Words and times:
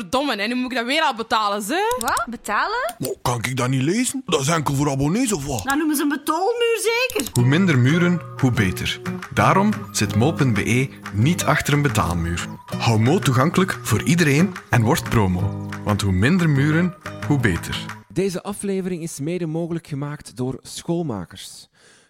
Verdomme, 0.00 0.36
en 0.36 0.48
nu 0.48 0.54
moet 0.54 0.70
ik 0.70 0.76
dat 0.76 0.86
weer 0.86 1.02
al 1.02 1.14
betalen, 1.14 1.62
ze? 1.62 1.96
Wat? 1.98 2.26
Betalen? 2.30 2.94
Maar 2.98 3.10
kan 3.22 3.38
ik 3.44 3.56
dat 3.56 3.68
niet 3.68 3.82
lezen? 3.82 4.22
Dat 4.26 4.40
is 4.40 4.48
enkel 4.48 4.74
voor 4.74 4.90
abonnees 4.90 5.32
of 5.32 5.46
wat? 5.46 5.64
Dan 5.64 5.78
noemen 5.78 5.96
ze 5.96 6.02
een 6.02 6.08
betaalmuur 6.08 6.78
zeker. 6.82 7.32
Hoe 7.32 7.44
minder 7.44 7.78
muren, 7.78 8.20
hoe 8.40 8.50
beter. 8.50 9.00
Daarom 9.34 9.72
zit 9.92 10.14
mo.be 10.14 10.88
niet 11.12 11.44
achter 11.44 11.72
een 11.74 11.82
betaalmuur. 11.82 12.46
Hou 12.78 12.98
Mo 13.00 13.18
toegankelijk 13.18 13.78
voor 13.82 14.02
iedereen 14.02 14.54
en 14.70 14.82
word 14.82 15.08
promo. 15.08 15.68
Want 15.84 16.00
hoe 16.00 16.12
minder 16.12 16.50
muren, 16.50 16.94
hoe 17.26 17.38
beter. 17.40 17.84
Deze 18.08 18.42
aflevering 18.42 19.02
is 19.02 19.20
mede 19.20 19.46
mogelijk 19.46 19.86
gemaakt 19.86 20.36
door 20.36 20.58
Schoolmakers. 20.62 21.68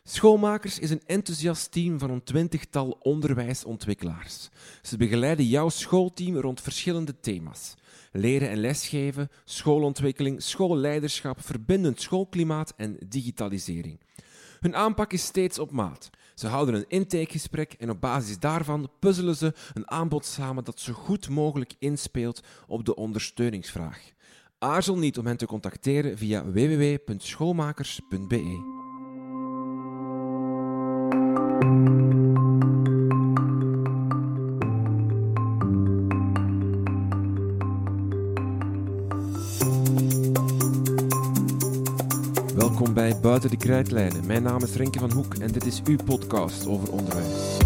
Schoolmakers 0.09 0.79
is 0.79 0.91
een 0.91 1.03
enthousiast 1.07 1.73
team 1.73 1.99
van 1.99 2.11
een 2.11 2.23
twintigtal 2.23 2.99
onderwijsontwikkelaars. 3.01 4.49
Ze 4.83 4.97
begeleiden 4.97 5.47
jouw 5.47 5.69
schoolteam 5.69 6.37
rond 6.37 6.61
verschillende 6.61 7.21
thema's. 7.21 7.75
Leren 8.13 8.49
en 8.49 8.59
lesgeven, 8.59 9.29
schoolontwikkeling, 9.45 10.43
schoolleiderschap, 10.43 11.43
verbindend 11.43 12.01
schoolklimaat 12.01 12.73
en 12.77 12.97
digitalisering. 13.09 14.01
Hun 14.61 14.77
aanpak 14.77 15.13
is 15.13 15.25
steeds 15.25 15.59
op 15.59 15.71
maat. 15.71 16.11
Ze 16.35 16.47
houden 16.47 16.75
een 16.75 16.89
intakegesprek 16.89 17.73
en 17.73 17.91
op 17.91 18.01
basis 18.01 18.39
daarvan 18.39 18.91
puzzelen 18.99 19.37
ze 19.37 19.55
een 19.75 19.91
aanbod 19.91 20.25
samen 20.25 20.65
dat 20.65 20.81
zo 20.81 20.93
goed 20.93 21.29
mogelijk 21.29 21.75
inspeelt 21.79 22.41
op 22.67 22.85
de 22.85 22.95
ondersteuningsvraag. 22.95 24.01
Aarzel 24.59 24.99
niet 24.99 25.19
om 25.19 25.27
hen 25.27 25.37
te 25.37 25.47
contacteren 25.47 26.19
via 26.19 26.45
www.schoolmakers.be. 26.45 28.86
Welkom 42.55 42.95
bij 42.95 43.21
Buiten 43.21 43.51
de 43.51 43.57
Krijtlijnen. 43.57 44.27
Mijn 44.27 44.43
naam 44.43 44.63
is 44.63 44.75
Renke 44.75 44.99
van 44.99 45.13
Hoek 45.13 45.35
en 45.35 45.53
dit 45.53 45.67
is 45.67 45.83
uw 45.85 45.97
podcast 46.05 46.67
over 46.67 46.93
onderwijs. 46.93 47.57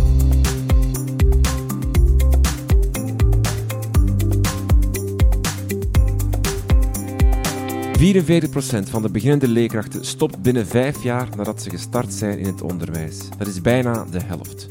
Procent 8.50 8.90
van 8.90 9.02
de 9.02 9.10
beginnende 9.10 9.48
leerkrachten 9.48 10.04
stopt 10.04 10.42
binnen 10.42 10.66
vijf 10.66 11.02
jaar 11.02 11.28
nadat 11.36 11.62
ze 11.62 11.70
gestart 11.70 12.12
zijn 12.12 12.38
in 12.38 12.46
het 12.46 12.62
onderwijs. 12.62 13.18
Dat 13.38 13.46
is 13.46 13.60
bijna 13.60 14.04
de 14.10 14.20
helft. 14.22 14.66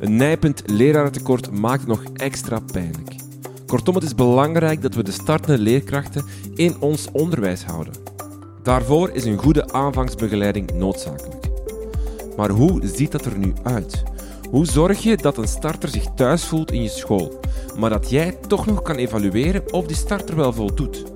Een 0.00 0.16
nijpend 0.16 0.62
lerarentekort 0.66 1.50
maakt 1.50 1.86
nog 1.86 2.02
extra 2.14 2.60
pijnlijk. 2.72 3.14
Kortom, 3.66 3.94
het 3.94 4.04
is 4.04 4.14
belangrijk 4.14 4.82
dat 4.82 4.94
we 4.94 5.02
de 5.02 5.10
startende 5.10 5.62
leerkrachten 5.62 6.24
in 6.54 6.80
ons 6.80 7.08
onderwijs 7.12 7.64
houden. 7.64 7.92
Daarvoor 8.62 9.10
is 9.10 9.24
een 9.24 9.38
goede 9.38 9.72
aanvangsbegeleiding 9.72 10.72
noodzakelijk. 10.72 11.48
Maar 12.36 12.50
hoe 12.50 12.80
ziet 12.86 13.12
dat 13.12 13.24
er 13.24 13.38
nu 13.38 13.52
uit? 13.62 14.02
Hoe 14.50 14.66
zorg 14.66 15.02
je 15.02 15.16
dat 15.16 15.36
een 15.36 15.48
starter 15.48 15.88
zich 15.88 16.04
thuis 16.14 16.44
voelt 16.44 16.72
in 16.72 16.82
je 16.82 16.88
school, 16.88 17.40
maar 17.76 17.90
dat 17.90 18.10
jij 18.10 18.38
toch 18.46 18.66
nog 18.66 18.82
kan 18.82 18.96
evalueren 18.96 19.72
of 19.72 19.86
die 19.86 19.96
starter 19.96 20.36
wel 20.36 20.52
voldoet? 20.52 21.13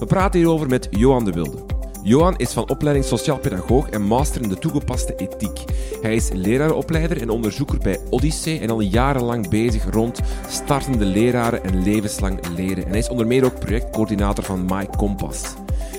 We 0.00 0.06
praten 0.06 0.40
hierover 0.40 0.68
met 0.68 0.88
Johan 0.90 1.24
de 1.24 1.32
Wilde. 1.32 1.64
Johan 2.02 2.36
is 2.36 2.52
van 2.52 2.68
opleiding 2.68 3.06
sociaal 3.06 3.38
pedagoog 3.38 3.88
en 3.88 4.02
master 4.02 4.42
in 4.42 4.48
de 4.48 4.58
toegepaste 4.58 5.14
ethiek. 5.16 5.64
Hij 6.02 6.14
is 6.14 6.30
leraaropleider 6.32 7.20
en 7.20 7.30
onderzoeker 7.30 7.78
bij 7.78 7.98
Odyssey 8.10 8.60
en 8.60 8.70
al 8.70 8.80
jarenlang 8.80 9.48
bezig 9.48 9.90
rond 9.90 10.20
startende 10.48 11.04
leraren 11.04 11.64
en 11.64 11.82
levenslang 11.82 12.40
leren. 12.56 12.84
En 12.84 12.90
hij 12.90 12.98
is 12.98 13.08
onder 13.08 13.26
meer 13.26 13.44
ook 13.44 13.58
projectcoördinator 13.58 14.44
van 14.44 14.64
My 14.64 14.86
Compass. 14.96 15.42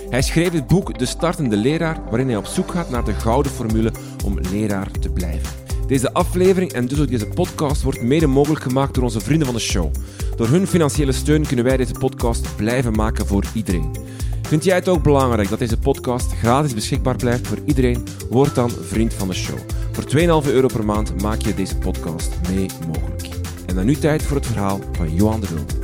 Hij 0.09 0.21
schreef 0.21 0.51
het 0.51 0.67
boek 0.67 0.99
De 0.99 1.05
Startende 1.05 1.57
Leraar, 1.57 2.03
waarin 2.09 2.27
hij 2.27 2.37
op 2.37 2.45
zoek 2.45 2.71
gaat 2.71 2.89
naar 2.89 3.05
de 3.05 3.13
gouden 3.13 3.51
formule 3.51 3.91
om 4.25 4.39
leraar 4.39 4.91
te 4.91 5.09
blijven. 5.09 5.60
Deze 5.91 6.13
aflevering 6.13 6.71
en 6.71 6.87
dus 6.87 6.99
ook 6.99 7.07
deze 7.07 7.27
podcast 7.27 7.81
wordt 7.81 8.01
mede 8.01 8.27
mogelijk 8.27 8.63
gemaakt 8.63 8.93
door 8.93 9.03
onze 9.03 9.19
vrienden 9.19 9.45
van 9.45 9.55
de 9.55 9.61
show. 9.61 9.91
Door 10.35 10.47
hun 10.47 10.67
financiële 10.67 11.11
steun 11.11 11.45
kunnen 11.45 11.65
wij 11.65 11.77
deze 11.77 11.93
podcast 11.99 12.55
blijven 12.55 12.93
maken 12.93 13.27
voor 13.27 13.43
iedereen. 13.53 13.95
Vind 14.41 14.63
jij 14.63 14.75
het 14.75 14.87
ook 14.87 15.03
belangrijk 15.03 15.49
dat 15.49 15.59
deze 15.59 15.77
podcast 15.77 16.31
gratis 16.31 16.73
beschikbaar 16.73 17.15
blijft 17.15 17.47
voor 17.47 17.57
iedereen? 17.65 18.03
Word 18.29 18.55
dan 18.55 18.69
vriend 18.69 19.13
van 19.13 19.27
de 19.27 19.33
show. 19.33 19.57
Voor 19.91 20.43
2,5 20.43 20.51
euro 20.53 20.67
per 20.67 20.85
maand 20.85 21.21
maak 21.21 21.41
je 21.41 21.53
deze 21.53 21.77
podcast 21.77 22.31
mee 22.49 22.65
mogelijk. 22.87 23.29
En 23.65 23.75
dan 23.75 23.85
nu 23.85 23.95
tijd 23.95 24.23
voor 24.23 24.37
het 24.37 24.45
verhaal 24.45 24.79
van 24.91 25.15
Johan 25.15 25.39
de 25.39 25.47
Wilde. 25.47 25.80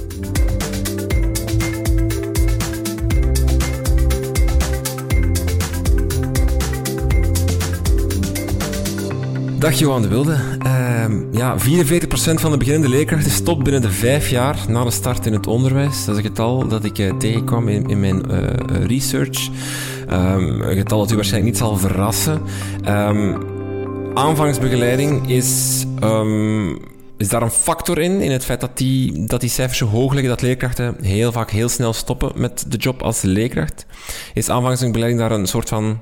Dag 9.60 9.74
Johan 9.74 10.02
de 10.02 10.08
Wilde. 10.08 10.38
Uh, 10.66 11.06
ja, 11.32 11.58
44% 11.60 11.60
van 12.34 12.52
de 12.52 12.58
beginnende 12.58 12.90
leerkrachten 12.90 13.32
stopt 13.32 13.64
binnen 13.64 13.82
de 13.82 13.92
vijf 13.92 14.30
jaar 14.30 14.66
na 14.68 14.84
de 14.84 14.92
start 14.92 15.26
in 15.26 15.34
het 15.34 15.48
onderwijs. 15.48 16.06
Dat 16.06 16.18
is 16.18 16.24
een 16.24 16.30
getal 16.30 16.68
dat 16.68 16.84
ik 16.84 16.98
uh, 16.98 17.18
tegenkwam 17.18 17.68
in, 17.68 17.90
in 17.90 18.00
mijn 18.00 18.32
uh, 18.32 18.86
research. 18.86 19.50
Um, 20.12 20.62
een 20.62 20.76
getal 20.76 21.00
dat 21.00 21.12
u 21.12 21.16
waarschijnlijk 21.16 21.52
niet 21.52 21.62
zal 21.62 21.78
verrassen. 21.78 22.42
Um, 22.88 23.38
aanvangsbegeleiding 24.14 25.30
is, 25.30 25.86
is 27.18 27.30
daar 27.30 27.42
een 27.42 27.52
factor 27.52 28.00
in, 28.00 28.22
in 28.22 28.32
het 28.32 28.46
feit 28.46 28.62
dat 28.62 28.78
die, 28.78 29.26
dat 29.26 29.42
die 29.42 29.50
cijfers 29.50 29.78
zo 29.78 29.88
hoog 29.88 30.12
liggen, 30.12 30.30
dat 30.30 30.42
leerkrachten 30.42 30.96
heel 31.02 31.32
vaak 31.32 31.52
heel 31.52 31.70
snel 31.70 31.94
stoppen 31.94 32.32
met 32.36 32.66
de 32.68 32.78
job 32.78 33.02
als 33.02 33.22
leerkracht. 33.22 33.86
Is 34.34 34.50
aanvangsbegeleiding 34.50 35.20
daar 35.20 35.32
een 35.32 35.48
soort 35.48 35.70
van 35.70 36.00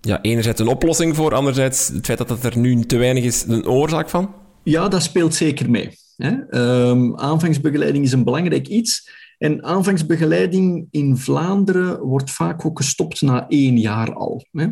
ja, 0.00 0.22
enerzijds 0.22 0.60
een 0.60 0.68
oplossing 0.68 1.16
voor, 1.16 1.34
anderzijds 1.34 1.88
het 1.88 2.06
feit 2.06 2.18
dat 2.18 2.28
het 2.28 2.44
er 2.44 2.58
nu 2.58 2.84
te 2.84 2.96
weinig 2.96 3.24
is, 3.24 3.44
een 3.48 3.66
oorzaak 3.66 4.08
van? 4.08 4.34
Ja, 4.62 4.88
dat 4.88 5.02
speelt 5.02 5.34
zeker 5.34 5.70
mee. 5.70 5.98
Hè. 6.16 6.58
Um, 6.88 7.16
aanvangsbegeleiding 7.16 8.04
is 8.04 8.12
een 8.12 8.24
belangrijk 8.24 8.68
iets. 8.68 9.10
En 9.38 9.64
aanvangsbegeleiding 9.64 10.86
in 10.90 11.16
Vlaanderen 11.16 12.00
wordt 12.00 12.30
vaak 12.30 12.64
ook 12.66 12.78
gestopt 12.78 13.20
na 13.20 13.48
één 13.48 13.78
jaar 13.78 14.14
al. 14.14 14.46
Hè. 14.52 14.66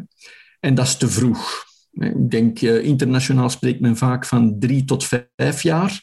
En 0.60 0.74
dat 0.74 0.86
is 0.86 0.96
te 0.96 1.08
vroeg. 1.08 1.66
Ik 1.92 2.30
denk, 2.30 2.60
uh, 2.60 2.84
internationaal 2.84 3.50
spreekt 3.50 3.80
men 3.80 3.96
vaak 3.96 4.26
van 4.26 4.56
drie 4.58 4.84
tot 4.84 5.04
vijf 5.36 5.62
jaar. 5.62 6.02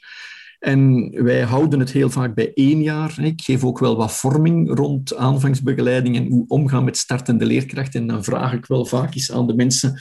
En 0.65 1.11
wij 1.23 1.41
houden 1.41 1.79
het 1.79 1.91
heel 1.91 2.09
vaak 2.09 2.35
bij 2.35 2.51
één 2.53 2.81
jaar. 2.81 3.23
Ik 3.23 3.41
geef 3.41 3.63
ook 3.63 3.79
wel 3.79 3.95
wat 3.95 4.13
vorming 4.13 4.77
rond 4.77 5.15
aanvangsbegeleiding 5.15 6.15
en 6.15 6.27
hoe 6.27 6.45
omgaan 6.47 6.83
met 6.83 6.97
startende 6.97 7.45
leerkrachten. 7.45 8.01
En 8.01 8.07
dan 8.07 8.23
vraag 8.23 8.53
ik 8.53 8.65
wel 8.65 8.85
vaak 8.85 9.15
eens 9.15 9.31
aan 9.31 9.47
de 9.47 9.55
mensen, 9.55 9.99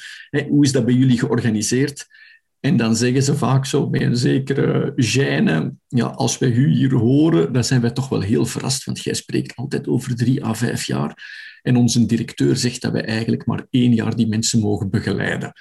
hoe 0.48 0.64
is 0.64 0.72
dat 0.72 0.84
bij 0.84 0.94
jullie 0.94 1.18
georganiseerd? 1.18 2.06
En 2.60 2.76
dan 2.76 2.96
zeggen 2.96 3.22
ze 3.22 3.36
vaak 3.36 3.66
zo 3.66 3.88
met 3.88 4.00
een 4.00 4.16
zekere 4.16 4.92
gêne, 4.96 5.70
ja, 5.88 6.06
als 6.06 6.38
wij 6.38 6.50
u 6.50 6.72
hier 6.72 6.94
horen, 6.94 7.52
dan 7.52 7.64
zijn 7.64 7.80
wij 7.80 7.90
toch 7.90 8.08
wel 8.08 8.20
heel 8.20 8.46
verrast, 8.46 8.84
want 8.84 9.02
jij 9.02 9.14
spreekt 9.14 9.56
altijd 9.56 9.88
over 9.88 10.16
drie 10.16 10.44
à 10.44 10.54
vijf 10.54 10.84
jaar. 10.84 11.16
En 11.62 11.76
onze 11.76 12.06
directeur 12.06 12.56
zegt 12.56 12.82
dat 12.82 12.92
wij 12.92 13.04
eigenlijk 13.04 13.46
maar 13.46 13.66
één 13.70 13.94
jaar 13.94 14.16
die 14.16 14.28
mensen 14.28 14.60
mogen 14.60 14.90
begeleiden. 14.90 15.52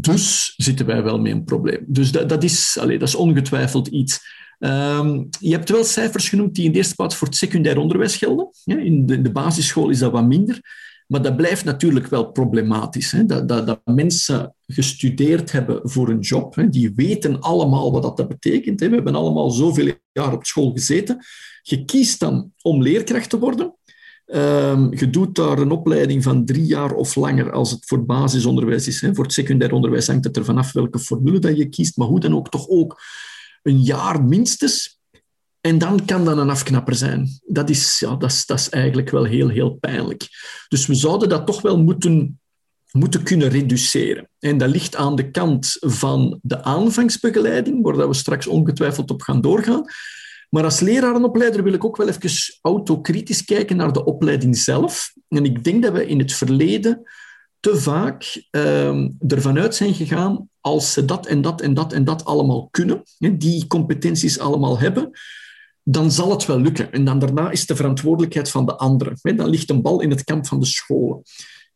Dus 0.00 0.54
zitten 0.56 0.86
wij 0.86 1.02
wel 1.02 1.18
met 1.18 1.32
een 1.32 1.44
probleem. 1.44 1.84
Dus 1.86 2.12
dat, 2.12 2.28
dat, 2.28 2.44
is, 2.44 2.78
allez, 2.80 2.98
dat 2.98 3.08
is 3.08 3.14
ongetwijfeld 3.14 3.86
iets. 3.86 4.20
Um, 4.58 5.28
je 5.40 5.50
hebt 5.52 5.68
wel 5.68 5.84
cijfers 5.84 6.28
genoemd 6.28 6.54
die 6.54 6.64
in 6.64 6.72
de 6.72 6.76
eerste 6.78 6.94
plaats 6.94 7.16
voor 7.16 7.26
het 7.26 7.36
secundair 7.36 7.78
onderwijs 7.78 8.16
gelden. 8.16 8.48
In, 8.64 9.06
de, 9.06 9.22
de, 9.22 9.32
basisschool 9.32 9.90
is 9.90 9.98
dat 9.98 10.12
wat 10.12 10.26
minder. 10.26 10.60
Maar 11.06 11.22
dat 11.22 11.36
blijft 11.36 11.64
natuurlijk 11.64 12.06
wel 12.06 12.30
problematisch. 12.30 13.10
Hè? 13.10 13.24
Dat, 13.24 13.48
dat, 13.48 13.66
dat, 13.66 13.80
mensen 13.84 14.54
gestudeerd 14.66 15.52
hebben 15.52 15.80
voor 15.82 16.08
een 16.08 16.20
job. 16.20 16.54
Hè? 16.54 16.68
Die 16.68 16.92
weten 16.94 17.40
allemaal 17.40 17.92
wat 17.92 18.16
dat 18.16 18.28
betekent. 18.28 18.80
Hè? 18.80 18.88
We 18.88 18.94
hebben 18.94 19.14
allemaal 19.14 19.50
zoveel 19.50 19.92
jaar 20.12 20.32
op 20.32 20.44
school 20.44 20.72
gezeten. 20.72 21.18
Je 21.62 21.84
kiest 21.84 22.20
dan 22.20 22.52
om 22.62 22.82
leerkracht 22.82 23.30
te 23.30 23.38
worden. 23.38 23.74
Um, 24.34 24.96
je 24.96 25.10
doet 25.10 25.34
daar 25.34 25.58
een 25.58 25.70
opleiding 25.70 26.22
van 26.22 26.44
drie 26.44 26.66
jaar 26.66 26.92
of 26.92 27.14
langer 27.14 27.52
als 27.52 27.70
het 27.70 27.86
voor 27.86 28.04
basisonderwijs 28.04 28.86
is. 28.86 29.00
Hè. 29.00 29.14
Voor 29.14 29.24
het 29.24 29.32
secundair 29.32 29.72
onderwijs 29.72 30.06
hangt 30.06 30.24
het 30.24 30.36
er 30.36 30.44
vanaf 30.44 30.72
welke 30.72 30.98
formule 30.98 31.38
dat 31.38 31.56
je 31.56 31.68
kiest, 31.68 31.96
maar 31.96 32.06
hoe 32.06 32.20
dan 32.20 32.34
ook 32.34 32.50
toch 32.50 32.68
ook 32.68 33.00
een 33.62 33.82
jaar 33.82 34.24
minstens. 34.24 34.98
En 35.60 35.78
dan 35.78 36.04
kan 36.04 36.24
dat 36.24 36.38
een 36.38 36.50
afknapper 36.50 36.94
zijn. 36.94 37.28
Dat 37.46 37.70
is, 37.70 37.98
ja, 37.98 38.16
dat 38.16 38.30
is, 38.30 38.46
dat 38.46 38.58
is 38.58 38.68
eigenlijk 38.68 39.10
wel 39.10 39.24
heel, 39.24 39.48
heel 39.48 39.70
pijnlijk. 39.70 40.28
Dus 40.68 40.86
we 40.86 40.94
zouden 40.94 41.28
dat 41.28 41.46
toch 41.46 41.62
wel 41.62 41.82
moeten, 41.82 42.40
moeten 42.90 43.22
kunnen 43.22 43.48
reduceren. 43.48 44.28
En 44.38 44.58
dat 44.58 44.70
ligt 44.70 44.96
aan 44.96 45.16
de 45.16 45.30
kant 45.30 45.76
van 45.80 46.38
de 46.42 46.62
aanvangsbegeleiding, 46.62 47.82
waar 47.82 48.08
we 48.08 48.14
straks 48.14 48.46
ongetwijfeld 48.46 49.10
op 49.10 49.22
gaan 49.22 49.40
doorgaan. 49.40 49.84
Maar 50.50 50.64
als 50.64 50.80
lerarenopleider 50.80 51.62
wil 51.62 51.72
ik 51.72 51.84
ook 51.84 51.96
wel 51.96 52.08
even 52.08 52.30
autokritisch 52.62 53.44
kijken 53.44 53.76
naar 53.76 53.92
de 53.92 54.04
opleiding 54.04 54.56
zelf. 54.56 55.12
En 55.28 55.44
ik 55.44 55.64
denk 55.64 55.82
dat 55.82 55.92
we 55.92 56.06
in 56.06 56.18
het 56.18 56.32
verleden 56.32 57.02
te 57.60 57.76
vaak 57.76 58.46
uh, 58.50 59.08
ervan 59.28 59.58
uit 59.58 59.74
zijn 59.74 59.94
gegaan 59.94 60.48
als 60.60 60.92
ze 60.92 61.04
dat 61.04 61.26
en 61.26 61.42
dat 61.42 61.60
en 61.60 61.74
dat 61.74 61.92
en 61.92 62.04
dat 62.04 62.24
allemaal 62.24 62.68
kunnen, 62.70 63.02
die 63.18 63.66
competenties 63.66 64.38
allemaal 64.38 64.78
hebben, 64.78 65.10
dan 65.82 66.10
zal 66.10 66.30
het 66.30 66.46
wel 66.46 66.60
lukken. 66.60 66.92
En 66.92 67.04
dan 67.04 67.18
daarna 67.18 67.50
is 67.50 67.66
de 67.66 67.76
verantwoordelijkheid 67.76 68.50
van 68.50 68.66
de 68.66 68.76
anderen. 68.76 69.18
Dan 69.22 69.48
ligt 69.48 69.70
een 69.70 69.82
bal 69.82 70.00
in 70.00 70.10
het 70.10 70.24
kamp 70.24 70.46
van 70.46 70.60
de 70.60 70.66
scholen. 70.66 71.22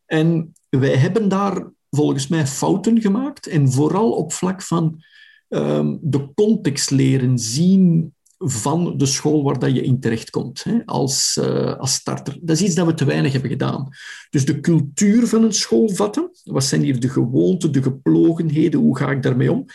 En 0.05 0.53
wij 0.69 0.95
hebben 0.95 1.29
daar 1.29 1.71
volgens 1.89 2.27
mij 2.27 2.47
fouten 2.47 3.01
gemaakt. 3.01 3.47
En 3.47 3.71
vooral 3.71 4.11
op 4.11 4.33
vlak 4.33 4.61
van 4.61 5.03
um, 5.49 5.99
de 6.01 6.33
context 6.33 6.89
leren 6.89 7.39
zien 7.39 8.13
van 8.43 8.97
de 8.97 9.05
school 9.05 9.43
waar 9.43 9.59
dat 9.59 9.75
je 9.75 9.83
in 9.83 9.99
terechtkomt 9.99 10.63
hè, 10.63 10.85
als, 10.85 11.37
uh, 11.41 11.75
als 11.75 11.93
starter. 11.93 12.37
Dat 12.41 12.55
is 12.55 12.63
iets 12.63 12.75
dat 12.75 12.85
we 12.85 12.93
te 12.93 13.05
weinig 13.05 13.31
hebben 13.31 13.49
gedaan. 13.49 13.89
Dus 14.29 14.45
de 14.45 14.59
cultuur 14.59 15.27
van 15.27 15.43
een 15.43 15.53
school 15.53 15.89
vatten. 15.89 16.29
Wat 16.43 16.63
zijn 16.63 16.81
hier 16.81 16.99
de 16.99 17.09
gewoonten, 17.09 17.71
de 17.71 17.81
geplogenheden? 17.81 18.79
Hoe 18.79 18.97
ga 18.97 19.11
ik 19.11 19.23
daarmee 19.23 19.51
om? 19.51 19.65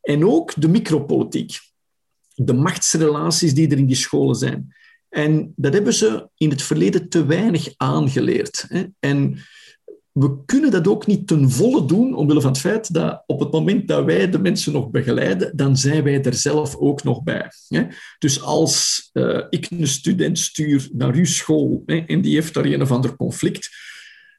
En 0.00 0.26
ook 0.26 0.52
de 0.60 0.68
micropolitiek. 0.68 1.60
De 2.34 2.52
machtsrelaties 2.52 3.54
die 3.54 3.70
er 3.70 3.78
in 3.78 3.86
die 3.86 3.96
scholen 3.96 4.34
zijn. 4.34 4.74
En 5.08 5.52
dat 5.56 5.72
hebben 5.72 5.94
ze 5.94 6.28
in 6.36 6.50
het 6.50 6.62
verleden 6.62 7.08
te 7.08 7.26
weinig 7.26 7.68
aangeleerd. 7.76 8.64
Hè. 8.68 8.84
En 8.98 9.38
we 10.12 10.44
kunnen 10.44 10.70
dat 10.70 10.88
ook 10.88 11.06
niet 11.06 11.26
ten 11.26 11.50
volle 11.50 11.86
doen, 11.86 12.14
omwille 12.14 12.40
van 12.40 12.50
het 12.50 12.60
feit 12.60 12.94
dat 12.94 13.22
op 13.26 13.40
het 13.40 13.52
moment 13.52 13.88
dat 13.88 14.04
wij 14.04 14.30
de 14.30 14.38
mensen 14.38 14.72
nog 14.72 14.90
begeleiden, 14.90 15.56
dan 15.56 15.76
zijn 15.76 16.02
wij 16.02 16.22
er 16.22 16.34
zelf 16.34 16.76
ook 16.76 17.02
nog 17.02 17.22
bij. 17.22 17.50
Dus 18.18 18.42
als 18.42 19.10
uh, 19.12 19.40
ik 19.50 19.66
een 19.70 19.86
student 19.86 20.38
stuur 20.38 20.88
naar 20.92 21.14
uw 21.14 21.24
school 21.24 21.82
en 21.86 22.20
die 22.20 22.34
heeft 22.34 22.54
daar 22.54 22.64
een 22.64 22.82
of 22.82 22.90
ander 22.90 23.16
conflict, 23.16 23.70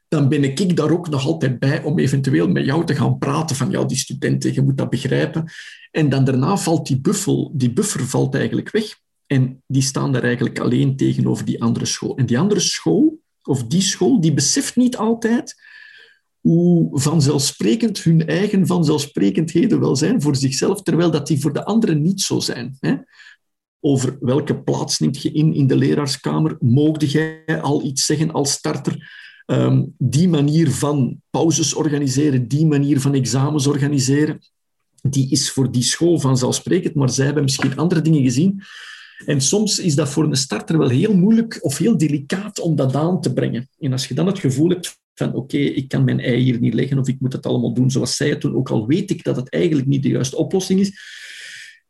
dan 0.07 0.29
ben 0.29 0.43
ik 0.43 0.75
daar 0.75 0.91
ook 0.91 1.09
nog 1.09 1.25
altijd 1.25 1.59
bij 1.59 1.83
om 1.83 1.99
eventueel 1.99 2.47
met 2.47 2.65
jou 2.65 2.85
te 2.85 2.95
gaan 2.95 3.17
praten 3.17 3.55
van 3.55 3.71
ja, 3.71 3.83
die 3.83 3.97
studenten, 3.97 4.53
je 4.53 4.61
moet 4.61 4.77
dat 4.77 4.89
begrijpen. 4.89 5.45
En 5.91 6.09
dan 6.09 6.23
daarna 6.23 6.57
valt 6.57 6.87
die, 6.87 7.01
buffel, 7.01 7.51
die 7.55 7.73
buffer 7.73 8.05
valt 8.05 8.35
eigenlijk 8.35 8.71
weg. 8.71 8.99
En 9.27 9.63
die 9.67 9.81
staan 9.81 10.11
daar 10.11 10.23
eigenlijk 10.23 10.59
alleen 10.59 10.95
tegenover 10.95 11.45
die 11.45 11.61
andere 11.61 11.85
school. 11.85 12.17
En 12.17 12.25
die 12.25 12.39
andere 12.39 12.59
school, 12.59 13.21
of 13.43 13.63
die 13.63 13.81
school, 13.81 14.21
die 14.21 14.33
beseft 14.33 14.75
niet 14.75 14.97
altijd 14.97 15.61
hoe 16.39 16.99
vanzelfsprekend 16.99 18.03
hun 18.03 18.27
eigen 18.27 18.67
vanzelfsprekendheden 18.67 19.79
wel 19.79 19.95
zijn 19.95 20.21
voor 20.21 20.35
zichzelf, 20.35 20.81
terwijl 20.81 21.11
dat 21.11 21.27
die 21.27 21.39
voor 21.39 21.53
de 21.53 21.65
anderen 21.65 22.01
niet 22.01 22.21
zo 22.21 22.39
zijn. 22.39 22.77
Hè? 22.79 22.95
Over 23.79 24.17
welke 24.19 24.59
plaats 24.59 24.99
neemt 24.99 25.21
je 25.21 25.31
in 25.31 25.53
in 25.53 25.67
de 25.67 25.75
leraarskamer? 25.75 26.57
Moogde 26.59 27.07
jij 27.07 27.61
al 27.61 27.83
iets 27.83 28.05
zeggen 28.05 28.31
als 28.31 28.51
starter? 28.51 29.21
Um, 29.45 29.93
die 29.97 30.29
manier 30.29 30.71
van 30.71 31.21
pauzes 31.29 31.73
organiseren, 31.73 32.47
die 32.47 32.65
manier 32.65 32.99
van 32.99 33.13
examens 33.13 33.67
organiseren, 33.67 34.39
die 35.01 35.31
is 35.31 35.51
voor 35.51 35.71
die 35.71 35.83
school 35.83 36.19
vanzelfsprekend, 36.19 36.95
maar 36.95 37.09
zij 37.09 37.25
hebben 37.25 37.43
misschien 37.43 37.77
andere 37.77 38.01
dingen 38.01 38.21
gezien. 38.21 38.63
En 39.25 39.41
soms 39.41 39.79
is 39.79 39.95
dat 39.95 40.09
voor 40.09 40.23
een 40.23 40.35
starter 40.35 40.77
wel 40.77 40.89
heel 40.89 41.15
moeilijk 41.15 41.59
of 41.61 41.77
heel 41.77 41.97
delicaat 41.97 42.59
om 42.59 42.75
dat 42.75 42.95
aan 42.95 43.21
te 43.21 43.33
brengen. 43.33 43.69
En 43.79 43.91
als 43.91 44.07
je 44.07 44.13
dan 44.13 44.27
het 44.27 44.39
gevoel 44.39 44.69
hebt 44.69 45.01
van 45.13 45.33
oké, 45.33 45.57
ik 45.57 45.87
kan 45.87 46.03
mijn 46.03 46.19
ei 46.19 46.41
hier 46.41 46.59
niet 46.59 46.73
leggen 46.73 46.99
of 46.99 47.07
ik 47.07 47.19
moet 47.19 47.33
het 47.33 47.45
allemaal 47.45 47.73
doen 47.73 47.91
zoals 47.91 48.15
zij 48.15 48.29
het 48.29 48.41
doen, 48.41 48.55
ook 48.55 48.69
al 48.69 48.87
weet 48.87 49.09
ik 49.09 49.23
dat 49.23 49.35
het 49.35 49.49
eigenlijk 49.49 49.87
niet 49.87 50.03
de 50.03 50.09
juiste 50.09 50.37
oplossing 50.37 50.79
is, 50.79 50.91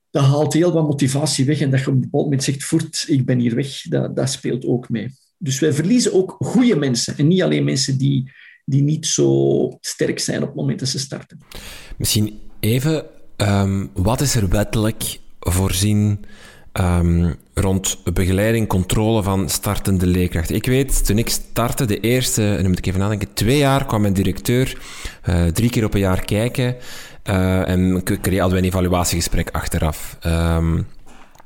dat 0.10 0.24
haalt 0.24 0.54
heel 0.54 0.72
wat 0.72 0.88
motivatie 0.88 1.46
weg 1.46 1.60
en 1.60 1.72
dat 1.72 1.80
je 1.80 1.88
op 1.88 1.94
een 1.94 2.02
bepaald 2.02 2.24
moment 2.24 2.44
zegt, 2.44 2.64
voort, 2.64 3.06
ik 3.08 3.26
ben 3.26 3.40
hier 3.40 3.56
weg, 3.56 3.82
dat, 3.82 4.16
dat 4.16 4.30
speelt 4.30 4.66
ook 4.66 4.90
mee. 4.90 5.10
Dus 5.38 5.60
wij 5.60 5.74
verliezen 5.74 6.14
ook 6.14 6.36
goede 6.40 6.76
mensen 6.76 7.18
en 7.18 7.28
niet 7.28 7.42
alleen 7.42 7.64
mensen 7.64 7.98
die, 7.98 8.32
die 8.66 8.82
niet 8.82 9.06
zo 9.06 9.78
sterk 9.82 10.20
zijn 10.20 10.42
op 10.42 10.48
het 10.48 10.56
moment 10.56 10.80
dat 10.80 10.90
ze 10.90 11.00
starten. 11.00 11.40
Misschien 11.98 12.40
even, 12.60 13.06
um, 13.38 13.90
wat 13.94 14.22
is 14.22 14.36
er 14.36 14.50
wettelijk 14.50 15.20
voorzien 15.40 16.26
um, 16.82 17.36
rond 17.54 17.98
begeleiding, 18.14 18.68
controle 18.68 19.24
van 19.24 19.50
startende 19.50 20.08
leerkrachten. 20.08 20.56
Ik 20.56 20.66
weet, 20.66 21.06
toen 21.06 21.18
ik 21.18 21.30
startte, 21.30 21.86
de 21.86 22.00
eerste, 22.00 22.54
dan 22.56 22.68
moet 22.68 22.78
ik 22.78 22.86
even 22.86 23.00
nadenken, 23.00 23.34
twee 23.34 23.58
jaar 23.58 23.86
kwam 23.86 24.02
mijn 24.02 24.14
directeur 24.14 24.78
uh, 25.30 25.46
drie 25.46 25.70
keer 25.70 25.86
op 25.86 25.94
een 25.94 26.00
jaar 26.00 26.26
kijken 26.26 26.76
uh, 27.30 27.68
en 27.68 27.94
hadden 27.94 28.50
we 28.50 28.58
een 28.58 28.64
evaluatiegesprek 28.64 29.50
achteraf. 29.52 30.18
Um, 30.26 30.88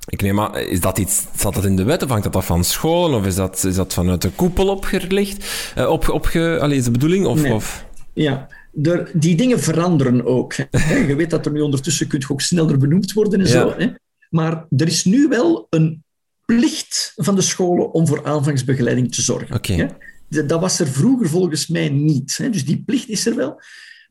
ik 0.09 0.21
neem 0.21 0.39
aan, 0.39 0.57
is 0.57 0.79
dat 0.79 0.97
iets, 0.97 1.25
zat 1.35 1.53
dat 1.53 1.65
in 1.65 1.75
de 1.75 1.83
wet 1.83 2.03
of 2.03 2.09
hangt 2.09 2.23
dat 2.23 2.35
af 2.35 2.45
van 2.45 2.63
scholen 2.63 3.19
of 3.19 3.25
is 3.25 3.35
dat, 3.35 3.63
is 3.63 3.75
dat 3.75 3.93
vanuit 3.93 4.21
de 4.21 4.29
koepel 4.29 4.67
opgelicht? 4.67 5.71
Uh, 5.77 5.89
op, 5.89 6.09
opge, 6.09 6.57
allee, 6.61 6.77
is 6.77 6.83
de 6.83 6.91
bedoeling? 6.91 7.25
Of, 7.25 7.41
nee. 7.41 7.53
of? 7.53 7.85
Ja, 8.13 8.47
er, 8.83 9.09
die 9.13 9.35
dingen 9.35 9.59
veranderen 9.59 10.25
ook. 10.25 10.53
je 11.07 11.15
weet 11.17 11.29
dat 11.29 11.45
er 11.45 11.51
nu 11.51 11.61
ondertussen 11.61 12.07
kunt 12.07 12.29
ook 12.29 12.41
sneller 12.41 12.77
benoemd 12.77 13.13
worden 13.13 13.39
en 13.39 13.45
ja. 13.45 13.51
zo. 13.51 13.73
Hè? 13.77 13.87
Maar 14.29 14.65
er 14.77 14.87
is 14.87 15.05
nu 15.05 15.27
wel 15.27 15.67
een 15.69 16.03
plicht 16.45 17.13
van 17.15 17.35
de 17.35 17.41
scholen 17.41 17.91
om 17.91 18.07
voor 18.07 18.25
aanvangsbegeleiding 18.25 19.13
te 19.13 19.21
zorgen. 19.21 19.55
Okay. 19.55 19.95
Dat 20.29 20.59
was 20.59 20.79
er 20.79 20.87
vroeger 20.87 21.29
volgens 21.29 21.67
mij 21.67 21.89
niet. 21.89 22.37
Dus 22.51 22.65
die 22.65 22.83
plicht 22.85 23.09
is 23.09 23.25
er 23.25 23.35
wel. 23.35 23.61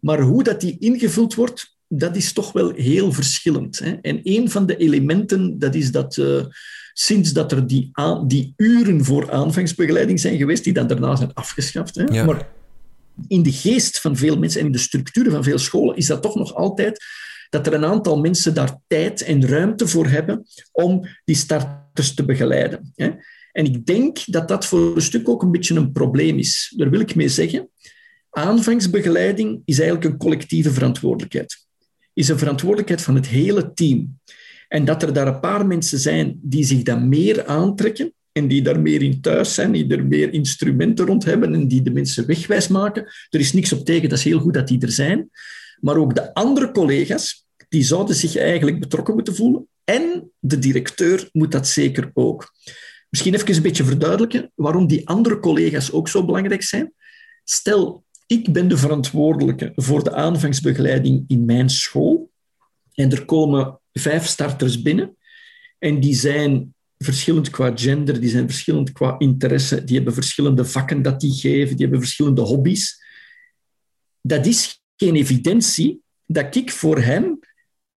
Maar 0.01 0.21
hoe 0.21 0.43
dat 0.43 0.61
die 0.61 0.77
ingevuld 0.79 1.35
wordt, 1.35 1.77
dat 1.89 2.17
is 2.17 2.33
toch 2.33 2.53
wel 2.53 2.73
heel 2.75 3.13
verschillend. 3.13 3.81
En 4.03 4.21
een 4.23 4.51
van 4.51 4.67
de 4.67 4.77
elementen, 4.77 5.59
dat 5.59 5.75
is 5.75 5.91
dat 5.91 6.17
uh, 6.17 6.45
sinds 6.93 7.33
dat 7.33 7.53
er 7.53 7.67
die, 7.67 7.91
die 8.27 8.53
uren 8.57 9.05
voor 9.05 9.33
aanvangsbegeleiding 9.33 10.21
zijn 10.21 10.37
geweest, 10.37 10.65
die 10.65 10.73
dan 10.73 10.87
daarna 10.87 11.17
zijn 11.17 11.35
afgeschaft. 11.35 11.95
Hè? 11.95 12.05
Ja. 12.05 12.25
Maar 12.25 12.49
in 13.29 13.43
de 13.43 13.53
geest 13.53 14.01
van 14.01 14.17
veel 14.17 14.39
mensen 14.39 14.61
en 14.61 14.67
in 14.67 14.73
de 14.73 14.79
structuren 14.79 15.33
van 15.33 15.45
veel 15.45 15.59
scholen 15.59 15.97
is 15.97 16.07
dat 16.07 16.23
toch 16.23 16.35
nog 16.35 16.55
altijd 16.55 17.05
dat 17.51 17.67
er 17.67 17.75
een 17.75 17.85
aantal 17.85 18.21
mensen 18.21 18.55
daar 18.55 18.79
tijd 18.87 19.23
en 19.23 19.47
ruimte 19.47 19.89
voor 19.89 20.07
hebben 20.07 20.47
om 20.73 21.07
die 21.25 21.37
starters 21.37 22.15
te 22.15 22.25
begeleiden. 22.25 22.93
En 23.53 23.65
ik 23.65 23.87
denk 23.87 24.19
dat 24.27 24.49
dat 24.49 24.67
voor 24.67 24.97
een 24.97 25.03
stuk 25.03 25.29
ook 25.29 25.43
een 25.43 25.51
beetje 25.51 25.75
een 25.75 25.93
probleem 25.93 26.39
is. 26.39 26.75
Daar 26.77 26.91
wil 26.91 27.01
ik 27.01 27.15
mee 27.15 27.29
zeggen, 27.29 27.69
aanvangsbegeleiding 28.31 29.63
is 29.65 29.79
eigenlijk 29.79 30.11
een 30.11 30.19
collectieve 30.19 30.71
verantwoordelijkheid. 30.71 31.67
Is 32.13 32.29
een 32.29 32.39
verantwoordelijkheid 32.39 33.03
van 33.03 33.15
het 33.15 33.27
hele 33.27 33.73
team. 33.73 34.19
En 34.69 34.85
dat 34.85 35.03
er 35.03 35.13
daar 35.13 35.27
een 35.27 35.41
paar 35.41 35.67
mensen 35.67 35.99
zijn 35.99 36.39
die 36.43 36.65
zich 36.65 36.83
dat 36.83 37.01
meer 37.01 37.47
aantrekken 37.47 38.13
en 38.33 38.49
die 38.49 38.63
daar 38.63 38.81
meer 38.81 39.03
in 39.03 39.21
thuis 39.21 39.55
zijn, 39.55 39.73
die 39.73 39.89
er 39.89 40.05
meer 40.05 40.33
instrumenten 40.33 41.07
rond 41.07 41.25
hebben 41.25 41.55
en 41.55 41.69
die 41.69 41.83
de 41.83 41.91
mensen 41.91 42.27
wegwijs 42.27 42.69
maken. 42.69 43.03
Er 43.31 43.41
is 43.41 43.53
niks 43.53 43.73
op 43.73 43.85
tegen, 43.85 44.09
dat 44.09 44.19
is 44.19 44.25
heel 44.25 44.41
goed 44.41 44.55
dat 44.55 44.69
die 44.69 44.81
er 44.81 44.93
zijn. 44.93 45.31
Maar 45.87 45.97
ook 45.97 46.15
de 46.15 46.35
andere 46.35 46.71
collega's, 46.71 47.47
die 47.69 47.83
zouden 47.83 48.15
zich 48.15 48.37
eigenlijk 48.37 48.81
betrokken 48.81 49.15
moeten 49.15 49.35
voelen. 49.35 49.69
En 49.85 50.31
de 50.39 50.59
directeur 50.59 51.29
moet 51.33 51.53
dat 51.53 51.69
zeker 51.69 52.11
ook. 52.15 52.53
Misschien 53.09 53.35
even 53.35 53.55
een 53.55 53.63
beetje 53.63 53.85
verduidelijken 53.85 54.53
waarom 54.55 54.87
die 54.87 55.09
andere 55.09 55.41
collega's 55.41 55.93
ook 55.93 56.09
zo 56.09 56.25
belangrijk 56.25 56.63
zijn. 56.63 56.93
Stel, 57.45 58.05
ik 58.27 58.53
ben 58.53 58.69
de 58.69 58.77
verantwoordelijke 58.77 59.73
voor 59.75 60.05
de 60.05 60.15
aanvangsbegeleiding 60.15 61.25
in 61.27 61.45
mijn 61.45 61.71
school. 61.71 62.31
En 62.95 63.13
er 63.13 63.25
komen 63.25 63.81
vijf 63.93 64.27
starters 64.27 64.83
binnen. 64.83 65.17
En 65.79 66.01
die 66.01 66.15
zijn 66.15 66.75
verschillend 66.99 67.51
qua 67.51 67.73
gender, 67.75 68.21
die 68.21 68.31
zijn 68.31 68.49
verschillend 68.49 68.93
qua 68.93 69.19
interesse, 69.19 69.85
die 69.85 69.97
hebben 69.97 70.15
verschillende 70.15 70.65
vakken 70.65 71.03
dat 71.03 71.21
die 71.21 71.33
geven, 71.33 71.77
die 71.77 71.85
hebben 71.85 72.05
verschillende 72.05 72.43
hobby's. 72.43 73.05
Dat 74.21 74.47
is 74.47 74.85
geen 74.97 75.15
evidentie 75.15 76.01
dat 76.27 76.55
ik 76.55 76.71
voor 76.71 76.99
hen 76.99 77.39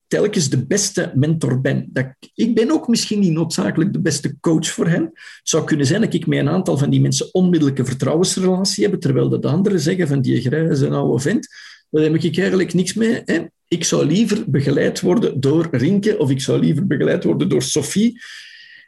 telkens 0.07 0.49
de 0.49 0.65
beste 0.65 1.11
mentor 1.15 1.61
ben. 1.61 1.89
Dat 1.89 2.05
ik, 2.05 2.31
ik 2.33 2.55
ben 2.55 2.71
ook 2.71 2.87
misschien 2.87 3.19
niet 3.19 3.31
noodzakelijk 3.31 3.93
de 3.93 3.99
beste 3.99 4.39
coach 4.39 4.67
voor 4.67 4.87
hen. 4.87 5.03
Het 5.13 5.39
zou 5.43 5.63
kunnen 5.63 5.85
zijn 5.85 6.01
dat 6.01 6.13
ik 6.13 6.27
met 6.27 6.39
een 6.39 6.49
aantal 6.49 6.77
van 6.77 6.89
die 6.89 7.01
mensen 7.01 7.33
onmiddellijke 7.33 7.85
vertrouwensrelatie 7.85 8.83
heb, 8.83 9.01
terwijl 9.01 9.29
de 9.29 9.47
anderen 9.47 9.79
zeggen 9.79 10.07
van 10.07 10.21
die 10.21 10.41
grijze 10.41 10.89
oude 10.89 11.21
vent, 11.21 11.47
daar 11.89 12.03
heb 12.03 12.15
ik 12.15 12.37
eigenlijk 12.37 12.73
niks 12.73 12.93
mee. 12.93 13.21
Hè? 13.25 13.45
Ik 13.67 13.83
zou 13.83 14.05
liever 14.05 14.51
begeleid 14.51 15.01
worden 15.01 15.39
door 15.39 15.67
Rinke 15.71 16.17
of 16.17 16.29
ik 16.29 16.41
zou 16.41 16.59
liever 16.59 16.87
begeleid 16.87 17.23
worden 17.23 17.49
door 17.49 17.61
Sophie. 17.61 18.21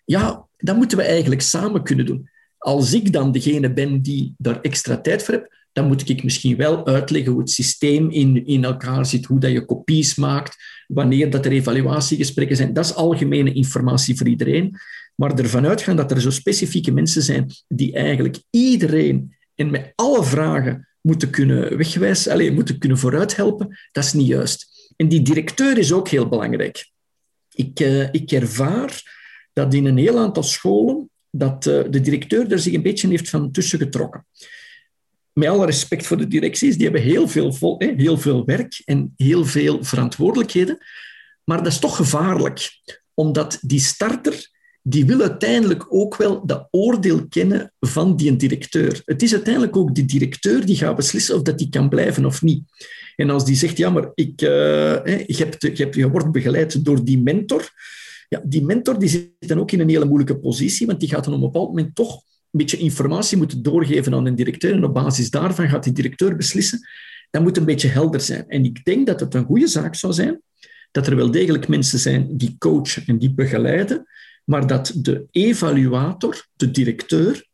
Ja, 0.06 0.48
dat 0.58 0.76
moeten 0.76 0.98
we 0.98 1.04
eigenlijk 1.04 1.42
samen 1.42 1.84
kunnen 1.84 2.06
doen. 2.06 2.30
Als 2.58 2.94
ik 2.94 3.14
dan 3.14 3.32
degene 3.32 3.74
ben 3.74 4.02
die 4.02 4.34
daar 4.38 4.62
extra 4.62 5.02
tijd 5.02 5.24
voor 5.24 5.34
heb, 5.34 5.59
dan 5.72 5.88
moet 5.88 6.10
ik 6.10 6.24
misschien 6.24 6.56
wel 6.56 6.86
uitleggen 6.86 7.32
hoe 7.32 7.42
het 7.42 7.50
systeem 7.50 8.10
in, 8.10 8.46
in 8.46 8.64
elkaar 8.64 9.06
zit, 9.06 9.26
hoe 9.26 9.40
dat 9.40 9.52
je 9.52 9.66
kopies 9.66 10.16
maakt, 10.16 10.56
wanneer 10.88 11.30
dat 11.30 11.46
er 11.46 11.52
evaluatiegesprekken 11.52 12.56
zijn. 12.56 12.74
Dat 12.74 12.86
is 12.86 12.96
algemene 12.96 13.54
informatie 13.54 14.18
voor 14.18 14.28
iedereen. 14.28 14.78
Maar 15.16 15.40
ervan 15.40 15.68
uitgaan 15.68 15.96
dat 15.96 16.12
er 16.12 16.22
zo 16.22 16.30
specifieke 16.30 16.92
mensen 16.92 17.22
zijn 17.22 17.52
die 17.68 17.94
eigenlijk 17.94 18.38
iedereen 18.50 19.36
en 19.56 19.70
met 19.70 19.92
alle 19.96 20.24
vragen 20.24 20.88
moeten 21.02 21.30
kunnen 21.30 21.78
wegwijzen, 21.78 22.32
alleen 22.32 22.54
moeten 22.54 22.78
kunnen 22.78 22.98
vooruithelpen, 22.98 23.78
dat 23.92 24.04
is 24.04 24.14
niet 24.14 24.28
juist. 24.28 24.94
En 24.96 25.08
die 25.08 25.22
directeur 25.22 25.78
is 25.78 25.92
ook 25.92 26.08
heel 26.08 26.28
belangrijk. 26.28 26.90
Ik, 27.54 27.80
uh, 27.80 28.14
ik 28.14 28.32
ervaar 28.32 29.18
dat 29.54 29.74
in 29.74 29.86
een 29.86 29.98
heel 29.98 30.18
aantal 30.18 30.44
scholen 30.44 31.10
dat 31.32 31.66
uh, 31.66 31.84
de 31.90 32.02
directeur 32.02 32.52
er 32.52 32.60
zich 32.60 32.74
een 32.74 32.82
beetje 32.82 33.08
heeft 33.08 33.30
van 33.30 33.52
tussen 33.52 33.80
getrokken 33.80 34.26
met 35.34 35.50
alle 35.50 35.66
respect 35.66 36.06
voor 36.06 36.18
de 36.18 36.28
directies, 36.28 36.76
die 36.76 36.84
hebben 36.84 37.02
heel 37.02 37.28
veel, 37.28 37.54
vol, 37.54 37.76
heel 37.78 38.18
veel 38.18 38.46
werk 38.46 38.82
en 38.86 39.14
heel 39.18 39.46
veel 39.46 39.84
verantwoordelijkheden. 39.84 40.78
Maar 41.44 41.58
dat 41.58 41.72
is 41.72 41.80
toch 41.80 41.96
gevaarlijk, 41.96 42.70
omdat 43.14 43.58
die 43.62 43.80
starter 43.80 44.50
die 44.82 45.06
wil 45.06 45.22
uiteindelijk 45.22 45.86
ook 45.94 46.16
wel 46.16 46.46
dat 46.46 46.68
oordeel 46.72 47.28
kennen 47.28 47.74
van 47.80 48.16
die 48.16 48.36
directeur. 48.36 49.02
Het 49.06 49.22
is 49.22 49.34
uiteindelijk 49.34 49.78
ook 49.78 49.96
die 49.96 50.06
directeur 50.06 50.66
die 50.66 50.76
gaat 50.76 50.96
beslissen 50.96 51.36
of 51.36 51.42
dat 51.42 51.58
die 51.58 51.70
kan 51.70 51.90
blijven 51.90 52.26
of 52.26 52.42
niet. 52.42 52.64
En 53.16 53.30
als 53.30 53.46
die 53.46 53.56
zegt, 53.56 53.78
ja, 53.78 53.90
maar 53.90 54.12
ik, 54.14 54.42
uh, 54.42 54.50
je, 55.26 55.36
hebt, 55.38 55.78
je, 55.96 56.10
wordt 56.10 56.32
begeleid 56.32 56.86
door 56.86 57.04
die 57.04 57.22
mentor, 57.22 57.70
ja, 58.28 58.42
die 58.46 58.64
mentor 58.64 59.00
die 59.00 59.10
zit 59.10 59.30
dan 59.40 59.60
ook 59.60 59.72
in 59.72 59.80
een 59.80 59.90
hele 59.90 60.06
moeilijke 60.06 60.40
positie, 60.40 60.88
want 60.88 61.00
die 61.00 61.10
gaat 61.10 61.24
dan 61.24 61.34
op 61.34 61.40
een 61.40 61.46
bepaald 61.46 61.70
moment 61.70 61.96
toch 61.96 62.22
beetje 62.52 62.78
informatie 62.78 63.38
moeten 63.38 63.64
doorgeven 63.64 64.14
aan 64.14 64.26
een 64.26 64.36
directeur. 64.36 64.74
En 64.74 64.84
op 64.84 64.94
basis 64.94 65.30
daarvan 65.30 65.70
gaat 65.70 65.84
die 65.84 65.94
directeur 65.94 66.36
beslissen. 66.36 66.88
Dat 67.30 67.42
moet 67.42 67.58
een 67.58 67.66
beetje 67.66 67.88
helder 67.88 68.22
zijn. 68.22 68.48
En 68.48 68.64
ik 68.64 68.84
denk 68.86 69.08
dat 69.08 69.20
het 69.20 69.34
een 69.34 69.46
goede 69.46 69.68
zaak 69.68 69.96
zou 69.96 70.14
zijn 70.14 70.42
dat 70.92 71.08
er 71.08 71.16
wel 71.16 71.32
degelijk 71.32 71.68
mensen 71.68 72.00
zijn 72.00 72.38
die 72.38 72.56
coachen 72.58 73.04
en 73.06 73.18
die 73.18 73.34
begeleiden, 73.34 74.08
maar 74.44 74.68
dat 74.68 74.94
de 74.96 75.26
evaluator, 75.32 76.46
de 76.54 76.72
directeur, 76.72 77.48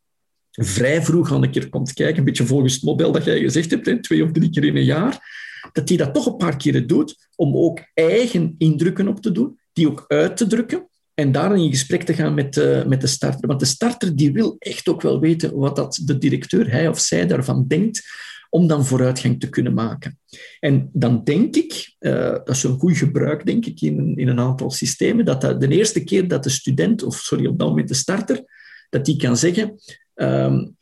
vrij 0.52 1.02
vroeg 1.02 1.32
aan 1.32 1.44
een 1.44 1.52
keer 1.52 1.70
komt 1.70 1.94
kijken, 1.94 2.18
een 2.18 2.26
beetje 2.26 2.46
volgens 2.46 2.74
het 2.74 2.84
model 2.84 3.12
dat 3.12 3.24
jij 3.24 3.40
gezegd 3.40 3.72
hebt, 3.72 4.04
twee 4.04 4.24
of 4.24 4.32
drie 4.32 4.50
keer 4.50 4.64
in 4.64 4.76
een 4.76 4.84
jaar, 4.84 5.44
dat 5.72 5.90
hij 5.90 5.98
dat 5.98 6.14
toch 6.14 6.26
een 6.26 6.38
paar 6.38 6.58
keren 6.58 6.88
doet 6.88 7.28
om 7.36 7.56
ook 7.58 7.80
eigen 7.94 8.56
indrukken 8.58 9.08
op 9.08 9.22
te 9.22 9.32
doen, 9.32 9.60
die 9.74 9.88
ook 9.88 10.06
uit 10.08 10.38
te 10.38 10.48
drukken 10.48 10.90
en 11.16 11.32
daar 11.32 11.58
in 11.58 11.70
gesprek 11.70 12.04
te 12.04 12.14
gaan 12.14 12.34
met 12.34 12.54
de, 12.54 12.84
met 12.88 13.02
de 13.02 13.08
starter. 13.08 13.48
Want 13.48 13.60
de 13.60 13.66
starter 13.66 14.16
die 14.16 14.32
wil 14.32 14.56
echt 14.60 14.88
ook 14.88 15.02
wel 15.02 15.20
weten 15.20 15.56
wat 15.56 15.76
dat 15.76 16.02
de 16.06 16.18
directeur, 16.18 16.72
hij 16.72 16.88
of 16.88 17.00
zij, 17.00 17.28
daarvan 17.28 17.68
denkt, 17.68 18.04
om 18.50 18.68
dan 18.68 18.86
vooruitgang 18.86 19.40
te 19.40 19.50
kunnen 19.50 19.74
maken. 19.74 20.20
En 20.60 20.90
dan 20.94 21.24
denk 21.24 21.56
ik, 21.56 21.96
uh, 22.00 22.32
dat 22.32 22.50
is 22.50 22.64
een 22.64 22.80
goed 22.80 22.98
gebruik, 22.98 23.46
denk 23.46 23.66
ik, 23.66 23.82
in, 23.82 24.16
in 24.16 24.28
een 24.28 24.40
aantal 24.40 24.72
systemen, 24.72 25.26
dat, 25.26 25.42
dat 25.42 25.62
de 25.62 25.68
eerste 25.68 26.04
keer 26.04 26.28
dat 26.28 26.44
de 26.44 26.50
student, 26.50 27.04
of 27.04 27.16
sorry, 27.16 27.46
op 27.46 27.60
dat 27.60 27.68
moment 27.68 27.88
de 27.88 27.94
starter, 27.94 28.44
dat 28.90 29.06
die 29.06 29.18
kan 29.18 29.38
zeggen, 29.38 29.80
um, 30.16 30.75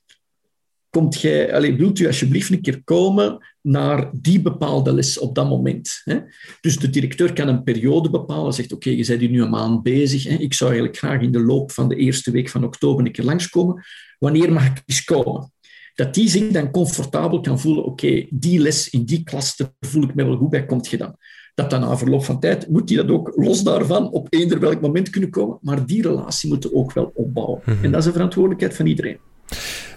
komt 0.93 1.21
jij, 1.21 1.53
allez, 1.53 1.75
wilt 1.75 1.99
u 1.99 2.07
alsjeblieft 2.07 2.49
een 2.49 2.61
keer 2.61 2.83
komen 2.83 3.37
naar 3.61 4.09
die 4.13 4.41
bepaalde 4.41 4.93
les 4.93 5.19
op 5.19 5.35
dat 5.35 5.49
moment. 5.49 6.01
Hè? 6.03 6.19
Dus 6.61 6.77
de 6.77 6.89
directeur 6.89 7.33
kan 7.33 7.47
een 7.47 7.63
periode 7.63 8.09
bepalen, 8.09 8.53
zegt 8.53 8.73
oké, 8.73 8.89
je 8.89 9.05
bent 9.05 9.19
hier 9.19 9.29
nu 9.29 9.41
een 9.41 9.49
maand 9.49 9.83
bezig, 9.83 10.23
hè? 10.23 10.35
ik 10.35 10.53
zou 10.53 10.69
eigenlijk 10.69 10.99
graag 10.99 11.21
in 11.21 11.31
de 11.31 11.39
loop 11.39 11.71
van 11.71 11.89
de 11.89 11.95
eerste 11.95 12.31
week 12.31 12.49
van 12.49 12.63
oktober 12.63 13.05
een 13.05 13.11
keer 13.11 13.25
langskomen. 13.25 13.83
Wanneer 14.19 14.51
mag 14.51 14.65
ik 14.65 14.81
eens 14.85 15.03
komen? 15.03 15.51
Dat 15.95 16.13
die 16.13 16.29
zich 16.29 16.51
dan 16.51 16.71
comfortabel 16.71 17.41
kan 17.41 17.59
voelen, 17.59 17.83
oké, 17.83 18.25
die 18.29 18.59
les 18.59 18.89
in 18.89 19.05
die 19.05 19.23
klas, 19.23 19.55
daar 19.55 19.71
voel 19.79 20.03
ik 20.03 20.15
me 20.15 20.23
wel 20.23 20.37
goed 20.37 20.49
bij, 20.49 20.65
komt 20.65 20.89
je 20.89 20.97
dan? 20.97 21.15
Dat 21.55 21.69
dan 21.69 21.81
na 21.81 21.97
verloop 21.97 22.23
van 22.23 22.39
tijd, 22.39 22.69
moet 22.69 22.87
die 22.87 22.97
dat 22.97 23.09
ook 23.09 23.31
los 23.35 23.63
daarvan 23.63 24.11
op 24.11 24.27
eender 24.29 24.59
welk 24.59 24.81
moment 24.81 25.09
kunnen 25.09 25.29
komen, 25.29 25.57
maar 25.61 25.85
die 25.85 26.01
relatie 26.01 26.49
moeten 26.49 26.73
ook 26.75 26.93
wel 26.93 27.11
opbouwen. 27.15 27.61
Mhm. 27.65 27.83
En 27.83 27.91
dat 27.91 27.99
is 27.99 28.05
een 28.05 28.13
verantwoordelijkheid 28.13 28.75
van 28.75 28.85
iedereen. 28.85 29.17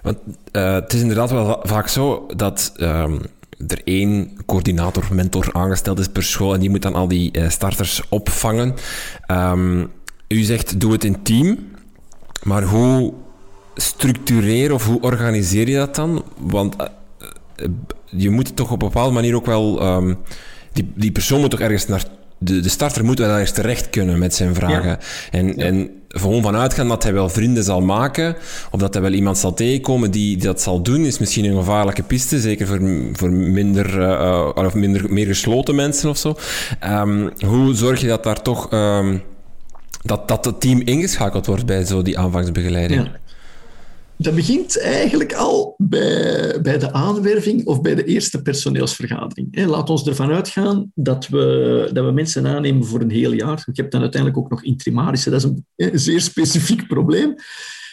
Want 0.06 0.18
uh, 0.52 0.72
het 0.72 0.92
is 0.92 1.00
inderdaad 1.00 1.30
wel 1.30 1.60
vaak 1.62 1.88
zo 1.88 2.26
dat 2.36 2.72
um, 2.80 3.20
er 3.66 3.80
één 3.84 4.30
coördinator, 4.46 5.04
mentor 5.10 5.48
aangesteld 5.52 5.98
is 5.98 6.08
per 6.08 6.22
school 6.22 6.54
en 6.54 6.60
die 6.60 6.70
moet 6.70 6.82
dan 6.82 6.94
al 6.94 7.08
die 7.08 7.38
uh, 7.38 7.48
starters 7.48 8.02
opvangen. 8.08 8.74
Um, 9.30 9.90
u 10.28 10.42
zegt, 10.42 10.80
doe 10.80 10.92
het 10.92 11.04
in 11.04 11.22
team, 11.22 11.58
maar 12.42 12.62
hoe 12.62 13.12
structureer 13.74 14.72
of 14.72 14.86
hoe 14.86 15.00
organiseer 15.00 15.68
je 15.68 15.76
dat 15.76 15.94
dan? 15.94 16.24
Want 16.38 16.76
uh, 16.80 17.66
je 18.10 18.30
moet 18.30 18.56
toch 18.56 18.70
op 18.70 18.82
een 18.82 18.88
bepaalde 18.88 19.14
manier 19.14 19.34
ook 19.34 19.46
wel... 19.46 19.82
Um, 19.86 20.18
die, 20.72 20.92
die 20.94 21.12
persoon 21.12 21.40
moet 21.40 21.50
toch 21.50 21.60
ergens 21.60 21.86
naar 21.86 22.04
de, 22.38 22.60
de 22.60 22.68
starter 22.68 23.04
moet 23.04 23.18
wel 23.18 23.30
ergens 23.30 23.52
terecht 23.52 23.90
kunnen 23.90 24.18
met 24.18 24.34
zijn 24.34 24.54
vragen. 24.54 24.98
En, 25.30 25.46
ja. 25.46 25.64
en 25.64 25.90
gewoon 26.08 26.42
vanuit 26.42 26.74
gaan 26.74 26.88
dat 26.88 27.02
hij 27.02 27.12
wel 27.12 27.28
vrienden 27.28 27.64
zal 27.64 27.80
maken, 27.80 28.36
of 28.70 28.80
dat 28.80 28.94
hij 28.94 29.02
wel 29.02 29.12
iemand 29.12 29.38
zal 29.38 29.54
tegenkomen 29.54 30.10
die, 30.10 30.36
die 30.36 30.46
dat 30.46 30.62
zal 30.62 30.82
doen, 30.82 31.04
is 31.04 31.18
misschien 31.18 31.44
een 31.44 31.56
gevaarlijke 31.56 32.02
piste, 32.02 32.40
zeker 32.40 32.66
voor, 32.66 32.80
voor 33.12 33.30
minder, 33.30 34.00
uh, 34.00 34.50
of 34.54 34.74
minder, 34.74 35.12
meer 35.12 35.26
gesloten 35.26 35.74
mensen 35.74 36.10
of 36.10 36.16
zo. 36.16 36.36
Um, 36.84 37.30
hoe 37.46 37.74
zorg 37.74 38.00
je 38.00 38.06
dat 38.06 38.22
daar 38.22 38.42
toch... 38.42 38.72
Um, 38.72 39.22
dat, 40.02 40.28
dat 40.28 40.44
het 40.44 40.60
team 40.60 40.80
ingeschakeld 40.80 41.46
wordt 41.46 41.66
bij 41.66 41.84
zo 41.84 42.02
die 42.02 42.18
aanvangsbegeleiding? 42.18 43.04
Ja. 43.04 43.18
Dat 44.18 44.34
begint 44.34 44.80
eigenlijk 44.80 45.34
al 45.34 45.74
bij, 45.78 46.60
bij 46.62 46.78
de 46.78 46.92
aanwerving 46.92 47.66
of 47.66 47.80
bij 47.80 47.94
de 47.94 48.04
eerste 48.04 48.42
personeelsvergadering. 48.42 49.66
Laat 49.66 49.90
ons 49.90 50.06
ervan 50.06 50.30
uitgaan 50.30 50.90
dat 50.94 51.28
we, 51.28 51.90
dat 51.92 52.04
we 52.04 52.10
mensen 52.10 52.46
aannemen 52.46 52.84
voor 52.84 53.00
een 53.00 53.10
heel 53.10 53.32
jaar. 53.32 53.62
Je 53.72 53.80
hebt 53.80 53.92
dan 53.92 54.00
uiteindelijk 54.00 54.42
ook 54.42 54.50
nog 54.50 54.62
intrimarische, 54.62 55.30
dat 55.30 55.44
is 55.44 55.50
een, 55.50 55.66
een 55.76 55.98
zeer 55.98 56.20
specifiek 56.20 56.86
probleem. 56.86 57.34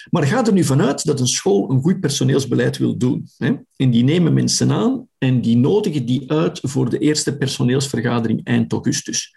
Maar 0.10 0.24
ga 0.24 0.46
er 0.46 0.54
nu 0.54 0.64
vanuit 0.64 1.06
dat 1.06 1.20
een 1.20 1.28
school 1.28 1.72
een 1.72 1.82
goed 1.82 2.00
personeelsbeleid 2.00 2.78
wil 2.78 2.98
doen. 2.98 3.28
En 3.76 3.92
die 3.92 4.04
nemen 4.04 4.34
mensen 4.34 4.72
aan 4.72 5.08
en 5.18 5.42
die 5.42 5.58
nodigen 5.58 6.06
die 6.06 6.32
uit 6.32 6.60
voor 6.62 6.90
de 6.90 6.98
eerste 6.98 7.38
personeelsvergadering 7.38 8.44
eind 8.44 8.72
augustus. 8.72 9.36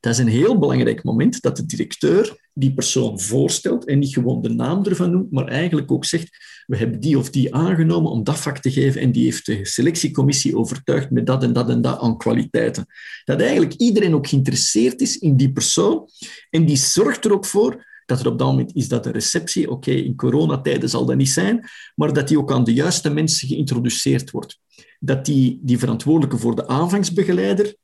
Dat 0.00 0.12
is 0.12 0.18
een 0.18 0.28
heel 0.28 0.58
belangrijk 0.58 1.04
moment 1.04 1.40
dat 1.40 1.56
de 1.56 1.66
directeur 1.66 2.50
die 2.52 2.74
persoon 2.74 3.20
voorstelt 3.20 3.84
en 3.84 3.98
niet 3.98 4.14
gewoon 4.14 4.42
de 4.42 4.48
naam 4.48 4.84
ervan 4.84 5.10
noemt, 5.10 5.30
maar 5.30 5.46
eigenlijk 5.46 5.92
ook 5.92 6.04
zegt, 6.04 6.28
we 6.66 6.76
hebben 6.76 7.00
die 7.00 7.18
of 7.18 7.30
die 7.30 7.54
aangenomen 7.54 8.10
om 8.10 8.24
dat 8.24 8.38
vak 8.38 8.58
te 8.58 8.70
geven 8.70 9.00
en 9.00 9.12
die 9.12 9.24
heeft 9.24 9.46
de 9.46 9.64
selectiecommissie 9.64 10.56
overtuigd 10.56 11.10
met 11.10 11.26
dat 11.26 11.42
en 11.42 11.52
dat 11.52 11.68
en 11.68 11.80
dat 11.80 12.00
aan 12.00 12.16
kwaliteiten. 12.16 12.86
Dat 13.24 13.40
eigenlijk 13.40 13.74
iedereen 13.74 14.14
ook 14.14 14.26
geïnteresseerd 14.26 15.00
is 15.00 15.18
in 15.18 15.36
die 15.36 15.52
persoon 15.52 16.08
en 16.50 16.64
die 16.64 16.76
zorgt 16.76 17.24
er 17.24 17.32
ook 17.32 17.46
voor 17.46 17.86
dat 18.06 18.20
er 18.20 18.26
op 18.26 18.38
dat 18.38 18.48
moment 18.48 18.74
is 18.74 18.88
dat 18.88 19.04
de 19.04 19.10
receptie, 19.10 19.70
oké, 19.70 19.90
in 19.90 20.16
coronatijden 20.16 20.88
zal 20.88 21.04
dat 21.04 21.16
niet 21.16 21.28
zijn, 21.28 21.68
maar 21.94 22.12
dat 22.12 22.28
die 22.28 22.38
ook 22.38 22.52
aan 22.52 22.64
de 22.64 22.72
juiste 22.72 23.10
mensen 23.10 23.48
geïntroduceerd 23.48 24.30
wordt. 24.30 24.58
Dat 25.00 25.24
die, 25.24 25.58
die 25.62 25.78
verantwoordelijke 25.78 26.38
voor 26.38 26.56
de 26.56 26.66
aanvangsbegeleider 26.66 27.74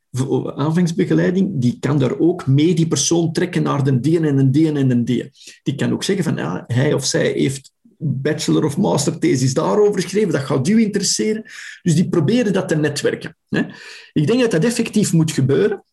aanvangsbegeleiding, 0.54 1.50
die 1.54 1.76
kan 1.80 1.98
daar 1.98 2.18
ook 2.18 2.46
mee 2.46 2.74
die 2.74 2.88
persoon 2.88 3.32
trekken 3.32 3.62
naar 3.62 3.84
de 3.84 4.00
die 4.00 4.16
en 4.18 4.38
een 4.38 4.50
die 4.50 4.66
en 4.66 4.90
een 4.90 5.04
die. 5.04 5.30
Die 5.62 5.74
kan 5.74 5.92
ook 5.92 6.02
zeggen 6.02 6.24
van 6.24 6.36
ja, 6.36 6.64
hij 6.66 6.92
of 6.92 7.04
zij 7.04 7.32
heeft 7.32 7.72
bachelor 7.98 8.64
of 8.64 8.76
master 8.76 9.18
thesis 9.18 9.54
daarover 9.54 10.02
geschreven, 10.02 10.32
dat 10.32 10.42
gaat 10.42 10.68
u 10.68 10.82
interesseren. 10.82 11.42
Dus 11.82 11.94
die 11.94 12.08
proberen 12.08 12.52
dat 12.52 12.68
te 12.68 12.76
netwerken. 12.76 13.36
Ik 14.12 14.26
denk 14.26 14.40
dat 14.40 14.50
dat 14.50 14.64
effectief 14.64 15.12
moet 15.12 15.32
gebeuren. 15.32 15.84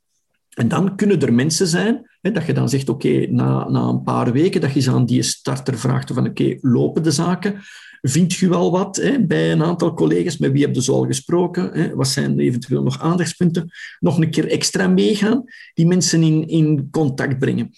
En 0.52 0.68
dan 0.68 0.96
kunnen 0.96 1.22
er 1.22 1.34
mensen 1.34 1.68
zijn, 1.68 2.10
hè, 2.22 2.32
dat 2.32 2.46
je 2.46 2.54
dan 2.54 2.70
zegt, 2.70 2.90
oké, 2.90 3.28
na, 3.30 3.70
na 3.70 3.82
een 3.82 4.04
paar 4.04 4.32
weken, 4.32 4.62
dat 4.62 4.74
je 4.74 4.92
aan 4.92 5.06
die 5.06 5.22
starter 5.22 5.80
vraagt 5.80 6.12
van, 6.14 6.28
oké, 6.28 6.58
lopen 6.62 7.04
de 7.04 7.12
zaken? 7.12 7.62
Vind 8.02 8.34
je 8.34 8.50
wel 8.50 8.72
wat 8.72 8.96
hè, 8.96 9.26
bij 9.26 9.52
een 9.52 9.64
aantal 9.64 9.94
collega's? 9.94 10.38
Met 10.38 10.52
wie 10.52 10.66
heb 10.66 10.76
je 10.76 10.84
zo 10.84 10.94
al 10.94 11.06
gesproken? 11.06 11.72
Hè? 11.74 11.96
Wat 11.96 12.08
zijn 12.08 12.40
eventueel 12.40 12.84
nog 12.84 13.00
aandachtspunten? 13.00 13.72
Nog 14.00 14.18
een 14.18 14.32
keer 14.32 14.48
extra 14.48 14.88
meegaan, 14.88 15.44
die 15.74 15.88
mensen 15.88 16.24
in, 16.24 16.48
in 16.48 16.88
contact 16.92 17.40
brengen. 17.40 17.72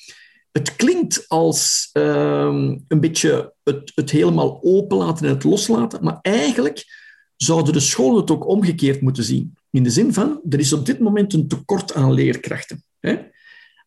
Het 0.51 0.75
klinkt 0.75 1.25
als 1.27 1.89
um, 1.93 2.83
een 2.87 2.99
beetje 2.99 3.53
het, 3.63 3.91
het 3.95 4.09
helemaal 4.11 4.59
openlaten 4.63 5.25
en 5.25 5.33
het 5.33 5.43
loslaten, 5.43 6.03
maar 6.03 6.19
eigenlijk 6.21 6.85
zouden 7.35 7.73
de 7.73 7.79
scholen 7.79 8.21
het 8.21 8.31
ook 8.31 8.47
omgekeerd 8.47 9.01
moeten 9.01 9.23
zien. 9.23 9.57
In 9.71 9.83
de 9.83 9.89
zin 9.89 10.13
van, 10.13 10.41
er 10.49 10.59
is 10.59 10.73
op 10.73 10.85
dit 10.85 10.99
moment 10.99 11.33
een 11.33 11.47
tekort 11.47 11.93
aan 11.93 12.13
leerkrachten. 12.13 12.83
Hè? 12.99 13.17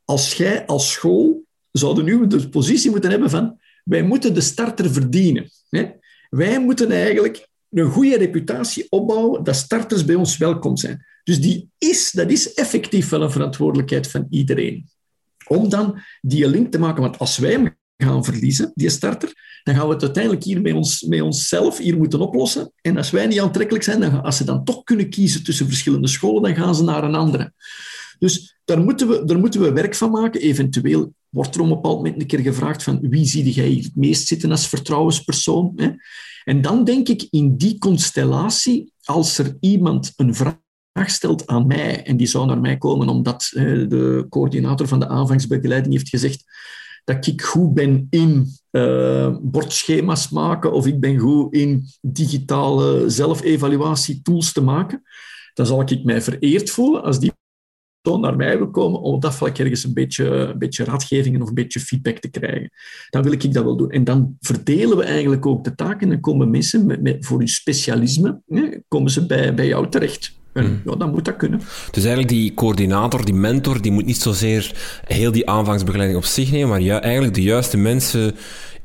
Als 0.04 0.34
jij 0.34 0.66
als 0.66 0.92
school 0.92 1.44
zouden 1.70 2.04
nu 2.04 2.26
de 2.26 2.48
positie 2.48 2.90
moeten 2.90 3.10
hebben 3.10 3.30
van, 3.30 3.60
wij 3.84 4.02
moeten 4.02 4.34
de 4.34 4.40
starter 4.40 4.90
verdienen. 4.90 5.50
Hè? 5.68 5.90
Wij 6.30 6.60
moeten 6.60 6.90
eigenlijk 6.90 7.48
een 7.70 7.90
goede 7.90 8.16
reputatie 8.16 8.86
opbouwen 8.88 9.44
dat 9.44 9.56
starters 9.56 10.04
bij 10.04 10.14
ons 10.14 10.36
welkom 10.36 10.76
zijn. 10.76 11.04
Dus 11.24 11.40
die 11.40 11.70
is, 11.78 12.10
dat 12.10 12.30
is 12.30 12.54
effectief 12.54 13.08
wel 13.08 13.22
een 13.22 13.30
verantwoordelijkheid 13.30 14.10
van 14.10 14.26
iedereen. 14.30 14.88
Om 15.46 15.68
dan 15.68 15.98
die 16.20 16.48
link 16.48 16.72
te 16.72 16.78
maken, 16.78 17.02
want 17.02 17.18
als 17.18 17.38
wij 17.38 17.50
hem 17.50 17.76
gaan 17.96 18.24
verliezen, 18.24 18.72
die 18.74 18.88
starter, 18.88 19.60
dan 19.62 19.74
gaan 19.74 19.86
we 19.86 19.92
het 19.92 20.02
uiteindelijk 20.02 20.44
hier 20.44 20.60
met, 20.60 20.74
ons, 20.74 21.02
met 21.02 21.20
onszelf 21.20 21.78
hier 21.78 21.96
moeten 21.96 22.20
oplossen. 22.20 22.72
En 22.80 22.96
als 22.96 23.10
wij 23.10 23.26
niet 23.26 23.40
aantrekkelijk 23.40 23.84
zijn, 23.84 24.00
dan, 24.00 24.22
als 24.22 24.36
ze 24.36 24.44
dan 24.44 24.64
toch 24.64 24.84
kunnen 24.84 25.10
kiezen 25.10 25.44
tussen 25.44 25.66
verschillende 25.66 26.08
scholen, 26.08 26.42
dan 26.42 26.54
gaan 26.54 26.74
ze 26.74 26.84
naar 26.84 27.04
een 27.04 27.14
andere. 27.14 27.52
Dus 28.18 28.56
daar 28.64 28.80
moeten 28.80 29.08
we, 29.08 29.24
daar 29.24 29.38
moeten 29.38 29.60
we 29.60 29.72
werk 29.72 29.94
van 29.94 30.10
maken. 30.10 30.40
Eventueel 30.40 31.12
wordt 31.36 31.54
er 31.54 31.60
op 31.60 31.66
een 31.66 31.74
bepaald 31.74 31.96
moment 31.96 32.20
een 32.20 32.26
keer 32.26 32.38
gevraagd 32.38 32.82
van 32.82 32.98
wie 33.00 33.24
zie 33.24 33.52
jij 33.52 33.66
hier 33.66 33.84
het 33.84 33.96
meest 33.96 34.26
zitten 34.26 34.50
als 34.50 34.68
vertrouwenspersoon? 34.68 35.72
Hè? 35.76 35.90
En 36.44 36.62
dan 36.62 36.84
denk 36.84 37.08
ik 37.08 37.26
in 37.30 37.56
die 37.56 37.78
constellatie, 37.78 38.92
als 39.02 39.38
er 39.38 39.56
iemand 39.60 40.12
een 40.16 40.34
vraag 40.34 40.56
stelt 41.04 41.46
aan 41.46 41.66
mij, 41.66 42.02
en 42.02 42.16
die 42.16 42.26
zou 42.26 42.46
naar 42.46 42.60
mij 42.60 42.76
komen 42.76 43.08
omdat 43.08 43.50
de 43.52 44.26
coördinator 44.28 44.88
van 44.88 45.00
de 45.00 45.08
aanvangsbegeleiding 45.08 45.94
heeft 45.94 46.08
gezegd 46.08 46.44
dat 47.04 47.26
ik 47.26 47.42
goed 47.42 47.74
ben 47.74 48.06
in 48.10 48.46
uh, 48.70 49.36
bordschema's 49.42 50.28
maken 50.28 50.72
of 50.72 50.86
ik 50.86 51.00
ben 51.00 51.18
goed 51.18 51.54
in 51.54 51.86
digitale 52.00 53.10
zelfevaluatietools 53.10 54.52
te 54.52 54.60
maken, 54.60 55.02
dan 55.54 55.66
zal 55.66 55.80
ik 55.80 56.04
mij 56.04 56.22
vereerd 56.22 56.70
voelen 56.70 57.02
als 57.02 57.18
die 57.20 57.32
naar 58.14 58.36
mij 58.36 58.58
wil 58.58 58.70
komen 58.70 59.00
om 59.00 59.14
op 59.14 59.22
dat 59.22 59.34
vlak 59.34 59.58
ergens 59.58 59.84
een 59.84 59.94
beetje, 59.94 60.24
een 60.24 60.58
beetje 60.58 60.84
raadgevingen 60.84 61.42
of 61.42 61.48
een 61.48 61.54
beetje 61.54 61.80
feedback 61.80 62.18
te 62.18 62.30
krijgen. 62.30 62.70
Dan 63.10 63.22
wil 63.22 63.32
ik 63.32 63.52
dat 63.52 63.64
wel 63.64 63.76
doen. 63.76 63.90
En 63.90 64.04
dan 64.04 64.36
verdelen 64.40 64.96
we 64.96 65.04
eigenlijk 65.04 65.46
ook 65.46 65.64
de 65.64 65.74
taken 65.74 66.00
en 66.00 66.08
dan 66.08 66.20
komen 66.20 66.50
mensen 66.50 66.86
met, 66.86 67.02
met, 67.02 67.26
voor 67.26 67.38
hun 67.38 67.48
specialisme, 67.48 68.40
hè, 68.46 68.62
komen 68.88 69.10
ze 69.10 69.26
bij, 69.26 69.54
bij 69.54 69.66
jou 69.66 69.88
terecht. 69.88 70.34
En 70.52 70.82
ja, 70.84 70.94
dan 70.96 71.10
moet 71.10 71.24
dat 71.24 71.36
kunnen. 71.36 71.58
Dus 71.90 72.04
eigenlijk 72.04 72.28
die 72.28 72.54
coördinator, 72.54 73.24
die 73.24 73.34
mentor, 73.34 73.82
die 73.82 73.92
moet 73.92 74.06
niet 74.06 74.20
zozeer 74.20 74.74
heel 75.04 75.32
die 75.32 75.50
aanvangsbegeleiding 75.50 76.18
op 76.18 76.24
zich 76.24 76.50
nemen, 76.50 76.68
maar 76.68 76.80
ja, 76.80 77.02
eigenlijk 77.02 77.34
de 77.34 77.42
juiste 77.42 77.76
mensen 77.76 78.34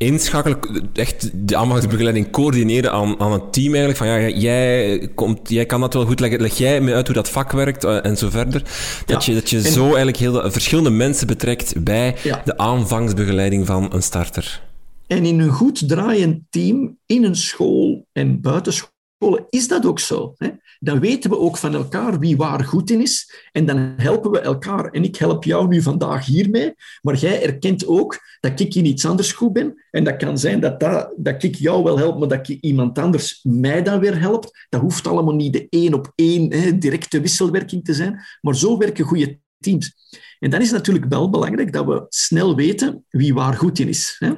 inschakelen, 0.01 0.59
echt 0.93 1.29
de 1.47 1.55
aanvangsbegeleiding 1.55 2.31
coördineren 2.31 2.91
aan, 2.91 3.19
aan 3.19 3.31
het 3.31 3.53
team 3.53 3.67
eigenlijk. 3.75 3.97
Van 3.97 4.07
ja, 4.07 4.27
jij, 4.29 5.09
komt, 5.15 5.49
jij 5.49 5.65
kan 5.65 5.81
dat 5.81 5.93
wel 5.93 6.05
goed 6.05 6.19
leggen, 6.19 6.41
leg 6.41 6.57
jij 6.57 6.81
me 6.81 6.93
uit 6.93 7.05
hoe 7.07 7.15
dat 7.15 7.29
vak 7.29 7.51
werkt 7.51 7.83
uh, 7.85 8.05
en 8.05 8.17
zo 8.17 8.29
verder. 8.29 8.61
Dat 9.05 9.25
Ja. 9.25 9.33
je, 9.33 9.39
dat 9.39 9.49
je 9.49 9.57
En- 9.57 9.63
zo 9.71 9.83
eigenlijk 9.85 10.17
heel 10.17 10.31
de- 10.31 10.51
verschillende 10.51 10.89
mensen 10.89 11.27
betrekt 11.27 11.83
bij 11.83 12.15
Ja. 12.23 12.41
de 12.45 12.57
aanvangsbegeleiding 12.57 13.65
van 13.65 13.93
een 13.93 14.03
starter. 14.03 14.61
En 15.07 15.25
in 15.25 15.39
een 15.39 15.49
goed 15.49 15.87
draaiend 15.87 16.39
team, 16.49 16.97
in 17.05 17.23
een 17.23 17.35
school 17.35 18.05
en 18.11 18.41
buitenscholen, 18.41 19.45
is 19.49 19.67
dat 19.67 19.85
ook 19.85 19.99
zo. 19.99 20.33
Hè? 20.37 20.47
Dan 20.83 20.99
weten 20.99 21.29
we 21.29 21.37
ook 21.37 21.57
van 21.57 21.73
elkaar 21.73 22.19
wie 22.19 22.37
waar 22.37 22.63
goed 22.63 22.89
in 22.89 23.01
is. 23.01 23.47
En 23.51 23.65
dan 23.65 23.93
helpen 23.97 24.31
we 24.31 24.39
elkaar. 24.39 24.85
En 24.85 25.03
ik 25.03 25.15
help 25.15 25.43
jou 25.43 25.67
nu 25.67 25.81
vandaag 25.81 26.25
hiermee. 26.25 26.73
Maar 27.01 27.15
jij 27.15 27.43
erkent 27.43 27.87
ook 27.87 28.19
dat 28.39 28.59
ik 28.59 28.75
in 28.75 28.85
iets 28.85 29.05
anders 29.05 29.31
goed 29.31 29.53
ben. 29.53 29.83
En 29.91 30.03
dat 30.03 30.17
kan 30.17 30.37
zijn 30.37 30.59
dat, 30.59 30.79
dat, 30.79 31.13
dat 31.17 31.43
ik 31.43 31.55
jou 31.55 31.83
wel 31.83 31.97
help, 31.97 32.19
maar 32.19 32.27
dat 32.27 32.47
iemand 32.47 32.99
anders 32.99 33.39
mij 33.43 33.83
dan 33.83 33.99
weer 33.99 34.19
helpt. 34.19 34.65
Dat 34.69 34.81
hoeft 34.81 35.07
allemaal 35.07 35.35
niet 35.35 35.53
de 35.53 35.67
één 35.69 35.93
op 35.93 36.11
één 36.15 36.53
hè, 36.53 36.77
directe 36.77 37.21
wisselwerking 37.21 37.83
te 37.83 37.93
zijn. 37.93 38.21
Maar 38.41 38.55
zo 38.55 38.77
werken 38.77 39.05
goede 39.05 39.39
teams. 39.59 39.93
En 40.39 40.49
dan 40.49 40.61
is 40.61 40.67
het 40.67 40.77
natuurlijk 40.77 41.05
wel 41.09 41.29
belangrijk 41.29 41.73
dat 41.73 41.85
we 41.85 42.05
snel 42.09 42.55
weten 42.55 43.05
wie 43.09 43.33
waar 43.33 43.53
goed 43.53 43.79
in 43.79 43.87
is. 43.87 44.15
Hè? 44.19 44.33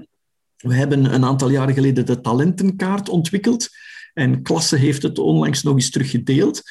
We 0.58 0.76
hebben 0.76 1.14
een 1.14 1.26
aantal 1.26 1.50
jaren 1.50 1.74
geleden 1.74 2.06
de 2.06 2.22
talentenkaart 2.22 3.10
ontwikkeld. 3.10 3.70
En 4.14 4.42
Klasse 4.42 4.76
heeft 4.76 5.04
het 5.04 5.20
onlangs 5.20 5.64
nog 5.64 5.76
eens 5.76 5.90
teruggedeeld. 5.90 6.62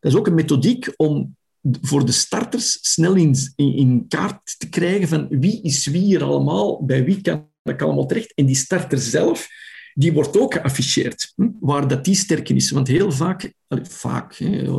Dat 0.00 0.12
is 0.12 0.18
ook 0.18 0.26
een 0.26 0.34
methodiek 0.34 0.92
om 0.96 1.36
voor 1.80 2.06
de 2.06 2.12
starters 2.12 2.78
snel 2.80 3.14
in, 3.14 3.36
in, 3.56 4.04
kaart 4.08 4.54
te 4.58 4.68
krijgen 4.68 5.08
van 5.08 5.26
wie 5.28 5.62
is 5.62 5.86
wie 5.86 6.02
hier 6.02 6.22
allemaal, 6.22 6.84
bij 6.84 7.04
wie 7.04 7.20
kan 7.20 7.46
ik 7.62 7.82
allemaal 7.82 8.06
terecht. 8.06 8.34
En 8.34 8.46
die 8.46 8.54
starter 8.54 8.98
zelf, 8.98 9.48
die 9.94 10.12
wordt 10.12 10.38
ook 10.38 10.54
geafficheerd, 10.54 11.32
hm, 11.36 11.48
waar 11.60 11.88
dat 11.88 12.04
die 12.04 12.14
sterk 12.14 12.48
in 12.48 12.56
is. 12.56 12.70
Want 12.70 12.88
heel 12.88 13.12
vaak, 13.12 13.52
vaak, 13.82 14.34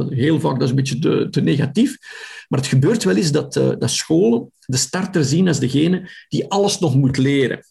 heel 0.09 0.39
vaak, 0.39 0.53
dat 0.53 0.61
is 0.61 0.69
een 0.69 0.75
beetje 0.75 0.99
te, 0.99 1.27
te 1.29 1.41
negatief, 1.41 1.97
maar 2.47 2.59
het 2.59 2.67
gebeurt 2.67 3.03
wel 3.03 3.15
eens 3.15 3.31
dat, 3.31 3.55
eh, 3.55 3.71
dat 3.79 3.91
scholen 3.91 4.51
de 4.65 4.77
starter 4.77 5.25
zien 5.25 5.47
als 5.47 5.59
degene 5.59 6.09
die 6.27 6.47
alles 6.47 6.79
nog 6.79 6.95
moet 6.95 7.17
leren. 7.17 7.65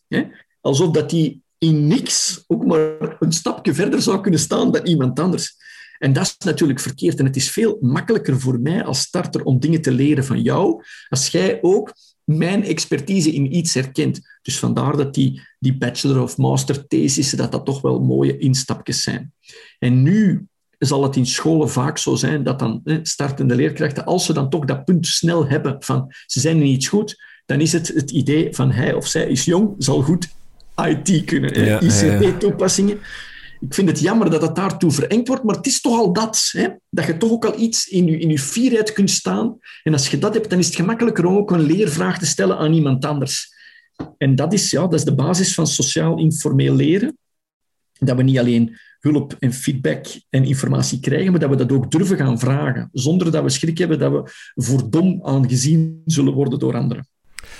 Alsof 0.61 0.91
dat 0.91 1.11
die 1.11 1.43
in 1.63 1.87
niks 1.87 2.45
ook 2.47 2.65
maar 2.67 3.17
een 3.19 3.33
stapje 3.33 3.75
verder 3.75 4.03
zou 4.03 4.21
kunnen 4.21 4.41
staan 4.41 4.73
dan 4.73 4.87
iemand 4.87 5.21
anders. 5.21 5.57
En 5.99 6.13
dat 6.13 6.23
is 6.27 6.37
natuurlijk 6.39 6.81
verkeerd. 6.81 7.19
En 7.19 7.25
het 7.25 7.37
is 7.37 7.51
veel 7.51 7.79
makkelijker 7.81 8.41
voor 8.41 8.61
mij 8.61 8.85
als 8.85 9.01
starter 9.01 9.45
om 9.45 9.61
dingen 9.61 9.83
te 9.83 9.93
leren 9.93 10.25
van 10.25 10.43
jou, 10.43 10.83
als 11.09 11.29
jij 11.29 11.59
ook 11.61 11.93
mijn 12.25 12.65
expertise 12.65 13.33
in 13.33 13.57
iets 13.57 13.75
herkent. 13.75 14.21
Dus 14.43 14.59
vandaar 14.59 14.97
dat 14.97 15.15
die, 15.15 15.41
die 15.59 15.77
bachelor 15.77 16.23
of 16.23 16.37
master 16.37 16.87
thesissen, 16.87 17.39
dat 17.39 17.53
dat 17.53 17.65
toch 17.65 17.81
wel 17.81 18.01
mooie 18.01 18.39
instapjes 18.39 19.03
zijn. 19.03 19.33
En 19.79 20.03
nu 20.03 20.47
zal 20.79 21.03
het 21.03 21.17
in 21.17 21.27
scholen 21.27 21.71
vaak 21.71 21.99
zo 21.99 22.15
zijn 22.15 22.43
dat 22.43 22.59
dan 22.59 22.83
startende 23.03 23.55
leerkrachten, 23.55 24.05
als 24.05 24.25
ze 24.25 24.33
dan 24.33 24.51
toch 24.51 24.65
dat 24.65 24.85
punt 24.85 25.07
snel 25.07 25.47
hebben 25.47 25.77
van 25.79 26.13
ze 26.27 26.41
zijn 26.41 26.57
in 26.57 26.67
iets 26.67 26.89
goed, 26.89 27.23
dan 27.47 27.61
is 27.61 27.73
het 27.73 27.89
het 27.89 28.11
idee 28.11 28.55
van 28.55 28.71
hij 28.71 28.95
of 28.95 29.07
zij 29.07 29.27
is 29.27 29.45
jong, 29.45 29.75
zal 29.79 30.03
goed 30.03 30.29
IT 30.77 31.25
kunnen, 31.25 31.65
Ja. 31.65 31.81
ICT-toepassingen. 31.81 32.99
Ik 33.61 33.75
vind 33.75 33.89
het 33.89 34.01
jammer 34.01 34.31
dat 34.31 34.43
het 34.43 34.55
daartoe 34.55 34.91
verengd 34.91 35.29
wordt, 35.29 35.43
maar 35.43 35.57
het 35.57 35.67
is 35.67 35.81
toch 35.81 35.99
al 35.99 36.13
dat. 36.13 36.49
Hè? 36.53 36.69
Dat 36.91 37.07
je 37.07 37.17
toch 37.17 37.31
ook 37.31 37.45
al 37.45 37.61
iets 37.61 37.89
in 37.89 38.07
je, 38.07 38.19
in 38.19 38.29
je 38.29 38.39
fierheid 38.39 38.93
kunt 38.93 39.11
staan. 39.11 39.59
En 39.83 39.93
als 39.93 40.09
je 40.09 40.19
dat 40.19 40.35
hebt, 40.35 40.51
dan 40.51 40.59
is 40.59 40.67
het 40.67 40.75
gemakkelijker 40.75 41.27
om 41.27 41.37
ook 41.37 41.51
een 41.51 41.61
leervraag 41.61 42.19
te 42.19 42.27
stellen 42.27 42.59
aan 42.59 42.73
iemand 42.73 43.05
anders. 43.05 43.53
En 44.19 44.35
dat 44.35 44.53
is, 44.53 44.71
ja, 44.71 44.81
dat 44.81 44.95
is 44.95 45.05
de 45.05 45.15
basis 45.15 45.55
van 45.55 45.67
sociaal-informeel 45.67 46.75
leren. 46.75 47.19
Dat 47.99 48.17
we 48.17 48.23
niet 48.23 48.39
alleen 48.39 48.77
hulp 49.01 49.37
en 49.39 49.53
feedback 49.53 50.07
en 50.31 50.45
informatie 50.45 51.01
krijgen, 51.01 51.31
maar 51.31 51.41
dat 51.41 51.51
we 51.51 51.57
dat 51.57 51.73
ook 51.73 51.91
durven 51.91 52.17
gaan 52.17 52.39
vragen, 52.39 52.89
zonder 52.93 53.31
dat 53.31 53.43
we 53.43 53.49
schrik 53.49 53.79
hebben 53.79 53.99
dat 53.99 54.13
we 54.13 54.31
voor 54.55 54.91
dom 54.91 55.21
aangezien 55.25 56.03
zullen 56.05 56.33
worden 56.33 56.59
door 56.59 56.75
anderen. 56.77 57.07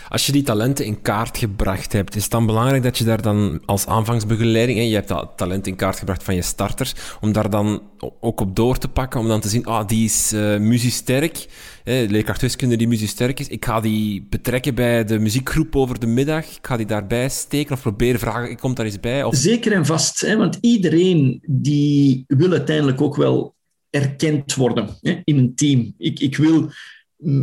Als 0.09 0.27
je 0.27 0.33
die 0.33 0.43
talenten 0.43 0.85
in 0.85 1.03
kaart 1.03 1.39
gebracht 1.39 1.93
hebt, 1.93 2.17
is 2.17 2.23
het 2.23 2.31
dan 2.31 2.47
belangrijk 2.47 2.83
dat 2.83 2.99
je 2.99 3.05
daar 3.05 3.23
dan 3.23 3.63
als 3.65 3.87
aanvangsbegeleiding, 3.87 4.79
hè, 4.79 4.85
je 4.85 4.95
hebt 4.95 5.09
dat 5.09 5.33
talent 5.37 5.67
in 5.67 5.77
kaart 5.77 5.99
gebracht 5.99 6.23
van 6.23 6.35
je 6.35 6.43
starters, 6.43 6.95
om 7.21 7.33
daar 7.33 7.51
dan 7.51 7.83
ook 8.21 8.41
op 8.41 8.57
door 8.57 8.79
te 8.79 8.89
pakken, 8.89 9.21
om 9.21 9.29
dan 9.29 9.41
te 9.41 9.49
zien, 9.49 9.65
ah, 9.65 9.89
die 9.89 10.05
is 10.05 10.33
uh, 10.33 10.59
muziesterk, 10.59 11.47
hè, 11.85 12.07
die 12.07 12.89
muziesterk 12.89 13.41
is, 13.41 13.49
ik 13.49 13.65
ga 13.65 13.81
die 13.81 14.27
betrekken 14.31 14.75
bij 14.75 15.05
de 15.05 15.19
muziekgroep 15.19 15.77
over 15.77 15.99
de 15.99 16.07
middag, 16.07 16.45
ik 16.45 16.67
ga 16.67 16.77
die 16.77 16.87
daarbij 16.87 17.29
steken 17.29 17.75
of 17.75 17.83
proberen 17.83 18.21
vragen, 18.21 18.51
ik 18.51 18.59
kom 18.59 18.75
daar 18.75 18.87
eens 18.87 19.01
bij. 19.01 19.25
Of... 19.25 19.37
Zeker 19.37 19.73
en 19.73 19.87
vast, 19.87 20.21
hè, 20.21 20.37
want 20.37 20.59
iedereen 20.61 21.43
die 21.47 22.25
wil 22.27 22.51
uiteindelijk 22.51 23.01
ook 23.01 23.17
wel 23.17 23.55
erkend 23.91 24.55
worden 24.55 24.89
hè, 25.01 25.21
in 25.25 25.39
een 25.39 25.55
team. 25.55 25.95
Ik, 25.99 26.19
ik 26.21 26.37
wil 26.37 26.71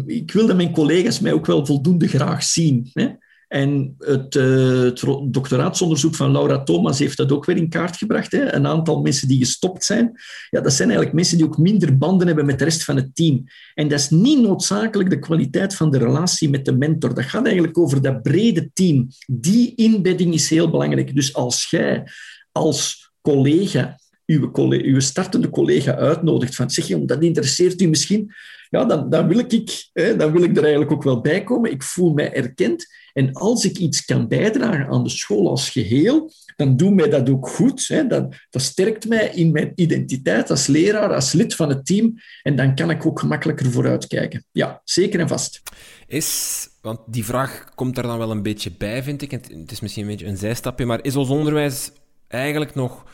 ik 0.06 0.32
wil 0.32 0.48
dat 0.48 0.56
mijn 0.56 0.72
collega's 0.72 1.20
mij 1.20 1.34
ook 1.34 1.46
wel 1.46 1.66
voldoende 1.66 2.08
graag 2.08 2.44
zien. 2.44 2.90
Hè? 2.94 3.08
En 3.50 3.96
het, 3.98 4.36
uh, 4.36 4.92
doctoraatsonderzoek 5.26 6.16
van 6.16 6.32
Laura 6.32 6.64
Thomas 6.64 7.00
heeft 7.00 7.18
dat 7.18 7.32
ook 7.32 7.46
weer 7.46 7.58
in 7.58 7.70
kaart 7.70 7.98
gebracht. 7.98 8.32
Hè? 8.32 8.54
Een 8.54 8.68
aantal 8.68 9.02
mensen 9.02 9.28
die 9.28 9.38
gestopt 9.38 9.84
zijn, 9.84 10.12
ja, 10.50 10.62
dat 10.62 10.74
zijn 10.74 10.88
eigenlijk 10.88 11.18
mensen 11.18 11.38
die 11.38 11.46
ook 11.46 11.58
minder 11.58 11.98
banden 11.98 12.28
hebben 12.28 12.46
met 12.46 12.60
de 12.60 12.64
rest 12.64 12.84
van 12.84 12.96
het 12.96 13.16
team. 13.16 13.44
En 13.74 13.88
dat 13.88 14.00
is 14.00 14.10
niet 14.10 14.42
noodzakelijk 14.42 15.10
de 15.10 15.20
kwaliteit 15.20 15.76
van 15.76 15.92
de 15.92 15.98
relatie 15.98 16.50
met 16.50 16.66
de 16.66 16.78
mentor. 16.78 17.14
Dat 17.14 17.26
gaat 17.26 17.46
eigenlijk 17.46 17.78
over 17.78 18.02
dat 18.02 18.22
brede 18.22 18.70
team. 18.74 19.08
Die 19.28 19.76
inbedding 19.76 20.34
is 20.34 20.50
heel 20.50 20.70
belangrijk. 20.70 21.16
Dus 21.16 21.34
als 21.34 21.70
jij 21.70 22.04
als 22.52 23.12
collega 23.22 24.00
uw, 24.30 24.52
uw 24.70 25.00
startende 25.00 25.50
collega 25.50 25.96
uitnodigt 25.96 26.56
van 26.56 26.70
zeg 26.70 26.88
je, 26.88 27.06
dat 27.06 27.24
interesseert 27.24 27.82
u 27.82 27.88
misschien, 27.88 28.34
ja, 28.70 28.86
dan, 28.86 29.10
dan, 29.10 29.28
wil 29.28 29.40
ik, 29.40 29.90
hè, 29.94 30.16
dan 30.16 30.32
wil 30.32 30.44
ik 30.44 30.58
er 30.58 30.62
eigenlijk 30.62 30.92
ook 30.92 31.04
wel 31.04 31.22
bij 31.22 31.44
komen. 31.44 31.72
Ik 31.72 31.84
voel 31.84 32.14
mij 32.14 32.34
erkend. 32.34 32.86
En 33.14 33.34
als 33.34 33.66
ik 33.66 33.78
iets 33.78 34.06
kan 34.06 34.28
bijdragen 34.28 34.88
aan 34.88 35.04
de 35.04 35.10
school 35.10 35.50
als 35.50 35.70
geheel, 35.70 36.32
dan 36.56 36.78
doet 36.78 36.94
mij 36.94 37.10
dat 37.10 37.30
ook 37.30 37.48
goed. 37.48 37.88
Hè. 37.88 38.08
Dat, 38.08 38.36
sterkt 38.50 39.08
mij 39.08 39.30
in 39.30 39.52
mijn 39.52 39.72
identiteit 39.76 40.50
als 40.50 40.68
leraar, 40.68 41.14
als 41.14 41.34
lid 41.34 41.56
van 41.56 41.70
het 41.70 41.86
team. 41.86 42.14
En 42.44 42.56
dan 42.56 42.76
kan 42.76 42.90
ik 42.90 43.06
ook 43.06 43.20
gemakkelijker 43.20 43.72
vooruitkijken. 43.72 44.46
Ja, 44.52 44.82
zeker 44.84 45.20
en 45.20 45.28
vast. 45.28 45.62
Is, 46.08 46.68
want 46.82 47.00
die 47.06 47.26
vraag 47.26 47.66
komt 47.76 47.96
daar 47.96 48.04
dan 48.04 48.18
wel 48.18 48.32
een 48.32 48.44
beetje 48.44 48.72
bij, 48.78 49.04
vind 49.04 49.22
ik. 49.22 49.32
Het 49.32 49.72
is 49.72 49.80
misschien 49.80 50.04
een 50.04 50.10
beetje 50.10 50.26
een 50.26 50.38
zijstapje, 50.38 50.86
maar 50.86 51.04
is 51.04 51.16
ons 51.16 51.30
onderwijs 51.30 51.92
eigenlijk 52.28 52.76
nog 52.76 53.06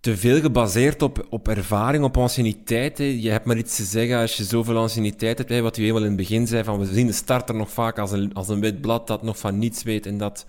te 0.00 0.16
veel 0.16 0.40
gebaseerd 0.40 1.02
op, 1.02 1.26
op 1.30 1.48
ervaring, 1.48 2.04
op 2.04 2.16
anciëniteit. 2.16 2.98
Je 2.98 3.30
hebt 3.30 3.44
maar 3.44 3.56
iets 3.56 3.76
te 3.76 3.84
zeggen 3.84 4.18
als 4.18 4.36
je 4.36 4.44
zoveel 4.44 4.76
anciëniteit 4.76 5.38
hebt. 5.38 5.60
Wat 5.60 5.76
u 5.76 5.80
helemaal 5.80 6.02
in 6.02 6.08
het 6.08 6.16
begin 6.16 6.46
zei, 6.46 6.64
van 6.64 6.78
we 6.78 6.94
zien 6.94 7.06
de 7.06 7.12
starter 7.12 7.54
nog 7.54 7.70
vaak 7.70 7.98
als 7.98 8.12
een, 8.12 8.34
als 8.34 8.48
een 8.48 8.60
wit 8.60 8.80
blad 8.80 9.06
dat 9.06 9.22
nog 9.22 9.38
van 9.38 9.58
niets 9.58 9.82
weet 9.82 10.06
en 10.06 10.18
dat 10.18 10.46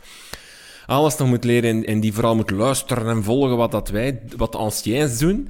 alles 0.85 1.17
nog 1.17 1.27
moet 1.27 1.43
leren 1.43 1.69
en, 1.69 1.85
en 1.85 1.99
die 1.99 2.13
vooral 2.13 2.35
moet 2.35 2.51
luisteren 2.51 3.07
en 3.07 3.23
volgen 3.23 3.57
wat, 3.57 3.71
dat 3.71 3.89
wij, 3.89 4.21
wat 4.37 4.51
de 4.51 4.57
anciens 4.57 5.17
doen. 5.17 5.49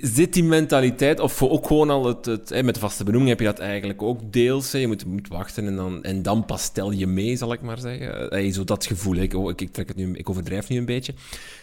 Zit 0.00 0.32
die 0.32 0.44
mentaliteit, 0.44 1.20
of 1.20 1.42
ook 1.42 1.66
gewoon 1.66 1.90
al 1.90 2.06
het, 2.06 2.24
het 2.24 2.48
hè, 2.48 2.62
met 2.62 2.78
vaste 2.78 3.04
benoeming 3.04 3.30
heb 3.30 3.40
je 3.40 3.46
dat 3.46 3.58
eigenlijk 3.58 4.02
ook 4.02 4.32
deels. 4.32 4.70
Je 4.70 4.86
moet, 4.86 5.04
moet 5.04 5.28
wachten 5.28 5.66
en 5.66 5.76
dan, 5.76 6.02
en 6.02 6.22
dan 6.22 6.44
pas 6.44 6.70
je 6.90 7.06
mee, 7.06 7.36
zal 7.36 7.52
ik 7.52 7.60
maar 7.60 7.78
zeggen. 7.78 8.28
Hey, 8.28 8.52
zo 8.52 8.64
dat 8.64 8.86
gevoel, 8.86 9.16
ik, 9.16 9.32
ik, 9.32 9.60
ik, 9.60 9.72
trek 9.72 9.88
het 9.88 9.96
nu, 9.96 10.16
ik 10.16 10.30
overdrijf 10.30 10.68
nu 10.68 10.76
een 10.76 10.84
beetje. 10.84 11.14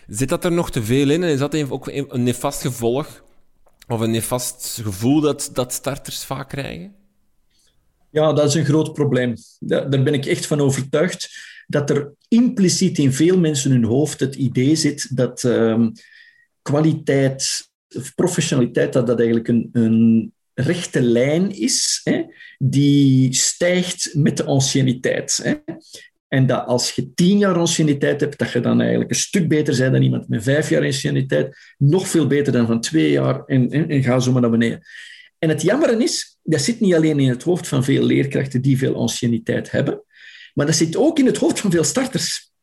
Zit 0.08 0.30
dat 0.30 0.45
er 0.45 0.52
nog 0.52 0.71
te 0.71 0.84
veel 0.84 1.10
in 1.10 1.24
en 1.24 1.30
is 1.30 1.39
dat 1.39 1.69
ook 1.69 1.88
een 1.88 2.24
nefast 2.24 2.62
gevolg 2.62 3.24
of 3.88 4.00
een 4.00 4.12
nefast 4.12 4.80
gevoel 4.84 5.21
dat, 5.21 5.50
dat 5.54 5.74
starters 5.74 6.24
vaak 6.24 6.50
krijgen? 6.50 6.93
Ja, 8.10 8.34
dat 8.34 8.48
is 8.48 8.54
een 8.54 8.65
groot 8.65 8.93
probleem. 8.93 9.34
Daar 9.60 9.89
ben 9.89 10.13
ik 10.13 10.26
echt 10.26 10.45
van 10.45 10.62
overtuigd 10.62 11.30
dat 11.67 11.89
er 11.89 12.13
impliciet 12.28 12.98
in 12.98 13.13
veel 13.13 13.39
mensen 13.39 13.71
hun 13.71 13.84
hoofd 13.84 14.19
het 14.19 14.36
idee 14.36 14.76
zit 14.76 15.15
dat 15.17 15.43
um, 15.43 15.91
kwaliteit 16.62 17.69
professionaliteit, 18.15 18.93
dat 18.93 19.08
dat 19.08 19.17
eigenlijk 19.17 19.48
een, 19.48 19.69
een 19.71 20.34
rechte 20.54 21.02
lijn 21.02 21.52
is, 21.52 22.02
hè, 22.04 22.24
die 22.58 23.34
stijgt 23.34 24.10
met 24.13 24.38
de 24.38 24.43
anciëniteit. 24.43 25.39
Hè. 25.43 25.54
En 26.28 26.45
dat 26.45 26.65
als 26.65 26.91
je 26.91 27.13
tien 27.13 27.38
jaar 27.38 27.58
anciëniteit 27.58 28.21
hebt, 28.21 28.38
dat 28.38 28.52
je 28.52 28.60
dan 28.60 28.80
eigenlijk 28.80 29.10
een 29.10 29.15
stuk 29.15 29.48
beter 29.48 29.78
bent 29.78 29.91
dan 29.91 30.02
iemand 30.02 30.28
met 30.30 30.43
vijf 30.43 30.69
jaar 30.69 30.84
anciëniteit, 30.84 31.58
nog 31.78 32.08
veel 32.08 32.28
beter 32.28 32.54
dan 32.54 32.67
van 32.67 32.82
twee 32.82 33.12
jaar, 33.12 33.45
en, 33.45 33.69
en, 33.69 34.04
ga 34.04 34.19
zo 34.19 34.32
maar 34.32 34.41
naar 34.41 34.52
beneden. 34.52 34.82
En 35.39 35.50
het 35.50 35.62
jammer 35.62 36.02
is 36.02 36.38
dat 36.43 36.62
zit 36.62 36.80
niet 36.80 36.93
alleen 36.93 37.19
in 37.19 37.30
het 37.30 37.43
hoofd 37.43 37.67
van 37.67 37.84
veel 37.84 38.04
leerkrachten 38.04 38.62
die 38.62 38.78
veel 38.78 38.95
anciëniteit 38.95 39.71
hebben, 39.71 40.04
maar 40.54 40.65
dat 40.65 40.76
zit 40.76 40.95
ook 40.95 41.19
in 41.19 41.26
het 41.26 41.38
hoofd 41.38 41.60
van 41.60 41.71
veel 41.71 41.84
starters. 41.84 42.54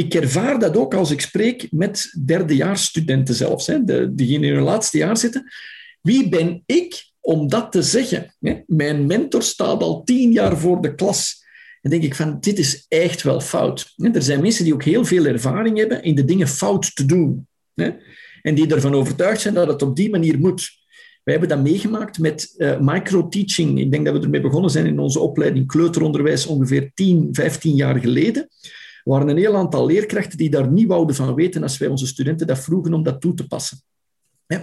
Ik 0.00 0.14
ervaar 0.14 0.58
dat 0.58 0.76
ook 0.76 0.94
als 0.94 1.10
ik 1.10 1.20
spreek 1.20 1.66
met 1.70 2.16
derdejaarsstudenten 2.24 3.34
zelfs, 3.34 3.66
hè, 3.66 3.84
de, 3.84 4.14
diegenen 4.14 4.48
in 4.48 4.54
hun 4.54 4.64
laatste 4.64 4.98
jaar 4.98 5.16
zitten. 5.16 5.52
Wie 6.00 6.28
ben 6.28 6.62
ik 6.66 7.04
om 7.20 7.48
dat 7.48 7.72
te 7.72 7.82
zeggen? 7.82 8.34
Mijn 8.66 9.06
mentor 9.06 9.42
staat 9.42 9.82
al 9.82 10.02
tien 10.04 10.32
jaar 10.32 10.58
voor 10.58 10.80
de 10.82 10.94
klas. 10.94 11.44
En 11.80 11.90
denk 11.90 12.02
ik 12.02 12.14
van, 12.14 12.40
dit 12.40 12.58
is 12.58 12.84
echt 12.88 13.22
wel 13.22 13.40
fout. 13.40 13.94
Er 14.12 14.22
zijn 14.22 14.40
mensen 14.40 14.64
die 14.64 14.74
ook 14.74 14.84
heel 14.84 15.04
veel 15.04 15.24
ervaring 15.24 15.78
hebben 15.78 16.02
in 16.02 16.14
de 16.14 16.24
dingen 16.24 16.48
fout 16.48 16.96
te 16.96 17.04
doen. 17.04 17.46
En 18.42 18.54
die 18.54 18.74
ervan 18.74 18.94
overtuigd 18.94 19.40
zijn 19.40 19.54
dat 19.54 19.66
het 19.66 19.82
op 19.82 19.96
die 19.96 20.10
manier 20.10 20.38
moet. 20.38 20.70
Wij 21.22 21.38
hebben 21.38 21.56
dat 21.56 21.66
meegemaakt 21.66 22.18
met 22.18 22.54
uh, 22.56 22.78
microteaching. 22.78 23.80
Ik 23.80 23.90
denk 23.90 24.04
dat 24.04 24.14
we 24.14 24.22
ermee 24.22 24.40
begonnen 24.40 24.70
zijn 24.70 24.86
in 24.86 24.98
onze 24.98 25.20
opleiding 25.20 25.66
kleuteronderwijs 25.66 26.46
ongeveer 26.46 26.90
10, 26.94 27.28
15 27.32 27.74
jaar 27.74 27.98
geleden. 27.98 28.48
Waren 29.10 29.28
een 29.28 29.36
heel 29.36 29.56
aantal 29.56 29.86
leerkrachten 29.86 30.38
die 30.38 30.50
daar 30.50 30.70
niet 30.70 30.86
wouden 30.86 31.16
van 31.16 31.34
weten 31.34 31.62
als 31.62 31.78
wij 31.78 31.88
onze 31.88 32.06
studenten 32.06 32.46
dat 32.46 32.58
vroegen 32.58 32.94
om 32.94 33.02
dat 33.02 33.20
toe 33.20 33.34
te 33.34 33.46
passen. 33.46 33.82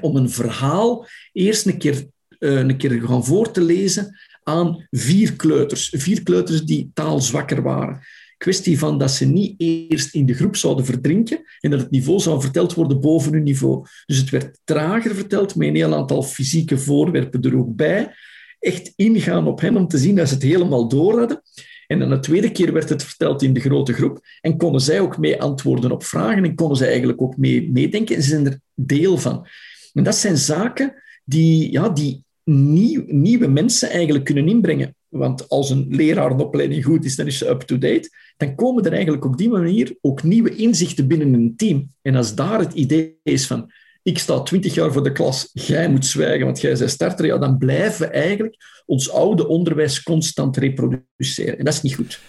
om 0.01 0.15
een 0.15 0.29
verhaal 0.29 1.07
eerst 1.31 1.65
een 1.65 1.77
keer, 1.77 2.05
uh, 2.39 2.57
een 2.57 2.77
keer 2.77 3.01
gaan 3.01 3.25
voor 3.25 3.51
te 3.51 3.61
lezen 3.61 4.17
aan 4.43 4.87
vier 4.89 5.35
kleuters. 5.35 5.93
Vier 5.97 6.23
kleuters 6.23 6.61
die 6.61 6.91
taalzwakker 6.93 7.61
waren 7.61 8.01
kwestie 8.37 8.79
van 8.79 8.97
dat 8.97 9.11
ze 9.11 9.25
niet 9.25 9.53
eerst 9.57 10.13
in 10.13 10.25
de 10.25 10.33
groep 10.33 10.55
zouden 10.55 10.85
verdrinken 10.85 11.41
en 11.59 11.71
dat 11.71 11.79
het 11.79 11.91
niveau 11.91 12.19
zou 12.19 12.41
verteld 12.41 12.73
worden 12.73 13.01
boven 13.01 13.33
hun 13.33 13.43
niveau. 13.43 13.85
Dus 14.05 14.17
het 14.17 14.29
werd 14.29 14.59
trager 14.63 15.15
verteld, 15.15 15.55
met 15.55 15.67
een 15.67 15.75
heel 15.75 15.95
aantal 15.95 16.23
fysieke 16.23 16.77
voorwerpen 16.77 17.41
er 17.41 17.57
ook 17.57 17.75
bij. 17.75 18.15
Echt 18.59 18.93
ingaan 18.95 19.47
op 19.47 19.61
hen 19.61 19.77
om 19.77 19.87
te 19.87 19.97
zien 19.97 20.15
dat 20.15 20.27
ze 20.27 20.33
het 20.33 20.43
helemaal 20.43 20.87
door 20.87 21.19
hadden. 21.19 21.41
En 21.87 21.99
dan 21.99 22.09
de 22.09 22.19
tweede 22.19 22.51
keer 22.51 22.73
werd 22.73 22.89
het 22.89 23.03
verteld 23.03 23.41
in 23.41 23.53
de 23.53 23.59
grote 23.59 23.93
groep. 23.93 24.19
En 24.41 24.57
konden 24.57 24.81
zij 24.81 24.99
ook 24.99 25.17
mee 25.17 25.41
antwoorden 25.41 25.91
op 25.91 26.03
vragen 26.03 26.43
en 26.43 26.55
konden 26.55 26.77
zij 26.77 26.87
eigenlijk 26.87 27.21
ook 27.21 27.37
mee 27.37 27.71
meedenken. 27.71 28.15
En 28.15 28.23
ze 28.23 28.29
zijn 28.29 28.45
er 28.45 28.59
deel 28.73 29.17
van. 29.17 29.47
En 29.93 30.03
dat 30.03 30.15
zijn 30.15 30.37
zaken 30.37 30.93
die, 31.25 31.71
ja, 31.71 31.89
die 31.89 32.23
nieuw, 32.43 33.03
nieuwe 33.07 33.47
mensen 33.47 33.89
eigenlijk 33.89 34.25
kunnen 34.25 34.47
inbrengen. 34.47 34.95
Want 35.07 35.49
als 35.49 35.69
een 35.69 35.85
leraar 35.89 36.31
een 36.31 36.39
opleiding 36.39 36.85
goed 36.85 37.05
is, 37.05 37.15
dan 37.15 37.27
is 37.27 37.37
ze 37.37 37.49
up-to-date. 37.49 38.09
Dan 38.37 38.55
komen 38.55 38.83
er 38.83 38.93
eigenlijk 38.93 39.25
op 39.25 39.37
die 39.37 39.49
manier 39.49 39.95
ook 40.01 40.23
nieuwe 40.23 40.55
inzichten 40.55 41.07
binnen 41.07 41.33
een 41.33 41.53
team. 41.55 41.91
En 42.01 42.15
als 42.15 42.35
daar 42.35 42.59
het 42.59 42.73
idee 42.73 43.15
is 43.23 43.47
van, 43.47 43.71
ik 44.07 44.19
sta 44.19 44.39
twintig 44.39 44.73
jaar 44.73 44.91
voor 44.91 45.03
de 45.03 45.11
klas, 45.11 45.49
jij 45.53 45.89
moet 45.89 46.05
zwijgen, 46.05 46.45
want 46.45 46.61
jij 46.61 46.77
bent 46.77 46.89
starter, 46.89 47.25
ja, 47.25 47.37
dan 47.37 47.57
blijven 47.57 48.07
we 48.07 48.13
eigenlijk 48.13 48.55
ons 48.85 49.11
oude 49.11 49.47
onderwijs 49.47 50.03
constant 50.03 50.57
reproduceren. 50.57 51.57
En 51.57 51.65
dat 51.65 51.73
is 51.73 51.81
niet 51.81 51.95
goed. 51.95 52.19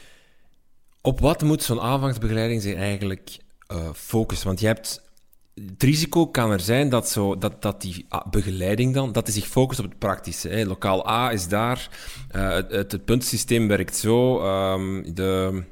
Op 1.00 1.20
wat 1.20 1.42
moet 1.42 1.62
zo'n 1.62 1.80
aanvangsbegeleiding 1.80 2.62
zich 2.62 2.74
eigenlijk 2.74 3.36
uh, 3.72 3.88
focussen? 3.94 4.46
Want 4.46 4.60
je 4.60 4.66
hebt 4.66 5.02
het 5.54 5.82
risico 5.82 6.26
kan 6.26 6.50
er 6.50 6.60
zijn 6.60 6.88
dat, 6.88 7.08
zo, 7.08 7.38
dat, 7.38 7.62
dat 7.62 7.80
die 7.80 8.06
begeleiding 8.30 8.94
dan, 8.94 9.12
dat 9.12 9.24
die 9.24 9.34
zich 9.34 9.46
focust 9.46 9.80
op 9.80 9.88
het 9.88 9.98
praktische. 9.98 10.48
Hè. 10.48 10.64
Lokaal 10.64 11.08
A 11.08 11.32
is 11.32 11.48
daar, 11.48 11.88
uh, 12.36 12.54
het, 12.68 13.04
puntsysteem 13.04 13.68
werkt 13.68 13.96
zo, 13.96 14.46
um, 14.72 15.14
de, 15.14 15.62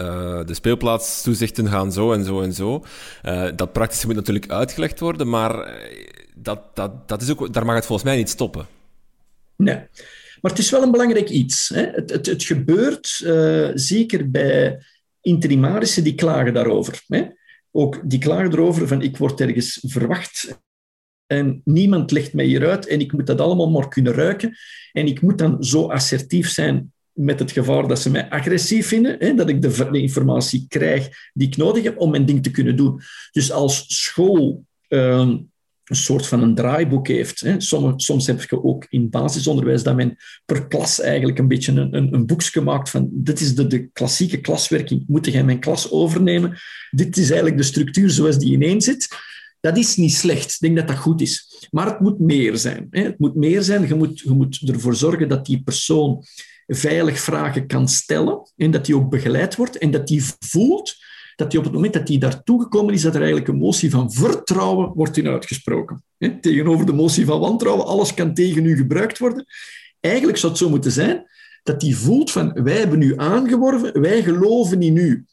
uh, 0.00 0.46
de 0.46 0.54
speelplaatstoezichten 0.54 1.68
gaan 1.68 1.92
zo 1.92 2.12
en 2.12 2.24
zo 2.24 2.40
en 2.40 2.52
zo. 2.52 2.84
Uh, 3.24 3.48
dat 3.56 3.72
praktische 3.72 4.06
moet 4.06 4.14
natuurlijk 4.14 4.50
uitgelegd 4.50 5.00
worden, 5.00 5.28
maar 5.28 5.82
dat, 6.34 6.60
dat, 6.74 7.08
dat 7.08 7.22
is 7.22 7.30
ook, 7.30 7.52
daar 7.52 7.64
mag 7.64 7.74
het 7.74 7.86
volgens 7.86 8.08
mij 8.08 8.16
niet 8.16 8.28
stoppen. 8.28 8.66
Nee. 9.56 9.76
Maar 10.40 10.50
het 10.50 10.60
is 10.60 10.70
wel 10.70 10.82
een 10.82 10.90
belangrijk 10.90 11.28
iets. 11.28 11.68
Hè. 11.68 11.82
Het, 11.82 12.10
het, 12.10 12.26
het 12.26 12.44
gebeurt 12.44 13.06
zeker 13.74 14.30
bij 14.30 14.82
interimarissen 15.20 16.04
die 16.04 16.14
klagen 16.14 16.54
daarover. 16.54 17.02
Hè 17.06 17.26
ook 17.70 18.00
die 18.04 18.18
klagen 18.18 18.52
erover 18.52 18.88
van 18.88 19.02
ik 19.02 19.16
word 19.16 19.40
ergens 19.40 19.78
verwacht 19.86 20.60
en 21.26 21.60
niemand 21.64 22.10
legt 22.10 22.32
mij 22.32 22.44
hieruit 22.44 22.86
en 22.86 23.00
ik 23.00 23.12
moet 23.12 23.26
dat 23.26 23.40
allemaal 23.40 23.70
maar 23.70 23.88
kunnen 23.88 24.12
ruiken 24.12 24.56
en 24.92 25.06
ik 25.06 25.20
moet 25.20 25.38
dan 25.38 25.64
zo 25.64 25.88
assertief 25.88 26.48
zijn 26.48 26.92
met 27.20 27.38
het 27.38 27.52
gevaar 27.52 27.88
dat 27.88 27.98
ze 27.98 28.10
mij 28.10 28.30
agressief 28.30 28.86
vinden, 28.86 29.16
hè, 29.18 29.34
dat 29.34 29.48
ik 29.48 29.62
de, 29.62 29.88
informatie 29.92 30.64
krijg 30.68 31.30
die 31.32 31.46
ik 31.46 31.56
nodig 31.56 31.82
heb 31.82 31.98
om 31.98 32.10
mijn 32.10 32.26
ding 32.26 32.42
te 32.42 32.50
kunnen 32.50 32.76
doen. 32.76 33.00
Dus 33.32 33.52
als 33.52 33.84
school 33.88 34.64
ehm, 34.88 35.36
een 35.90 35.96
soort 35.96 36.26
van 36.26 36.42
een 36.42 36.54
draaiboek 36.54 37.08
heeft. 37.08 37.40
Hè. 37.40 37.60
Soms, 37.60 38.04
soms 38.04 38.26
heb 38.26 38.42
je 38.42 38.64
ook 38.64 38.86
in 38.88 39.10
basisonderwijs 39.10 39.82
dat 39.82 39.96
men 39.96 40.16
per 40.44 40.66
klas 40.66 41.00
eigenlijk 41.00 41.38
een 41.38 41.48
beetje 41.48 41.72
een, 41.72 41.96
een, 41.96 42.14
een 42.14 42.26
boekje 42.26 42.60
maakt 42.60 42.90
van 42.90 43.08
dit 43.12 43.40
is 43.40 43.54
de, 43.54 43.66
de 43.66 43.88
klassieke 43.92 44.40
klaswerking, 44.40 45.04
moet 45.06 45.26
jij 45.26 45.44
mijn 45.44 45.60
klas 45.60 45.90
overnemen? 45.90 46.58
Dit 46.90 47.16
is 47.16 47.28
eigenlijk 47.28 47.56
de 47.56 47.66
structuur 47.66 48.10
zoals 48.10 48.38
die 48.38 48.52
ineen 48.52 48.80
zit. 48.80 49.08
Dat 49.60 49.78
is 49.78 49.96
niet 49.96 50.12
slecht. 50.12 50.52
Ik 50.52 50.58
denk 50.60 50.76
dat 50.76 50.88
dat 50.88 50.96
goed 50.96 51.20
is. 51.20 51.66
Maar 51.70 51.86
het 51.86 52.00
moet 52.00 52.18
meer 52.18 52.56
zijn. 52.56 52.86
Hè. 52.90 53.02
Het 53.02 53.18
moet 53.18 53.34
meer 53.34 53.62
zijn. 53.62 53.88
Je 53.88 53.94
moet, 53.94 54.20
je 54.20 54.30
moet 54.30 54.60
ervoor 54.68 54.94
zorgen 54.94 55.28
dat 55.28 55.46
die 55.46 55.62
persoon 55.62 56.24
veilig 56.74 57.20
vragen 57.20 57.66
kan 57.66 57.88
stellen 57.88 58.50
en 58.56 58.70
dat 58.70 58.84
die 58.84 58.96
ook 58.96 59.10
begeleid 59.10 59.56
wordt 59.56 59.78
en 59.78 59.90
dat 59.90 60.06
die 60.06 60.24
voelt 60.38 60.96
dat 61.36 61.52
hij 61.52 61.58
op 61.60 61.64
het 61.64 61.74
moment 61.74 61.92
dat 61.92 62.08
hij 62.08 62.18
daartoe 62.18 62.62
gekomen 62.62 62.94
is, 62.94 63.02
dat 63.02 63.14
er 63.14 63.20
eigenlijk 63.20 63.48
een 63.48 63.58
motie 63.58 63.90
van 63.90 64.12
vertrouwen 64.12 64.92
wordt 64.94 65.16
in 65.16 65.28
uitgesproken. 65.28 66.04
tegenover 66.40 66.86
de 66.86 66.92
motie 66.92 67.24
van 67.24 67.40
wantrouwen, 67.40 67.86
alles 67.86 68.14
kan 68.14 68.34
tegen 68.34 68.64
u 68.64 68.76
gebruikt 68.76 69.18
worden. 69.18 69.46
Eigenlijk 70.00 70.38
zou 70.38 70.52
het 70.52 70.60
zo 70.60 70.68
moeten 70.68 70.92
zijn 70.92 71.26
dat 71.62 71.82
hij 71.82 71.92
voelt 71.92 72.30
van 72.30 72.62
wij 72.62 72.78
hebben 72.78 73.02
u 73.02 73.12
aangeworven, 73.16 74.00
wij 74.00 74.22
geloven 74.22 74.82
in 74.82 74.96
u. 74.96 75.24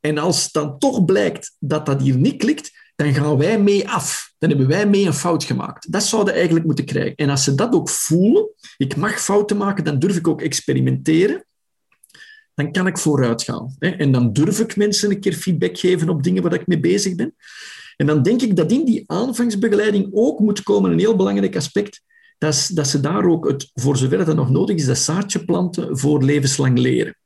En 0.00 0.18
als 0.18 0.52
dan 0.52 0.78
toch 0.78 1.04
blijkt 1.04 1.56
dat 1.58 1.86
dat 1.86 2.02
hier 2.02 2.16
niet 2.16 2.36
klikt, 2.36 2.87
dan 2.98 3.14
gaan 3.14 3.36
wij 3.36 3.60
mee 3.60 3.88
af. 3.88 4.32
Dan 4.38 4.48
hebben 4.48 4.68
wij 4.68 4.88
mee 4.88 5.06
een 5.06 5.14
fout 5.14 5.44
gemaakt. 5.44 5.92
Dat 5.92 6.02
zouden 6.02 6.34
eigenlijk 6.34 6.66
moeten 6.66 6.84
krijgen. 6.84 7.14
En 7.14 7.30
als 7.30 7.44
ze 7.44 7.54
dat 7.54 7.74
ook 7.74 7.88
voelen, 7.88 8.48
ik 8.76 8.96
mag 8.96 9.20
fouten 9.20 9.56
maken, 9.56 9.84
dan 9.84 9.98
durf 9.98 10.16
ik 10.16 10.28
ook 10.28 10.42
experimenteren 10.42 11.46
dan 12.58 12.72
kan 12.72 12.86
ik 12.86 12.98
vooruit 12.98 13.42
gaan. 13.42 13.76
En 13.78 14.12
dan 14.12 14.32
durf 14.32 14.60
ik 14.60 14.76
mensen 14.76 15.10
een 15.10 15.20
keer 15.20 15.32
feedback 15.32 15.78
geven 15.78 16.08
op 16.08 16.22
dingen 16.22 16.42
waar 16.42 16.54
ik 16.54 16.66
mee 16.66 16.80
bezig 16.80 17.14
ben. 17.14 17.34
En 17.96 18.06
dan 18.06 18.22
denk 18.22 18.42
ik 18.42 18.56
dat 18.56 18.72
in 18.72 18.84
die 18.84 19.04
aanvangsbegeleiding 19.06 20.08
ook 20.12 20.38
moet 20.38 20.62
komen 20.62 20.92
een 20.92 20.98
heel 20.98 21.16
belangrijk 21.16 21.56
aspect, 21.56 22.02
dat, 22.38 22.54
is, 22.54 22.66
dat 22.66 22.88
ze 22.88 23.00
daar 23.00 23.24
ook, 23.24 23.48
het, 23.48 23.70
voor 23.74 23.96
zover 23.96 24.24
dat 24.24 24.36
nog 24.36 24.50
nodig 24.50 24.76
is, 24.76 24.84
dat 24.84 24.98
zaadje 24.98 25.44
planten 25.44 25.98
voor 25.98 26.22
levenslang 26.22 26.78
leren. 26.78 27.16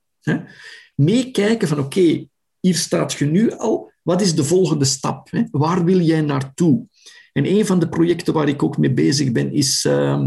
Meekijken 0.94 1.68
van, 1.68 1.78
oké, 1.78 2.26
hier 2.60 2.76
staat 2.76 3.12
je 3.12 3.24
nu 3.24 3.50
al, 3.50 3.91
wat 4.02 4.20
is 4.20 4.34
de 4.34 4.44
volgende 4.44 4.84
stap? 4.84 5.28
Waar 5.50 5.84
wil 5.84 6.00
jij 6.00 6.20
naartoe? 6.20 6.86
En 7.32 7.46
een 7.46 7.66
van 7.66 7.78
de 7.78 7.88
projecten 7.88 8.34
waar 8.34 8.48
ik 8.48 8.62
ook 8.62 8.78
mee 8.78 8.92
bezig 8.92 9.32
ben, 9.32 9.52
is 9.52 9.84
uh, 9.84 10.24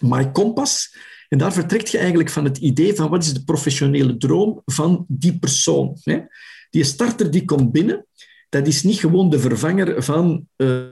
My 0.00 0.30
Compass. 0.30 0.96
En 1.28 1.38
daar 1.38 1.52
vertrekt 1.52 1.90
je 1.90 1.98
eigenlijk 1.98 2.30
van 2.30 2.44
het 2.44 2.58
idee 2.58 2.94
van 2.94 3.10
wat 3.10 3.24
is 3.24 3.34
de 3.34 3.44
professionele 3.44 4.16
droom 4.16 4.62
van 4.64 5.04
die 5.08 5.38
persoon. 5.38 5.96
Hè? 6.02 6.20
Die 6.70 6.84
starter 6.84 7.30
die 7.30 7.44
komt 7.44 7.72
binnen, 7.72 8.06
dat 8.52 8.66
is 8.66 8.82
niet 8.82 8.98
gewoon 8.98 9.30
de 9.30 9.38
vervanger 9.38 10.02
van 10.02 10.46
uh, 10.56 10.82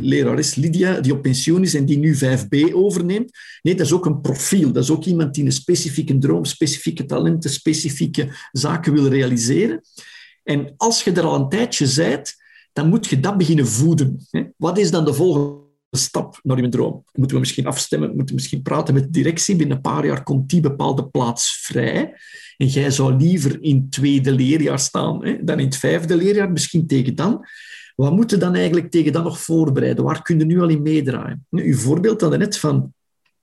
lerares 0.00 0.54
Lydia, 0.54 1.00
die 1.00 1.12
op 1.12 1.22
pensioen 1.22 1.62
is 1.62 1.74
en 1.74 1.84
die 1.84 1.98
nu 1.98 2.16
5B 2.16 2.72
overneemt. 2.72 3.38
Nee, 3.62 3.74
dat 3.74 3.86
is 3.86 3.92
ook 3.92 4.06
een 4.06 4.20
profiel. 4.20 4.72
Dat 4.72 4.82
is 4.82 4.90
ook 4.90 5.04
iemand 5.04 5.34
die 5.34 5.44
een 5.44 5.52
specifieke 5.52 6.18
droom, 6.18 6.44
specifieke 6.44 7.04
talenten, 7.04 7.50
specifieke 7.50 8.28
zaken 8.52 8.92
wil 8.92 9.06
realiseren. 9.06 9.80
En 10.44 10.74
als 10.76 11.04
je 11.04 11.12
er 11.12 11.22
al 11.22 11.34
een 11.34 11.48
tijdje 11.48 11.94
bent, 11.96 12.34
dan 12.72 12.88
moet 12.88 13.06
je 13.06 13.20
dat 13.20 13.36
beginnen 13.36 13.66
voeden. 13.66 14.26
Wat 14.56 14.78
is 14.78 14.90
dan 14.90 15.04
de 15.04 15.14
volgende 15.14 15.62
stap 15.90 16.40
naar 16.42 16.60
je 16.60 16.68
droom. 16.68 17.04
Moeten 17.12 17.36
we 17.36 17.42
misschien 17.42 17.66
afstemmen, 17.66 18.08
moeten 18.08 18.26
we 18.26 18.34
misschien 18.34 18.62
praten 18.62 18.94
met 18.94 19.02
de 19.02 19.10
directie. 19.10 19.56
Binnen 19.56 19.76
een 19.76 19.82
paar 19.82 20.06
jaar 20.06 20.22
komt 20.22 20.50
die 20.50 20.60
bepaalde 20.60 21.06
plaats 21.06 21.60
vrij. 21.62 22.14
En 22.56 22.66
jij 22.66 22.90
zou 22.90 23.16
liever 23.16 23.62
in 23.62 23.76
het 23.76 23.92
tweede 23.92 24.32
leerjaar 24.32 24.78
staan 24.78 25.38
dan 25.40 25.58
in 25.58 25.64
het 25.64 25.76
vijfde 25.76 26.16
leerjaar, 26.16 26.52
misschien 26.52 26.86
tegen 26.86 27.14
dan. 27.14 27.46
Wat 27.94 28.12
moeten 28.12 28.38
dan 28.38 28.54
eigenlijk 28.54 28.90
tegen 28.90 29.12
dan 29.12 29.22
nog 29.22 29.40
voorbereiden? 29.40 30.04
Waar 30.04 30.22
kun 30.22 30.38
je 30.38 30.44
nu 30.44 30.60
al 30.60 30.68
in 30.68 30.82
meedraaien? 30.82 31.46
Uw 31.50 31.76
voorbeeld 31.76 32.20
dan 32.20 32.38
net 32.38 32.58
van 32.58 32.92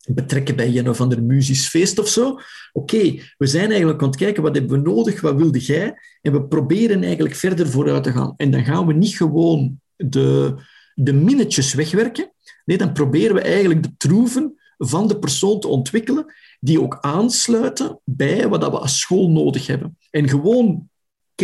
betrekken 0.10 0.56
bij 0.56 0.78
een 0.78 0.90
of 0.90 1.02
ander 1.02 1.24
muzisch 1.24 1.68
feest 1.68 2.00
of 2.00 2.08
zo. 2.08 2.40
Oké, 2.74 3.20
we 3.38 3.48
zijn 3.48 3.70
eigenlijk 3.70 4.02
aan 4.02 4.08
het 4.08 4.18
kijken 4.18 4.44
wat 4.44 4.56
hebben 4.56 4.82
we 4.82 4.90
nodig, 4.90 5.22
wat 5.22 5.36
wilde 5.36 5.60
jij? 5.60 5.94
En 6.22 6.32
we 6.32 6.44
proberen 6.44 7.04
eigenlijk 7.04 7.36
verder 7.36 7.70
vooruit 7.70 8.04
te 8.04 8.12
gaan. 8.12 8.34
En 8.38 8.52
dan 8.52 8.64
gaan 8.64 8.88
we 8.88 8.94
niet 8.94 9.16
gewoon 9.16 9.80
de, 9.96 10.56
de 10.96 11.14
minnetjes 11.14 11.74
wegwerken, 11.74 12.32
Nee, 12.66 12.78
dan 12.78 12.94
proberen 12.94 13.36
we 13.36 13.42
eigenlijk 13.42 13.84
de 13.84 13.94
troeven 13.98 14.60
van 14.78 15.08
de 15.08 15.20
persoon 15.20 15.60
te 15.60 15.68
ontwikkelen 15.68 16.34
die 16.60 16.82
ook 16.82 16.98
aansluiten 17.02 18.00
bij 18.04 18.48
wat 18.48 18.60
we 18.60 18.80
als 18.80 19.00
school 19.00 19.30
nodig 19.30 19.68
hebben. 19.68 19.98
En 20.10 20.30
gewoon 20.30 20.90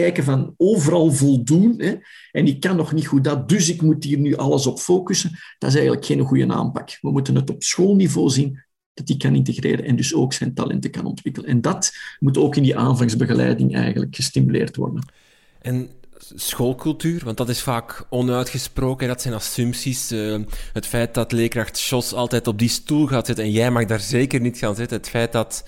kijken 0.01 0.23
van 0.23 0.53
overal 0.57 1.11
voldoen. 1.11 1.73
Hè, 1.77 1.95
en 2.31 2.47
ik 2.47 2.59
kan 2.59 2.75
nog 2.75 2.93
niet 2.93 3.07
goed 3.07 3.23
dat, 3.23 3.49
dus 3.49 3.69
ik 3.69 3.81
moet 3.81 4.03
hier 4.03 4.17
nu 4.17 4.35
alles 4.35 4.67
op 4.67 4.79
focussen. 4.79 5.31
Dat 5.57 5.69
is 5.69 5.75
eigenlijk 5.75 6.05
geen 6.05 6.19
goede 6.21 6.53
aanpak. 6.53 6.97
We 7.01 7.11
moeten 7.11 7.35
het 7.35 7.49
op 7.49 7.63
schoolniveau 7.63 8.29
zien. 8.29 8.65
dat 8.93 9.07
die 9.07 9.17
kan 9.17 9.35
integreren 9.35 9.85
en 9.85 9.95
dus 9.95 10.13
ook 10.13 10.33
zijn 10.33 10.53
talenten 10.53 10.91
kan 10.91 11.05
ontwikkelen. 11.05 11.49
En 11.49 11.61
dat 11.61 11.91
moet 12.19 12.37
ook 12.37 12.55
in 12.55 12.63
die 12.63 12.77
aanvangsbegeleiding 12.77 13.75
eigenlijk 13.75 14.15
gestimuleerd 14.15 14.75
worden. 14.75 15.05
En 15.61 15.89
schoolcultuur, 16.35 17.21
want 17.23 17.37
dat 17.37 17.49
is 17.49 17.61
vaak 17.61 18.05
onuitgesproken, 18.09 19.07
dat 19.07 19.21
zijn 19.21 19.33
assumpties. 19.33 20.11
Uh, 20.11 20.37
het 20.73 20.85
feit 20.85 21.13
dat 21.13 21.31
leerkracht 21.31 21.81
Jos 21.81 22.13
altijd 22.13 22.47
op 22.47 22.59
die 22.59 22.69
stoel 22.69 23.07
gaat 23.07 23.25
zitten 23.25 23.45
en 23.45 23.51
jij 23.51 23.71
mag 23.71 23.85
daar 23.85 23.99
zeker 23.99 24.39
niet 24.39 24.57
gaan 24.57 24.75
zitten. 24.75 24.97
Het 24.97 25.09
feit 25.09 25.31
dat 25.31 25.63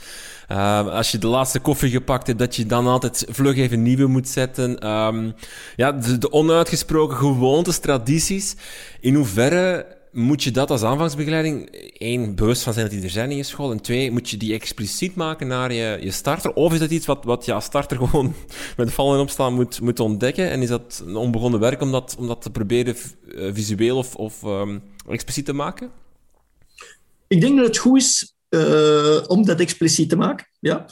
uh, 0.52 0.88
als 0.88 1.12
je 1.12 1.18
de 1.18 1.28
laatste 1.28 1.60
koffie 1.60 1.90
gepakt 1.90 2.28
hebt, 2.28 2.40
dat 2.40 2.56
je 2.56 2.66
dan 2.66 2.88
altijd 2.88 3.26
vlug 3.30 3.58
even 3.58 3.82
nieuwe 3.82 4.08
moet 4.08 4.28
zetten. 4.28 4.88
Um, 4.88 5.34
ja, 5.76 5.92
de, 5.92 6.18
de 6.18 6.32
onuitgesproken 6.32 7.18
gewoontes, 7.18 7.80
tradities. 7.80 8.56
In 9.00 9.16
hoeverre 9.16 9.99
moet 10.12 10.44
je 10.44 10.52
dat 10.52 10.72
als 10.72 10.84
aanvangsbegeleiding, 10.84 11.70
één, 11.98 12.36
bewust 12.36 12.64
van 12.64 12.74
zijn 12.74 12.86
dat 12.86 12.96
die 12.96 13.04
er 13.04 13.10
zijn 13.10 13.32
in 13.32 13.38
je 13.38 13.44
school, 13.44 13.72
en 13.72 13.82
twee, 13.82 14.12
moet 14.12 14.30
je 14.30 14.38
die 14.38 14.54
expliciet 14.54 15.16
maken 15.16 15.48
naar 15.48 15.74
je, 15.74 15.98
je 16.02 16.12
starter? 16.12 16.54
Of 16.54 16.74
is 16.74 16.80
dat 16.80 16.90
iets 16.90 17.06
wat, 17.06 17.24
wat 17.24 17.46
je 17.46 17.54
als 17.54 17.66
starter 17.66 17.98
gewoon 18.08 18.34
met 18.78 18.92
vallen 18.92 19.16
en 19.16 19.22
opstaan 19.22 19.54
moet, 19.54 19.82
moet 19.82 20.00
ontdekken? 20.00 20.50
En 20.50 20.62
is 20.62 20.70
dat 20.70 21.04
een 21.06 21.16
onbegonnen 21.16 21.60
werk 21.60 21.82
om 21.82 21.92
dat, 21.92 22.16
om 22.20 22.28
dat 22.28 22.42
te 22.42 22.50
proberen 22.50 22.96
eh, 23.36 23.50
visueel 23.54 23.98
of, 23.98 24.16
of 24.16 24.44
um, 24.44 24.82
expliciet 25.10 25.46
te 25.46 25.54
maken? 25.54 25.90
Ik 27.28 27.42
denk 27.42 27.58
dat 27.58 27.68
het 27.68 27.78
goed 27.78 27.98
is 27.98 28.36
uh, 28.50 29.24
om 29.28 29.46
dat 29.46 29.60
expliciet 29.60 30.10
te 30.10 30.16
maken, 30.16 30.48
ja. 30.60 30.86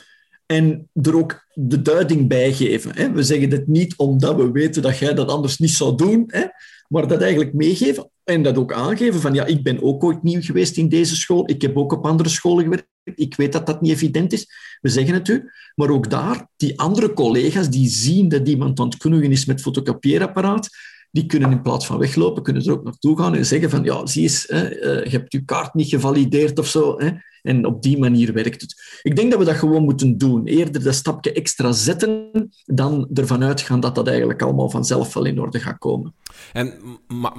En 0.45 0.89
er 1.01 1.17
ook 1.17 1.45
de 1.53 1.81
duiding 1.81 2.27
bij 2.27 2.53
geven. 2.53 2.95
Hè. 2.95 3.11
We 3.11 3.23
zeggen 3.23 3.51
het 3.51 3.67
niet 3.67 3.97
omdat 3.97 4.35
we 4.35 4.51
weten 4.51 4.81
dat 4.81 4.97
jij 4.97 5.13
dat 5.13 5.29
anders 5.29 5.57
niet 5.57 5.71
zou 5.71 5.95
doen, 5.95 6.23
hè, 6.27 6.45
maar 6.87 7.07
dat 7.07 7.21
eigenlijk 7.21 7.53
meegeven 7.53 8.09
en 8.27 8.43
dat 8.43 8.57
ook 8.57 8.73
aangeven 8.73 9.21
van 9.21 9.33
ja, 9.33 9.45
ik 9.45 9.63
ben 9.63 9.83
ook 9.83 10.03
ooit 10.03 10.23
nieuw 10.23 10.41
geweest 10.41 10.77
in 10.77 10.89
deze 10.89 11.15
school, 11.15 11.49
ik 11.49 11.61
heb 11.61 11.77
ook 11.77 11.91
op 11.91 12.05
andere 12.05 12.29
scholen 12.29 12.63
gewerkt, 12.63 12.87
ik 13.03 13.35
weet 13.35 13.51
dat 13.51 13.65
dat 13.65 13.81
niet 13.81 13.91
evident 13.91 14.33
is, 14.33 14.47
we 14.81 14.89
zeggen 14.89 15.13
het 15.13 15.27
u, 15.27 15.51
maar 15.75 15.89
ook 15.89 16.09
daar, 16.09 16.47
die 16.55 16.79
andere 16.79 17.13
collega's 17.13 17.69
die 17.69 17.89
zien 17.89 18.29
dat 18.29 18.47
iemand 18.47 18.79
aan 18.79 18.85
het 18.85 18.97
knoeien 18.97 19.31
is 19.31 19.45
met 19.45 19.61
fotocopieerapparaat, 19.61 20.69
die 21.11 21.25
kunnen 21.25 21.51
in 21.51 21.61
plaats 21.61 21.85
van 21.85 21.97
weglopen, 21.97 22.43
kunnen 22.43 22.65
er 22.65 22.71
ook 22.71 22.83
naartoe 22.83 23.17
gaan 23.17 23.35
en 23.35 23.45
zeggen 23.45 23.69
van 23.69 23.83
ja, 23.83 24.05
zie 24.05 24.23
eens, 24.23 24.43
hè, 24.47 24.75
uh, 24.75 25.03
je 25.03 25.09
hebt 25.09 25.31
je 25.31 25.45
kaart 25.45 25.73
niet 25.73 25.89
gevalideerd 25.89 26.59
of 26.59 26.67
zo. 26.67 26.99
Hè, 26.99 27.09
en 27.47 27.65
op 27.65 27.81
die 27.81 27.97
manier 27.97 28.33
werkt 28.33 28.61
het. 28.61 28.99
Ik 29.01 29.15
denk 29.15 29.29
dat 29.29 29.39
we 29.39 29.45
dat 29.45 29.55
gewoon 29.55 29.83
moeten 29.83 30.17
doen. 30.17 30.45
Eerder 30.45 30.83
dat 30.83 30.95
stapje 30.95 31.31
extra 31.31 31.71
zetten 31.71 32.49
dan 32.65 33.07
ervan 33.13 33.43
uitgaan 33.43 33.79
dat 33.79 33.95
dat 33.95 34.07
eigenlijk 34.07 34.41
allemaal 34.41 34.69
vanzelf 34.69 35.13
wel 35.13 35.25
in 35.25 35.39
orde 35.39 35.59
gaat 35.59 35.77
komen. 35.77 36.13
En 36.53 36.73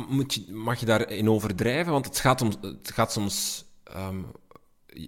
moet 0.09 0.35
je, 0.35 0.45
mag 0.53 0.81
je 0.81 0.87
daarin 0.87 1.31
overdrijven? 1.31 1.93
Want 1.93 2.07
het 2.07 2.19
gaat, 2.19 2.43
om, 2.43 2.51
het 2.61 2.91
gaat 2.95 3.13
soms 3.13 3.65
um, 3.97 4.25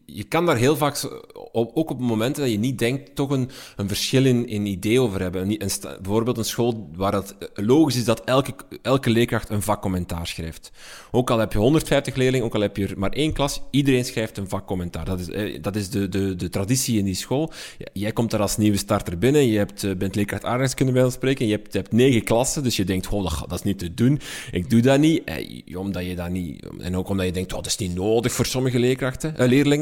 je 0.06 0.24
kan 0.24 0.46
daar 0.46 0.56
heel 0.56 0.76
vaak, 0.76 1.10
ook 1.52 1.90
op 1.90 2.00
momenten 2.00 2.42
dat 2.42 2.52
je 2.52 2.58
niet 2.58 2.78
denkt, 2.78 3.14
toch 3.14 3.30
een, 3.30 3.50
een 3.76 3.88
verschil 3.88 4.24
in, 4.24 4.66
idee 4.66 5.00
over 5.00 5.20
hebben. 5.20 5.42
Een, 5.42 5.70
bijvoorbeeld 6.02 6.38
een 6.38 6.44
school 6.44 6.90
waar 6.94 7.12
het 7.12 7.34
logisch 7.54 7.96
is 7.96 8.04
dat 8.04 8.24
elke, 8.24 8.54
elke 8.82 9.10
leerkracht 9.10 9.50
een 9.50 9.62
vakcommentaar 9.62 10.26
schrijft. 10.26 10.72
Ook 11.10 11.30
al 11.30 11.38
heb 11.38 11.52
je 11.52 11.58
150 11.58 12.14
leerlingen, 12.14 12.46
ook 12.46 12.54
al 12.54 12.60
heb 12.60 12.76
je 12.76 12.88
maar 12.96 13.12
één 13.12 13.32
klas, 13.32 13.60
iedereen 13.70 14.04
schrijft 14.04 14.38
een 14.38 14.48
vakcommentaar. 14.48 15.04
Dat 15.04 15.20
is, 15.20 15.28
eh, 15.28 15.62
dat 15.62 15.76
is 15.76 15.90
de, 15.90 16.08
de, 16.08 16.36
de 16.36 16.48
traditie 16.48 16.98
in 16.98 17.04
die 17.04 17.14
school. 17.14 17.52
Jij 17.92 18.12
komt 18.12 18.30
daar 18.30 18.40
als 18.40 18.56
nieuwe 18.56 18.76
starter 18.76 19.18
binnen, 19.18 19.46
je 19.46 19.58
hebt, 19.58 19.84
eh, 19.84 19.94
bent 19.96 20.14
leerkracht 20.14 20.44
aardrijkskunde 20.44 20.92
bij 20.92 21.04
ons 21.04 21.14
spreken, 21.14 21.46
je 21.46 21.52
hebt, 21.52 21.72
je 21.72 21.78
hebt 21.78 21.92
negen 21.92 22.24
klassen, 22.24 22.62
dus 22.62 22.76
je 22.76 22.84
denkt, 22.84 23.08
oh, 23.08 23.22
dat, 23.22 23.48
dat 23.48 23.58
is 23.58 23.64
niet 23.64 23.78
te 23.78 23.94
doen. 23.94 24.20
Ik 24.50 24.70
doe 24.70 24.80
dat 24.80 24.98
niet, 24.98 25.24
eh, 25.24 25.78
omdat 25.78 26.06
je 26.06 26.16
dat 26.16 26.30
niet... 26.30 26.66
En 26.78 26.96
ook 26.96 27.08
omdat 27.08 27.26
je 27.26 27.32
denkt, 27.32 27.52
oh, 27.52 27.58
dat 27.58 27.66
is 27.66 27.76
niet 27.76 27.94
nodig 27.94 28.32
voor 28.32 28.46
sommige 28.46 28.78
leerkrachten, 28.78 29.36
eh, 29.36 29.48
leerlingen. 29.48 29.79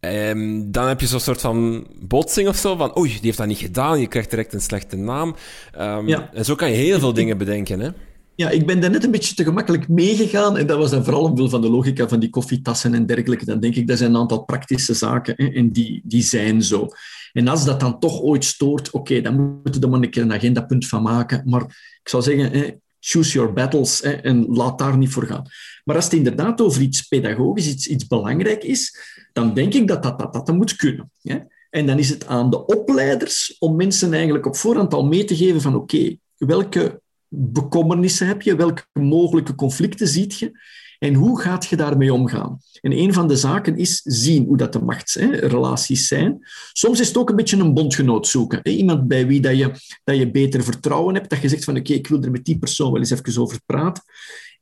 Um, 0.00 0.72
dan 0.72 0.88
heb 0.88 1.00
je 1.00 1.06
zo'n 1.06 1.20
soort 1.20 1.40
van 1.40 1.86
botsing 2.00 2.48
of 2.48 2.56
zo, 2.56 2.76
van 2.76 2.98
oei, 2.98 3.10
die 3.10 3.20
heeft 3.22 3.38
dat 3.38 3.46
niet 3.46 3.58
gedaan, 3.58 4.00
je 4.00 4.06
krijgt 4.06 4.30
direct 4.30 4.52
een 4.52 4.60
slechte 4.60 4.96
naam. 4.96 5.36
Um, 5.80 6.08
ja. 6.08 6.30
En 6.32 6.44
zo 6.44 6.54
kan 6.54 6.70
je 6.70 6.76
heel 6.76 6.98
veel 6.98 7.12
dingen 7.12 7.38
bedenken, 7.38 7.80
hè? 7.80 7.88
Ja, 8.34 8.50
ik 8.50 8.66
ben 8.66 8.80
daar 8.80 8.90
net 8.90 9.04
een 9.04 9.10
beetje 9.10 9.34
te 9.34 9.44
gemakkelijk 9.44 9.88
meegegaan. 9.88 10.56
En 10.56 10.66
dat 10.66 10.78
was 10.78 10.90
dan 10.90 11.04
vooral 11.04 11.22
omwille 11.22 11.48
van 11.48 11.60
de 11.60 11.70
logica 11.70 12.08
van 12.08 12.20
die 12.20 12.30
koffietassen 12.30 12.94
en 12.94 13.06
dergelijke. 13.06 13.44
Dan 13.44 13.60
denk 13.60 13.74
ik, 13.74 13.86
dat 13.86 13.98
zijn 13.98 14.10
een 14.10 14.20
aantal 14.20 14.44
praktische 14.44 14.94
zaken 14.94 15.34
hè, 15.36 15.46
en 15.46 15.72
die, 15.72 16.00
die 16.04 16.22
zijn 16.22 16.62
zo. 16.62 16.88
En 17.32 17.48
als 17.48 17.64
dat 17.64 17.80
dan 17.80 17.98
toch 17.98 18.20
ooit 18.20 18.44
stoort, 18.44 18.90
oké, 18.90 19.20
dan 19.20 19.34
moeten 19.62 19.80
we 19.80 19.86
er 19.86 19.92
maar 19.92 20.02
een 20.02 20.10
keer 20.10 20.22
een 20.22 20.32
agendapunt 20.32 20.86
van 20.86 21.02
maken. 21.02 21.42
Maar 21.46 21.62
ik 22.02 22.08
zou 22.08 22.22
zeggen, 22.22 22.50
hè, 22.50 22.70
choose 23.00 23.32
your 23.32 23.52
battles 23.52 24.00
hè, 24.00 24.10
en 24.10 24.46
laat 24.46 24.78
daar 24.78 24.96
niet 24.96 25.10
voor 25.10 25.26
gaan. 25.26 25.46
Maar 25.88 25.96
als 25.96 26.04
het 26.04 26.14
inderdaad 26.14 26.60
over 26.60 26.80
iets 26.82 27.02
pedagogisch, 27.02 27.68
iets, 27.68 27.86
iets 27.86 28.06
belangrijk 28.06 28.64
is, 28.64 28.98
dan 29.32 29.54
denk 29.54 29.74
ik 29.74 29.88
dat 29.88 30.02
dat, 30.02 30.18
dat, 30.18 30.32
dat, 30.32 30.56
moet 30.56 30.76
kunnen. 30.76 31.10
Hè. 31.22 31.38
En 31.70 31.86
dan 31.86 31.98
is 31.98 32.08
het 32.08 32.26
aan 32.26 32.50
de 32.50 32.66
opleiders 32.66 33.56
om 33.58 33.76
mensen 33.76 34.12
eigenlijk 34.12 34.46
op 34.46 34.56
voorhand 34.56 34.94
al 34.94 35.06
mee 35.06 35.24
te 35.24 35.36
geven 35.36 35.60
van 35.60 35.74
oké, 35.74 36.16
welke 36.36 37.00
bekommernissen 37.28 38.26
heb 38.26 38.42
je, 38.42 38.56
welke 38.56 38.86
mogelijke 38.92 39.54
conflicten 39.54 40.08
ziet 40.08 40.38
je 40.38 40.58
en 40.98 41.14
hoe 41.14 41.40
gaat 41.40 41.66
je 41.66 41.76
daarmee 41.76 42.12
omgaan? 42.12 42.60
En 42.80 42.92
een 42.92 43.12
van 43.12 43.28
de 43.28 43.36
zaken 43.36 43.76
is 43.76 44.00
zien 44.04 44.44
hoe 44.46 44.56
dat 44.56 44.72
de 44.72 44.82
machtsrelaties 44.82 46.06
zijn. 46.06 46.38
Soms 46.72 47.00
is 47.00 47.08
het 47.08 47.16
ook 47.16 47.30
een 47.30 47.36
beetje 47.36 47.56
een 47.56 47.74
bondgenoot 47.74 48.26
zoeken. 48.26 48.60
Hè? 48.62 48.70
Iemand 48.70 49.08
bij 49.08 49.26
wie 49.26 49.40
dat 49.40 49.56
je, 49.56 49.70
dat 50.04 50.16
je 50.16 50.30
beter 50.30 50.64
vertrouwen 50.64 51.14
hebt, 51.14 51.30
dat 51.30 51.40
je 51.40 51.48
zegt 51.48 51.64
van 51.64 51.76
oké, 51.76 51.92
ik 51.92 52.06
wil 52.06 52.22
er 52.22 52.30
met 52.30 52.44
die 52.44 52.58
persoon 52.58 52.92
wel 52.92 53.00
eens 53.00 53.10
even 53.10 53.42
over 53.42 53.60
praten. 53.66 54.02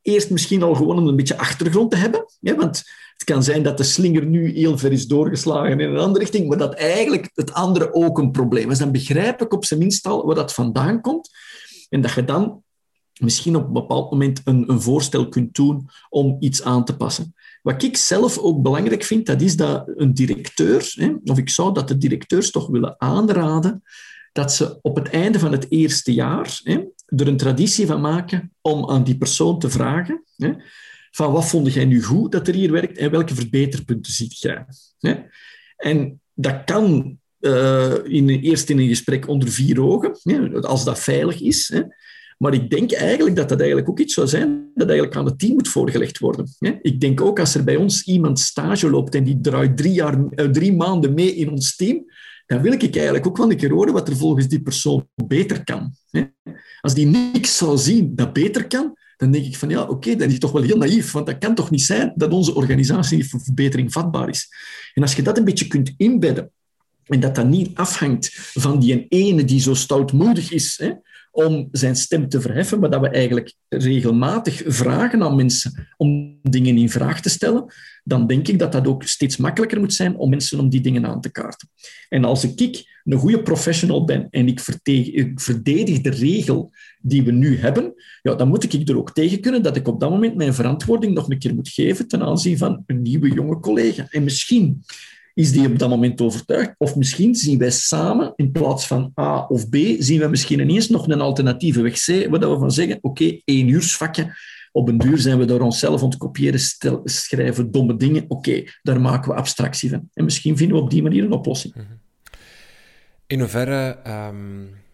Eerst 0.07 0.29
misschien 0.29 0.63
al 0.63 0.75
gewoon 0.75 0.97
om 0.97 1.07
een 1.07 1.15
beetje 1.15 1.37
achtergrond 1.37 1.91
te 1.91 1.97
hebben. 1.97 2.25
Want 2.39 2.83
het 3.13 3.23
kan 3.23 3.43
zijn 3.43 3.63
dat 3.63 3.77
de 3.77 3.83
slinger 3.83 4.25
nu 4.25 4.51
heel 4.51 4.77
ver 4.77 4.91
is 4.91 5.07
doorgeslagen 5.07 5.79
in 5.79 5.89
een 5.89 5.97
andere 5.97 6.19
richting, 6.19 6.47
maar 6.47 6.57
dat 6.57 6.73
eigenlijk 6.73 7.31
het 7.33 7.53
andere 7.53 7.93
ook 7.93 8.17
een 8.17 8.31
probleem 8.31 8.71
is. 8.71 8.77
Dan 8.77 8.91
begrijp 8.91 9.41
ik 9.41 9.53
op 9.53 9.65
zijn 9.65 9.79
minst 9.79 10.07
al 10.07 10.25
waar 10.25 10.35
dat 10.35 10.53
vandaan 10.53 11.01
komt. 11.01 11.29
En 11.89 12.01
dat 12.01 12.13
je 12.13 12.25
dan 12.25 12.63
misschien 13.19 13.55
op 13.55 13.67
een 13.67 13.73
bepaald 13.73 14.11
moment 14.11 14.41
een, 14.43 14.69
een 14.69 14.81
voorstel 14.81 15.29
kunt 15.29 15.55
doen 15.55 15.89
om 16.09 16.37
iets 16.39 16.63
aan 16.63 16.85
te 16.85 16.95
passen. 16.95 17.35
Wat 17.61 17.83
ik 17.83 17.97
zelf 17.97 18.37
ook 18.37 18.61
belangrijk 18.61 19.03
vind, 19.03 19.25
dat 19.25 19.41
is 19.41 19.55
dat 19.55 19.91
een 19.95 20.13
directeur, 20.13 20.91
hè, 20.95 21.13
of 21.23 21.37
ik 21.37 21.49
zou 21.49 21.73
dat 21.73 21.87
de 21.87 21.97
directeurs 21.97 22.51
toch 22.51 22.67
willen 22.67 22.95
aanraden, 22.97 23.83
dat 24.31 24.53
ze 24.53 24.79
op 24.81 24.95
het 24.95 25.09
einde 25.09 25.39
van 25.39 25.51
het 25.51 25.65
eerste 25.69 26.13
jaar 26.13 26.59
hè, 26.63 26.83
er 27.07 27.27
een 27.27 27.37
traditie 27.37 27.85
van 27.85 28.01
maken 28.01 28.53
om 28.61 28.89
aan 28.89 29.03
die 29.03 29.17
persoon 29.17 29.59
te 29.59 29.69
vragen 29.69 30.23
hè, 30.35 30.51
van 31.11 31.31
wat 31.31 31.49
vond 31.49 31.73
jij 31.73 31.85
nu 31.85 32.03
goed 32.03 32.31
dat 32.31 32.47
er 32.47 32.53
hier 32.53 32.71
werkt 32.71 32.97
en 32.97 33.11
welke 33.11 33.35
verbeterpunten 33.35 34.13
ziet 34.13 34.39
jij. 34.39 34.65
Hè? 34.99 35.15
En 35.77 36.21
dat 36.33 36.63
kan 36.63 37.17
uh, 37.39 37.93
in, 38.03 38.29
eerst 38.29 38.69
in 38.69 38.79
een 38.79 38.87
gesprek 38.87 39.27
onder 39.27 39.49
vier 39.49 39.81
ogen, 39.81 40.19
hè, 40.21 40.61
als 40.61 40.83
dat 40.83 40.99
veilig 40.99 41.41
is. 41.41 41.67
Hè. 41.67 41.81
Maar 42.37 42.53
ik 42.53 42.69
denk 42.69 42.91
eigenlijk 42.91 43.35
dat 43.35 43.49
dat 43.49 43.59
eigenlijk 43.59 43.89
ook 43.89 43.99
iets 43.99 44.13
zou 44.13 44.27
zijn 44.27 44.71
dat 44.73 44.87
eigenlijk 44.87 45.17
aan 45.17 45.25
het 45.25 45.39
team 45.39 45.53
moet 45.53 45.67
voorgelegd 45.67 46.19
worden. 46.19 46.47
Ik 46.81 46.99
denk 46.99 47.21
ook 47.21 47.39
als 47.39 47.55
er 47.55 47.63
bij 47.63 47.75
ons 47.75 48.03
iemand 48.03 48.39
stage 48.39 48.89
loopt 48.89 49.15
en 49.15 49.23
die 49.23 49.39
draait 49.41 49.77
drie, 49.77 49.93
jaar, 49.93 50.25
eh, 50.29 50.45
drie 50.45 50.73
maanden 50.73 51.13
mee 51.13 51.35
in 51.35 51.49
ons 51.49 51.75
team, 51.75 52.05
dan 52.47 52.61
wil 52.61 52.71
ik 52.71 52.95
eigenlijk 52.95 53.27
ook 53.27 53.37
wel 53.37 53.51
een 53.51 53.57
keer 53.57 53.71
horen 53.71 53.93
wat 53.93 54.07
er 54.07 54.17
volgens 54.17 54.47
die 54.47 54.61
persoon 54.61 55.07
beter 55.15 55.63
kan. 55.63 55.93
Als 56.81 56.93
die 56.93 57.05
niks 57.05 57.57
zou 57.57 57.77
zien 57.77 58.15
dat 58.15 58.33
beter 58.33 58.67
kan, 58.67 58.97
dan 59.17 59.31
denk 59.31 59.45
ik 59.45 59.57
van 59.57 59.69
ja, 59.69 59.83
oké, 59.83 60.15
dan 60.15 60.29
is 60.29 60.39
toch 60.39 60.51
wel 60.51 60.61
heel 60.61 60.77
naïef, 60.77 61.11
want 61.11 61.25
dat 61.25 61.37
kan 61.37 61.55
toch 61.55 61.69
niet 61.69 61.81
zijn 61.81 62.13
dat 62.15 62.31
onze 62.31 62.55
organisatie 62.55 63.29
voor 63.29 63.41
verbetering 63.41 63.91
vatbaar 63.91 64.29
is. 64.29 64.49
En 64.93 65.01
als 65.01 65.15
je 65.15 65.21
dat 65.21 65.37
een 65.37 65.43
beetje 65.43 65.67
kunt 65.67 65.93
inbedden 65.97 66.51
en 67.03 67.19
dat 67.19 67.35
dat 67.35 67.47
niet 67.47 67.75
afhangt 67.75 68.29
van 68.33 68.79
die 68.79 69.05
ene 69.07 69.43
die 69.43 69.59
zo 69.59 69.73
stoutmoedig 69.73 70.51
is, 70.51 70.77
hè, 70.77 70.91
om 71.37 71.67
zijn 71.71 71.95
stem 71.95 72.29
te 72.29 72.41
verheffen, 72.41 72.79
maar 72.79 72.89
dat 72.89 73.01
we 73.01 73.09
eigenlijk 73.09 73.53
regelmatig 73.67 74.63
vragen 74.65 75.23
aan 75.23 75.35
mensen 75.35 75.87
om 75.97 76.39
dingen 76.41 76.77
in 76.77 76.89
vraag 76.89 77.21
te 77.21 77.29
stellen, 77.29 77.73
dan 78.03 78.27
denk 78.27 78.47
ik 78.47 78.59
dat 78.59 78.71
dat 78.71 78.87
ook 78.87 79.03
steeds 79.03 79.37
makkelijker 79.37 79.79
moet 79.79 79.93
zijn 79.93 80.17
om 80.17 80.29
mensen 80.29 80.59
om 80.59 80.69
die 80.69 80.81
dingen 80.81 81.05
aan 81.05 81.21
te 81.21 81.31
kaarten. 81.31 81.69
En 82.09 82.23
als 82.23 82.43
ik 82.43 82.99
een 83.03 83.17
goede 83.17 83.41
professional 83.41 84.05
ben 84.05 84.27
en 84.29 84.47
ik 84.47 84.59
verdedig 85.35 86.01
de 86.01 86.09
regel 86.09 86.71
die 87.01 87.23
we 87.23 87.31
nu 87.31 87.57
hebben, 87.57 87.93
ja, 88.21 88.35
dan 88.35 88.47
moet 88.47 88.73
ik 88.73 88.89
er 88.89 88.97
ook 88.97 89.13
tegen 89.13 89.41
kunnen 89.41 89.63
dat 89.63 89.75
ik 89.75 89.87
op 89.87 89.99
dat 89.99 90.09
moment 90.09 90.35
mijn 90.35 90.53
verantwoording 90.53 91.13
nog 91.13 91.29
een 91.29 91.39
keer 91.39 91.55
moet 91.55 91.69
geven 91.69 92.07
ten 92.07 92.21
aanzien 92.21 92.57
van 92.57 92.83
een 92.85 93.01
nieuwe 93.01 93.33
jonge 93.33 93.59
collega. 93.59 94.07
En 94.09 94.23
misschien 94.23 94.83
is 95.37 95.51
die 95.51 95.67
op 95.67 95.79
dat 95.79 95.89
moment 95.89 96.21
overtuigd? 96.21 96.73
Of 96.77 96.95
misschien 96.95 97.35
zien 97.35 97.57
wij 97.57 97.69
samen, 97.69 98.33
in 98.35 98.51
plaats 98.51 98.87
van 98.87 99.11
A 99.19 99.45
of 99.45 99.69
B, 99.69 99.75
zien 99.99 100.19
we 100.19 100.27
misschien 100.27 100.59
ineens 100.59 100.89
nog 100.89 101.07
een 101.07 101.21
alternatieve 101.21 101.81
weg 101.81 101.93
C, 101.93 102.27
waar 102.29 102.39
we 102.39 102.59
van 102.59 102.71
zeggen, 102.71 102.97
oké, 103.01 103.07
okay, 103.07 103.41
één 103.45 103.67
uursvakje, 103.67 104.35
op 104.71 104.87
een 104.87 104.97
duur 104.97 105.17
zijn 105.17 105.37
we 105.37 105.45
door 105.45 105.59
onszelf 105.59 106.01
aan 106.01 106.09
het 106.09 106.17
kopiëren, 106.17 106.59
stel, 106.59 107.01
schrijven 107.03 107.71
domme 107.71 107.97
dingen. 107.97 108.25
Oké, 108.27 108.63
daar 108.81 109.01
maken 109.01 109.31
we 109.31 109.37
abstractie 109.37 109.89
van. 109.89 110.09
En 110.13 110.23
misschien 110.23 110.57
vinden 110.57 110.77
we 110.77 110.83
op 110.83 110.89
die 110.89 111.01
manier 111.01 111.23
een 111.23 111.31
oplossing. 111.31 111.75
Mhm. 111.75 111.85
In 113.27 113.39
hoeverre... 113.39 113.97
Um 114.29 114.85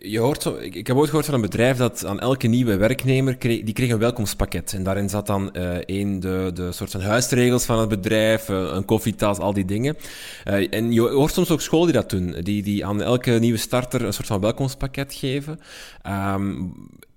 je 0.00 0.18
hoort 0.18 0.44
ik, 0.60 0.86
heb 0.86 0.96
ooit 0.96 1.08
gehoord 1.08 1.26
van 1.26 1.34
een 1.34 1.40
bedrijf 1.40 1.76
dat 1.76 2.04
aan 2.04 2.20
elke 2.20 2.46
nieuwe 2.46 2.76
werknemer 2.76 3.36
kreeg, 3.36 3.62
die 3.62 3.74
kreeg 3.74 3.90
een 3.90 3.98
welkomstpakket. 3.98 4.72
En 4.72 4.82
daarin 4.82 5.08
zat 5.08 5.26
dan 5.26 5.52
eh 5.52 5.76
één, 5.76 6.20
de, 6.20 6.50
de 6.54 6.72
soort 6.72 6.90
van 6.90 7.00
huisregels 7.00 7.64
van 7.64 7.78
het 7.78 7.88
bedrijf, 7.88 8.48
eh, 8.48 8.56
een 8.56 8.84
koffietas, 8.84 9.38
al 9.38 9.52
die 9.52 9.64
dingen. 9.64 9.96
Eh, 10.44 10.74
en 10.74 10.92
je 10.92 11.00
hoort 11.00 11.32
soms 11.32 11.50
ook 11.50 11.60
scholen 11.60 11.86
die 11.86 12.00
dat 12.00 12.10
doen, 12.10 12.34
die, 12.42 12.62
die 12.62 12.86
aan 12.86 13.02
elke 13.02 13.30
nieuwe 13.30 13.58
starter 13.58 14.04
een 14.04 14.12
soort 14.12 14.26
van 14.26 14.40
welkomstpakket 14.40 15.14
geven. 15.14 15.60
Ehm, 16.02 16.54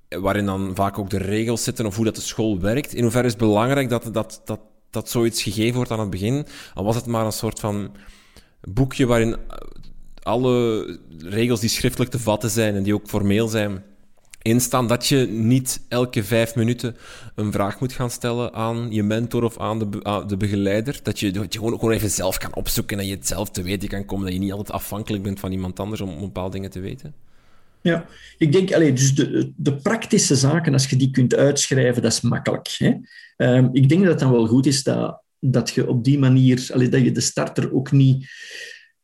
waarin 0.09 0.45
dan 0.45 0.71
vaak 0.75 0.99
ook 0.99 1.09
de 1.09 1.17
regels 1.17 1.63
zitten 1.63 1.85
of 1.85 1.95
hoe 1.95 2.05
dat 2.05 2.15
de 2.15 2.21
school 2.21 2.59
werkt. 2.59 2.93
In 2.93 3.01
hoeverre 3.01 3.25
is 3.27 3.33
het 3.33 3.41
belangrijk 3.41 3.89
dat, 3.89 4.09
dat, 4.13 4.41
dat, 4.45 4.59
dat 4.89 5.09
zoiets 5.09 5.43
gegeven 5.43 5.75
wordt 5.75 5.91
aan 5.91 5.99
het 5.99 6.09
begin? 6.09 6.45
Al 6.73 6.83
was 6.83 6.95
het 6.95 7.05
maar 7.05 7.25
een 7.25 7.31
soort 7.31 7.59
van 7.59 7.91
boekje 8.61 9.05
waarin 9.05 9.35
alle 10.23 10.99
regels 11.17 11.59
die 11.59 11.69
schriftelijk 11.69 12.11
te 12.11 12.19
vatten 12.19 12.49
zijn 12.49 12.75
en 12.75 12.83
die 12.83 12.93
ook 12.93 13.07
formeel 13.07 13.47
zijn, 13.47 13.83
instaan 14.41 14.87
dat 14.87 15.07
je 15.07 15.17
niet 15.17 15.81
elke 15.87 16.23
vijf 16.23 16.55
minuten 16.55 16.95
een 17.35 17.51
vraag 17.51 17.79
moet 17.79 17.93
gaan 17.93 18.09
stellen 18.09 18.53
aan 18.53 18.87
je 18.91 19.03
mentor 19.03 19.43
of 19.43 19.59
aan 19.59 19.79
de, 19.79 20.23
de 20.27 20.37
begeleider. 20.37 20.99
Dat 21.03 21.19
je, 21.19 21.31
dat 21.31 21.53
je 21.53 21.59
gewoon, 21.59 21.79
gewoon 21.79 21.93
even 21.93 22.09
zelf 22.09 22.37
kan 22.37 22.55
opzoeken 22.55 22.99
en 22.99 23.05
je 23.05 23.15
het 23.15 23.27
zelf 23.27 23.49
te 23.49 23.61
weten 23.61 23.89
kan 23.89 24.05
komen. 24.05 24.25
Dat 24.25 24.33
je 24.33 24.39
niet 24.39 24.51
altijd 24.51 24.71
afhankelijk 24.71 25.23
bent 25.23 25.39
van 25.39 25.51
iemand 25.51 25.79
anders 25.79 26.01
om, 26.01 26.19
bepaalde 26.19 26.51
dingen 26.51 26.69
te 26.69 26.79
weten. 26.79 27.13
Ja, 27.81 28.05
ik 28.37 28.51
denk, 28.51 28.73
allee, 28.73 28.93
dus 28.93 29.15
de, 29.15 29.51
de 29.55 29.75
praktische 29.75 30.35
zaken, 30.35 30.73
als 30.73 30.89
je 30.89 30.95
die 30.95 31.11
kunt 31.11 31.35
uitschrijven, 31.35 32.01
dat 32.01 32.11
is 32.11 32.21
makkelijk. 32.21 32.75
Hè? 32.77 32.93
Ehm, 33.37 33.69
ik 33.71 33.89
denk 33.89 34.01
dat 34.01 34.09
het 34.09 34.19
dan 34.19 34.31
wel 34.31 34.47
goed 34.47 34.65
is 34.65 34.83
dat, 34.83 35.21
dat 35.39 35.69
je 35.69 35.87
op 35.87 36.03
die 36.03 36.19
manier, 36.19 36.69
allee, 36.73 36.89
dat 36.89 37.01
je 37.01 37.11
de 37.11 37.21
starter 37.21 37.73
ook 37.73 37.91
niet 37.91 38.29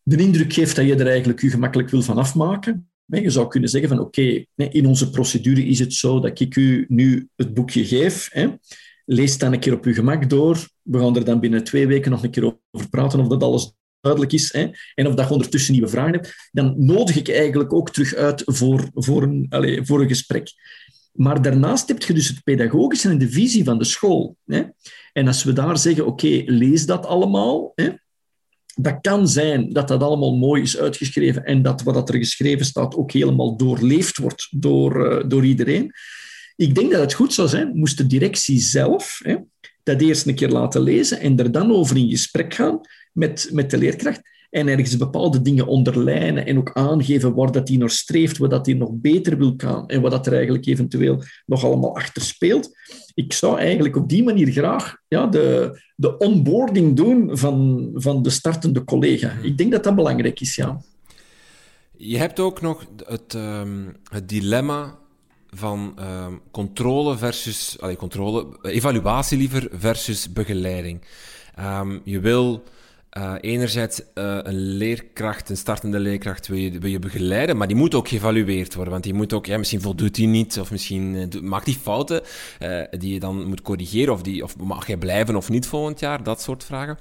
de 0.07 0.17
indruk 0.17 0.53
geeft 0.53 0.75
dat 0.75 0.85
je 0.85 0.95
er 0.95 1.07
eigenlijk 1.07 1.41
je 1.41 1.49
gemakkelijk 1.49 1.89
wil 1.89 2.01
van 2.01 2.17
afmaken. 2.17 2.89
Je 3.05 3.29
zou 3.29 3.47
kunnen 3.47 3.69
zeggen 3.69 3.89
van 3.89 3.99
oké, 3.99 4.45
in 4.55 4.85
onze 4.85 5.09
procedure 5.09 5.65
is 5.65 5.79
het 5.79 5.93
zo 5.93 6.19
dat 6.19 6.39
ik 6.39 6.55
u 6.55 6.85
nu 6.87 7.29
het 7.35 7.53
boekje 7.53 7.85
geef. 7.85 8.29
Hè? 8.31 8.47
Lees 9.05 9.37
dan 9.37 9.53
een 9.53 9.59
keer 9.59 9.73
op 9.73 9.85
uw 9.85 9.93
gemak 9.93 10.29
door. 10.29 10.67
We 10.81 10.99
gaan 10.99 11.15
er 11.15 11.25
dan 11.25 11.39
binnen 11.39 11.63
twee 11.63 11.87
weken 11.87 12.11
nog 12.11 12.23
een 12.23 12.31
keer 12.31 12.57
over 12.71 12.89
praten 12.89 13.19
of 13.19 13.27
dat 13.27 13.43
alles 13.43 13.73
duidelijk 13.99 14.33
is 14.33 14.53
hè? 14.53 14.69
en 14.95 15.07
of 15.07 15.13
dat 15.13 15.27
je 15.27 15.33
ondertussen 15.33 15.73
nieuwe 15.73 15.87
vragen 15.87 16.13
hebt. 16.13 16.49
Dan 16.51 16.73
nodig 16.77 17.15
ik 17.15 17.29
eigenlijk 17.29 17.73
ook 17.73 17.91
terug 17.91 18.15
uit 18.15 18.43
voor, 18.45 18.89
voor, 18.93 19.23
een, 19.23 19.45
allez, 19.49 19.87
voor 19.87 20.01
een 20.01 20.07
gesprek. 20.07 20.51
Maar 21.11 21.41
daarnaast 21.41 21.87
heb 21.87 22.01
je 22.01 22.13
dus 22.13 22.27
het 22.27 22.43
pedagogische 22.43 23.09
en 23.09 23.17
de 23.17 23.29
visie 23.29 23.63
van 23.63 23.77
de 23.77 23.85
school. 23.85 24.37
Hè? 24.45 24.63
En 25.13 25.27
als 25.27 25.43
we 25.43 25.53
daar 25.53 25.77
zeggen, 25.77 26.05
oké, 26.05 26.43
lees 26.45 26.85
dat 26.85 27.05
allemaal, 27.05 27.71
hè? 27.75 27.89
Dat 28.79 28.97
kan 29.01 29.27
zijn 29.27 29.73
dat 29.73 29.87
dat 29.87 30.01
allemaal 30.01 30.37
mooi 30.37 30.61
is 30.61 30.77
uitgeschreven 30.77 31.43
en 31.43 31.61
dat 31.61 31.81
wat 31.81 32.09
er 32.09 32.17
geschreven 32.17 32.65
staat 32.65 32.95
ook 32.95 33.11
helemaal 33.11 33.57
doorleefd 33.57 34.17
wordt 34.17 34.47
door, 34.51 35.13
uh, 35.13 35.29
door 35.29 35.45
iedereen. 35.45 35.91
Ik 36.55 36.75
denk 36.75 36.91
dat 36.91 37.01
het 37.01 37.13
goed 37.13 37.33
zou 37.33 37.47
zijn, 37.47 37.71
moest 37.73 37.97
de 37.97 38.07
directie 38.07 38.59
zelf 38.59 39.19
hè, 39.23 39.35
dat 39.83 40.01
eerst 40.01 40.27
een 40.27 40.35
keer 40.35 40.49
laten 40.49 40.81
lezen 40.81 41.19
en 41.19 41.39
er 41.39 41.51
dan 41.51 41.71
over 41.71 41.97
in 41.97 42.09
gesprek 42.09 42.53
gaan 42.53 42.79
met, 43.11 43.49
met 43.51 43.71
de 43.71 43.77
leerkracht 43.77 44.21
en 44.49 44.67
ergens 44.67 44.97
bepaalde 44.97 45.41
dingen 45.41 45.67
onderlijnen 45.67 46.45
en 46.45 46.57
ook 46.57 46.71
aangeven 46.73 47.33
waar 47.33 47.51
dat 47.51 47.67
die 47.67 47.77
naar 47.77 47.89
streeft, 47.89 48.37
wat 48.37 48.49
dat 48.49 48.65
die 48.65 48.75
nog 48.75 48.89
beter 48.93 49.37
wil 49.37 49.53
gaan 49.57 49.87
en 49.87 50.01
wat 50.01 50.11
dat 50.11 50.27
er 50.27 50.33
eigenlijk 50.33 50.65
eventueel 50.65 51.23
nog 51.45 51.63
allemaal 51.63 51.95
achter 51.95 52.21
speelt. 52.21 52.69
Ik 53.13 53.33
zou 53.33 53.59
eigenlijk 53.59 53.95
op 53.95 54.09
die 54.09 54.23
manier 54.23 54.51
graag 54.51 54.97
ja, 55.07 55.27
de, 55.27 55.79
de 55.95 56.17
onboarding 56.17 56.95
doen 56.95 57.37
van, 57.37 57.89
van 57.93 58.21
de 58.21 58.29
startende 58.29 58.83
collega. 58.83 59.31
Ik 59.41 59.57
denk 59.57 59.71
dat 59.71 59.83
dat 59.83 59.95
belangrijk 59.95 60.39
is, 60.39 60.55
ja. 60.55 60.81
Je 61.97 62.17
hebt 62.17 62.39
ook 62.39 62.61
nog 62.61 62.85
het, 63.05 63.33
um, 63.33 63.95
het 64.11 64.29
dilemma 64.29 64.97
van 65.49 65.97
um, 65.99 66.41
controle 66.51 67.17
versus... 67.17 67.77
Allee, 67.79 67.95
controle, 67.95 68.59
evaluatie 68.61 69.37
liever 69.37 69.67
versus 69.71 70.33
begeleiding. 70.33 71.01
Um, 71.59 72.01
je 72.03 72.19
wil... 72.19 72.63
Uh, 73.17 73.33
enerzijds 73.41 73.99
uh, 73.99 74.37
een 74.41 74.55
leerkracht, 74.55 75.49
een 75.49 75.57
startende 75.57 75.99
leerkracht, 75.99 76.47
wil 76.47 76.57
je, 76.57 76.79
wil 76.79 76.89
je 76.89 76.99
begeleiden, 76.99 77.57
maar 77.57 77.67
die 77.67 77.75
moet 77.75 77.95
ook 77.95 78.07
geëvalueerd 78.07 78.73
worden. 78.73 78.91
Want 78.91 79.03
die 79.03 79.13
moet 79.13 79.33
ook, 79.33 79.45
ja, 79.45 79.57
misschien 79.57 79.81
voldoet 79.81 80.17
hij 80.17 80.25
niet, 80.25 80.59
of 80.59 80.71
misschien 80.71 81.15
uh, 81.15 81.41
maakt 81.41 81.65
hij 81.65 81.75
fouten 81.75 82.21
die 82.99 83.13
je 83.13 83.19
dan 83.19 83.45
moet 83.45 83.61
corrigeren, 83.61 84.13
of, 84.13 84.21
die, 84.21 84.43
of 84.43 84.57
mag 84.57 84.85
hij 84.85 84.97
blijven 84.97 85.35
of 85.35 85.49
niet 85.49 85.67
volgend 85.67 85.99
jaar, 85.99 86.23
dat 86.23 86.41
soort 86.41 86.63
vragen. 86.63 86.97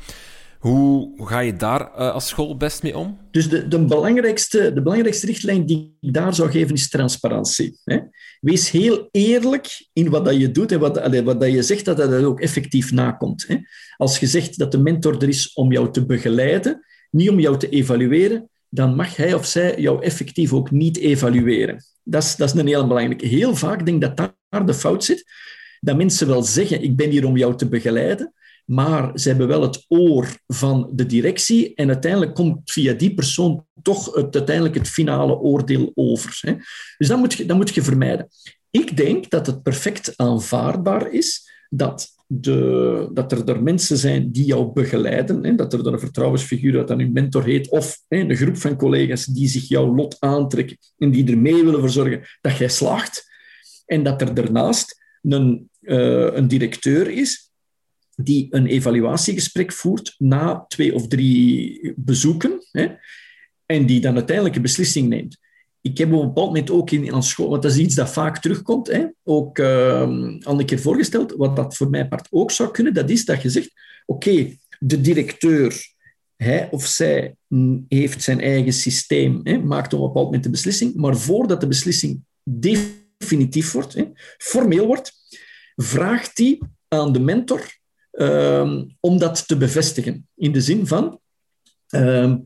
Hoe, 0.58 1.26
ga 1.26 1.38
je 1.40 1.56
daar 1.56 1.80
uh, 1.80 2.12
als 2.12 2.28
school 2.28 2.56
best 2.56 2.82
mee 2.82 2.96
om? 2.96 3.18
Dus 3.30 3.48
de, 3.48 3.68
de, 3.68 3.84
belangrijkste, 3.84 4.72
de 4.72 4.82
belangrijkste 4.82 5.26
richtlijn 5.26 5.66
die 5.66 5.96
ik 6.00 6.12
daar 6.14 6.34
zou 6.34 6.50
geven 6.50 6.74
is 6.74 6.88
transparantie. 6.88 7.78
Hè? 7.84 7.98
Wees 8.40 8.70
heel 8.70 9.08
eerlijk 9.10 9.88
in 9.92 10.10
wat 10.10 10.24
dat 10.24 10.36
je 10.36 10.50
doet 10.50 10.72
en 10.72 10.78
wat, 10.78 11.22
wat 11.24 11.40
dat 11.40 11.52
je 11.52 11.62
zegt, 11.62 11.84
dat 11.84 11.96
dat 11.96 12.24
ook 12.24 12.40
effectief 12.40 12.92
nakomt. 12.92 13.44
Hè? 13.48 13.56
Als 13.96 14.18
je 14.18 14.26
zegt 14.26 14.58
dat 14.58 14.72
de 14.72 14.78
mentor 14.78 15.22
er 15.22 15.28
is 15.28 15.52
om 15.52 15.72
jou 15.72 15.92
te 15.92 16.06
begeleiden, 16.06 16.84
niet 17.10 17.30
om 17.30 17.40
jou 17.40 17.58
te 17.58 17.68
evalueren, 17.68 18.50
dan 18.68 18.94
mag 18.94 19.16
hij 19.16 19.34
of 19.34 19.46
zij 19.46 19.80
jou 19.80 20.02
effectief 20.02 20.52
ook 20.52 20.70
niet 20.70 20.96
evalueren. 20.96 21.84
Dat 22.02 22.22
is, 22.22 22.36
dat 22.36 22.54
is 22.54 22.60
een 22.60 22.66
heel 22.66 22.86
belangrijke. 22.86 23.26
Heel 23.26 23.56
vaak 23.56 23.84
denk 23.84 24.02
ik 24.02 24.16
dat 24.16 24.34
daar 24.48 24.66
de 24.66 24.74
fout 24.74 25.04
zit. 25.04 25.24
Dat 25.80 25.96
mensen 25.96 26.26
wel 26.26 26.42
zeggen, 26.42 26.82
ik 26.82 26.96
ben 26.96 27.10
hier 27.10 27.26
om 27.26 27.36
jou 27.36 27.56
te 27.56 27.68
begeleiden, 27.68 28.32
maar 28.66 29.18
ze 29.18 29.28
hebben 29.28 29.48
wel 29.48 29.62
het 29.62 29.84
oor 29.88 30.38
van 30.46 30.90
de 30.92 31.06
directie 31.06 31.74
en 31.74 31.88
uiteindelijk 31.88 32.34
komt 32.34 32.72
via 32.72 32.92
die 32.92 33.14
persoon 33.14 33.66
toch 33.82 34.14
het, 34.14 34.34
uiteindelijk 34.36 34.74
het 34.74 34.88
finale 34.88 35.38
oordeel 35.38 35.92
over. 35.94 36.38
Hè. 36.40 36.54
Dus 36.98 37.08
dat 37.08 37.18
moet, 37.18 37.34
je, 37.34 37.46
dat 37.46 37.56
moet 37.56 37.74
je 37.74 37.82
vermijden. 37.82 38.28
Ik 38.70 38.96
denk 38.96 39.30
dat 39.30 39.46
het 39.46 39.62
perfect 39.62 40.12
aanvaardbaar 40.16 41.12
is 41.12 41.50
dat, 41.68 42.08
de, 42.26 43.10
dat 43.12 43.32
er, 43.32 43.48
er 43.48 43.62
mensen 43.62 43.96
zijn 43.96 44.32
die 44.32 44.44
jou 44.44 44.72
begeleiden, 44.72 45.44
hè, 45.44 45.54
dat 45.54 45.72
er 45.72 45.86
een 45.86 46.00
vertrouwensfiguur 46.00 46.72
dat 46.72 46.88
dan 46.88 47.00
een 47.00 47.12
mentor 47.12 47.44
heet, 47.44 47.70
of 47.70 47.98
hè, 48.08 48.18
een 48.18 48.36
groep 48.36 48.56
van 48.56 48.76
collega's 48.76 49.24
die 49.24 49.48
zich 49.48 49.68
jouw 49.68 49.94
lot 49.94 50.16
aantrekken 50.18 50.78
en 50.98 51.10
die 51.10 51.30
er 51.30 51.38
mee 51.38 51.64
willen 51.64 51.80
voor 51.80 51.90
zorgen 51.90 52.22
dat 52.40 52.56
jij 52.56 52.68
slaagt. 52.68 53.34
En 53.86 54.02
dat 54.02 54.20
er 54.20 54.34
daarnaast 54.34 55.04
een, 55.22 55.70
uh, 55.80 56.34
een 56.34 56.48
directeur 56.48 57.10
is 57.10 57.45
die 58.16 58.46
een 58.50 58.66
evaluatiegesprek 58.66 59.72
voert 59.72 60.14
na 60.18 60.64
twee 60.68 60.94
of 60.94 61.08
drie 61.08 61.92
bezoeken 61.96 62.66
hè, 62.70 62.86
en 63.66 63.86
die 63.86 64.00
dan 64.00 64.14
uiteindelijk 64.14 64.56
een 64.56 64.62
beslissing 64.62 65.08
neemt. 65.08 65.38
Ik 65.80 65.98
heb 65.98 66.12
op 66.12 66.20
een 66.20 66.26
bepaald 66.26 66.46
moment 66.46 66.70
ook 66.70 66.90
in 66.90 67.12
aan 67.12 67.22
school, 67.22 67.48
want 67.48 67.62
dat 67.62 67.72
is 67.72 67.78
iets 67.78 67.94
dat 67.94 68.12
vaak 68.12 68.38
terugkomt, 68.38 68.86
hè, 68.86 69.06
ook 69.24 69.58
uh, 69.58 70.00
al 70.42 70.60
een 70.60 70.66
keer 70.66 70.80
voorgesteld, 70.80 71.32
wat 71.32 71.56
dat 71.56 71.76
voor 71.76 71.90
mijn 71.90 72.08
part 72.08 72.26
ook 72.30 72.50
zou 72.50 72.70
kunnen, 72.70 72.94
dat 72.94 73.10
is 73.10 73.24
dat 73.24 73.42
je 73.42 73.50
zegt, 73.50 73.72
oké, 74.06 74.56
de 74.78 75.00
directeur, 75.00 75.94
hij 76.36 76.68
of 76.70 76.86
zij 76.86 77.36
heeft 77.88 78.22
zijn 78.22 78.40
eigen 78.40 78.72
systeem, 78.72 79.40
hè, 79.42 79.58
maakt 79.58 79.92
op 79.92 80.00
een 80.00 80.06
bepaald 80.06 80.24
moment 80.24 80.44
de 80.44 80.50
beslissing, 80.50 80.94
maar 80.94 81.16
voordat 81.16 81.60
de 81.60 81.66
beslissing 81.66 82.20
definitief 82.42 83.72
wordt, 83.72 83.94
hè, 83.94 84.04
formeel 84.38 84.86
wordt, 84.86 85.12
vraagt 85.76 86.38
hij 86.38 86.60
aan 86.88 87.12
de 87.12 87.20
mentor 87.20 87.75
Um, 88.18 88.96
om 89.00 89.18
dat 89.18 89.48
te 89.48 89.56
bevestigen. 89.56 90.28
In 90.34 90.52
de 90.52 90.60
zin 90.60 90.86
van, 90.86 91.20
um, 91.94 92.44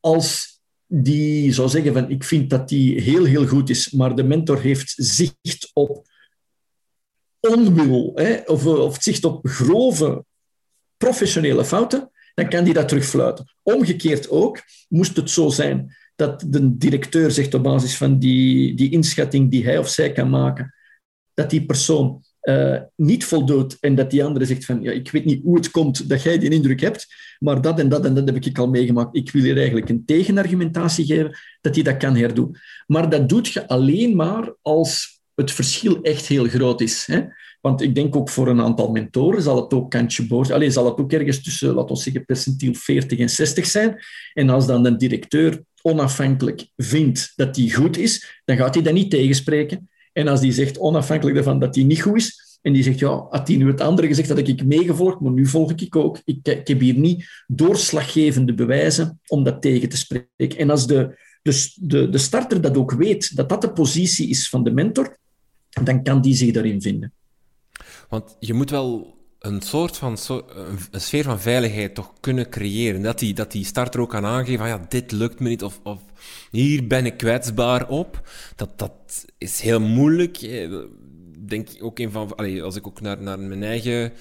als 0.00 0.60
die 0.86 1.52
zou 1.52 1.68
zeggen 1.68 1.92
van 1.92 2.10
ik 2.10 2.24
vind 2.24 2.50
dat 2.50 2.68
die 2.68 3.00
heel, 3.00 3.24
heel 3.24 3.46
goed 3.46 3.70
is, 3.70 3.90
maar 3.90 4.14
de 4.14 4.22
mentor 4.22 4.60
heeft 4.60 4.94
zicht 4.96 5.70
op 5.72 6.06
onwil 7.40 8.12
hè, 8.14 8.40
of, 8.46 8.66
of 8.66 9.02
zicht 9.02 9.24
op 9.24 9.46
grove 9.48 10.24
professionele 10.96 11.64
fouten, 11.64 12.10
dan 12.34 12.48
kan 12.48 12.64
die 12.64 12.74
dat 12.74 12.88
terugfluiten. 12.88 13.52
Omgekeerd 13.62 14.28
ook, 14.28 14.62
moest 14.88 15.16
het 15.16 15.30
zo 15.30 15.48
zijn 15.48 15.96
dat 16.16 16.44
de 16.46 16.76
directeur 16.76 17.30
zegt 17.30 17.54
op 17.54 17.62
basis 17.62 17.96
van 17.96 18.18
die, 18.18 18.74
die 18.74 18.90
inschatting 18.90 19.50
die 19.50 19.64
hij 19.64 19.78
of 19.78 19.88
zij 19.88 20.12
kan 20.12 20.30
maken, 20.30 20.74
dat 21.34 21.50
die 21.50 21.66
persoon 21.66 22.24
uh, 22.42 22.76
niet 22.96 23.24
voldoet 23.24 23.76
en 23.80 23.94
dat 23.94 24.10
die 24.10 24.24
andere 24.24 24.44
zegt 24.44 24.64
van 24.64 24.82
ja, 24.82 24.92
ik 24.92 25.10
weet 25.10 25.24
niet 25.24 25.42
hoe 25.42 25.56
het 25.56 25.70
komt 25.70 26.08
dat 26.08 26.22
jij 26.22 26.38
die 26.38 26.50
indruk 26.50 26.80
hebt, 26.80 27.06
maar 27.38 27.60
dat 27.60 27.78
en 27.78 27.88
dat 27.88 28.04
en 28.04 28.14
dat 28.14 28.26
heb 28.26 28.44
ik 28.44 28.58
al 28.58 28.68
meegemaakt. 28.68 29.16
Ik 29.16 29.30
wil 29.30 29.42
hier 29.42 29.56
eigenlijk 29.56 29.88
een 29.88 30.04
tegenargumentatie 30.04 31.04
geven 31.04 31.38
dat 31.60 31.74
hij 31.74 31.84
dat 31.84 31.96
kan 31.96 32.16
herdoen. 32.16 32.56
Maar 32.86 33.10
dat 33.10 33.28
doet 33.28 33.48
je 33.48 33.68
alleen 33.68 34.16
maar 34.16 34.54
als 34.62 35.20
het 35.34 35.52
verschil 35.52 36.02
echt 36.02 36.26
heel 36.26 36.44
groot 36.44 36.80
is. 36.80 37.06
Hè? 37.06 37.20
Want 37.60 37.80
ik 37.80 37.94
denk 37.94 38.16
ook 38.16 38.28
voor 38.28 38.48
een 38.48 38.60
aantal 38.60 38.90
mentoren 38.90 39.42
zal 39.42 39.62
het 39.62 39.74
ook 39.74 39.90
kantje 39.90 40.26
boord, 40.26 40.50
alleen 40.50 40.72
zal 40.72 40.84
het 40.84 40.98
ook 40.98 41.12
ergens 41.12 41.42
tussen, 41.42 41.74
laten 41.74 41.94
we 41.94 42.00
zeggen, 42.00 42.24
percentiel 42.24 42.74
40 42.74 43.18
en 43.18 43.30
60 43.30 43.66
zijn. 43.66 44.00
En 44.32 44.48
als 44.48 44.66
dan 44.66 44.86
een 44.86 44.98
directeur 44.98 45.62
onafhankelijk 45.82 46.66
vindt 46.76 47.32
dat 47.36 47.54
die 47.54 47.74
goed 47.74 47.98
is, 47.98 48.40
dan 48.44 48.56
gaat 48.56 48.74
hij 48.74 48.82
dat 48.82 48.92
niet 48.92 49.10
tegenspreken. 49.10 49.88
En 50.20 50.28
als 50.28 50.40
die 50.40 50.52
zegt, 50.52 50.78
onafhankelijk 50.78 51.36
daarvan, 51.36 51.58
dat 51.58 51.74
die 51.74 51.84
niet 51.84 52.02
goed 52.02 52.16
is, 52.16 52.58
en 52.62 52.72
die 52.72 52.82
zegt, 52.82 52.98
ja, 52.98 53.26
had 53.30 53.46
die 53.46 53.58
nu 53.58 53.66
het 53.66 53.80
andere 53.80 54.06
gezegd, 54.06 54.28
dat 54.28 54.38
ik 54.38 54.64
meegevolgd, 54.64 55.20
maar 55.20 55.32
nu 55.32 55.46
volg 55.46 55.72
ik 55.72 55.96
ook. 55.96 56.20
Ik, 56.24 56.38
ik 56.42 56.68
heb 56.68 56.80
hier 56.80 56.98
niet 56.98 57.44
doorslaggevende 57.46 58.54
bewijzen 58.54 59.20
om 59.26 59.44
dat 59.44 59.62
tegen 59.62 59.88
te 59.88 59.96
spreken. 59.96 60.58
En 60.58 60.70
als 60.70 60.86
de, 60.86 61.18
dus 61.42 61.78
de, 61.80 62.08
de 62.08 62.18
starter 62.18 62.60
dat 62.60 62.76
ook 62.76 62.92
weet 62.92 63.36
dat 63.36 63.48
dat 63.48 63.60
de 63.60 63.72
positie 63.72 64.28
is 64.28 64.48
van 64.48 64.64
de 64.64 64.70
mentor, 64.70 65.16
dan 65.84 66.02
kan 66.02 66.20
die 66.20 66.34
zich 66.34 66.52
daarin 66.52 66.82
vinden. 66.82 67.12
Want 68.08 68.36
je 68.38 68.54
moet 68.54 68.70
wel 68.70 69.18
een 69.40 69.62
soort 69.62 69.96
van 69.96 70.16
een 70.90 71.00
sfeer 71.00 71.24
van 71.24 71.40
veiligheid 71.40 71.94
toch 71.94 72.12
kunnen 72.20 72.48
creëren. 72.48 73.02
Dat 73.02 73.18
die, 73.18 73.34
dat 73.34 73.52
die 73.52 73.64
starter 73.64 74.00
ook 74.00 74.10
kan 74.10 74.24
aangeven 74.24 74.58
van 74.58 74.68
ja, 74.68 74.86
dit 74.88 75.12
lukt 75.12 75.40
me 75.40 75.48
niet 75.48 75.62
of, 75.62 75.80
of 75.82 76.00
hier 76.50 76.86
ben 76.86 77.06
ik 77.06 77.16
kwetsbaar 77.16 77.88
op. 77.88 78.28
Dat, 78.56 78.78
dat 78.78 79.24
is 79.38 79.60
heel 79.60 79.80
moeilijk. 79.80 80.38
Denk 81.38 81.68
ook 81.80 81.98
een 81.98 82.10
van, 82.10 82.36
als 82.62 82.76
ik 82.76 82.86
ook 82.86 83.00
naar, 83.00 83.22
naar 83.22 83.38
mijn 83.38 83.62
eigen 83.62 84.12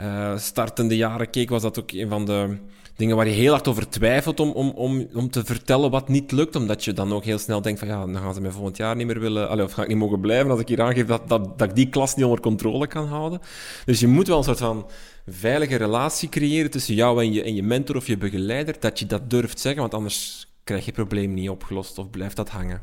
uh, 0.00 0.38
startende 0.38 0.96
jaren 0.96 1.30
keek, 1.30 1.48
was 1.48 1.62
dat 1.62 1.78
ook 1.78 1.90
een 1.90 2.08
van 2.08 2.24
de 2.24 2.56
dingen 2.96 3.16
waar 3.16 3.26
je 3.26 3.32
heel 3.32 3.52
hard 3.52 3.68
over 3.68 3.88
twijfelt 3.88 4.40
om, 4.40 4.50
om, 4.50 4.70
om, 4.70 5.06
om 5.14 5.30
te 5.30 5.44
vertellen 5.44 5.90
wat 5.90 6.08
niet 6.08 6.32
lukt. 6.32 6.56
Omdat 6.56 6.84
je 6.84 6.92
dan 6.92 7.12
ook 7.12 7.24
heel 7.24 7.38
snel 7.38 7.62
denkt 7.62 7.78
van 7.78 7.88
ja, 7.88 8.06
dan 8.06 8.16
gaan 8.16 8.34
ze 8.34 8.40
mij 8.40 8.50
volgend 8.50 8.76
jaar 8.76 8.96
niet 8.96 9.06
meer 9.06 9.20
willen... 9.20 9.62
Of 9.62 9.72
ga 9.72 9.82
ik 9.82 9.88
niet 9.88 9.96
mogen 9.96 10.20
blijven 10.20 10.50
als 10.50 10.60
ik 10.60 10.68
hier 10.68 10.82
aangeef 10.82 11.06
dat, 11.06 11.28
dat, 11.28 11.58
dat 11.58 11.68
ik 11.68 11.74
die 11.74 11.88
klas 11.88 12.14
niet 12.14 12.24
onder 12.24 12.40
controle 12.40 12.86
kan 12.86 13.06
houden. 13.06 13.40
Dus 13.84 14.00
je 14.00 14.06
moet 14.06 14.26
wel 14.26 14.38
een 14.38 14.44
soort 14.44 14.58
van 14.58 14.86
veilige 15.26 15.76
relatie 15.76 16.28
creëren 16.28 16.70
tussen 16.70 16.94
jou 16.94 17.22
en 17.22 17.32
je, 17.32 17.42
en 17.42 17.54
je 17.54 17.62
mentor 17.62 17.96
of 17.96 18.06
je 18.06 18.16
begeleider. 18.16 18.76
Dat 18.80 18.98
je 18.98 19.06
dat 19.06 19.30
durft 19.30 19.60
zeggen, 19.60 19.80
want 19.80 19.94
anders 19.94 20.46
krijg 20.64 20.84
je 20.84 20.92
probleem 20.92 21.34
niet 21.34 21.48
opgelost 21.48 21.98
of 21.98 22.10
blijft 22.10 22.36
dat 22.36 22.48
hangen. 22.48 22.80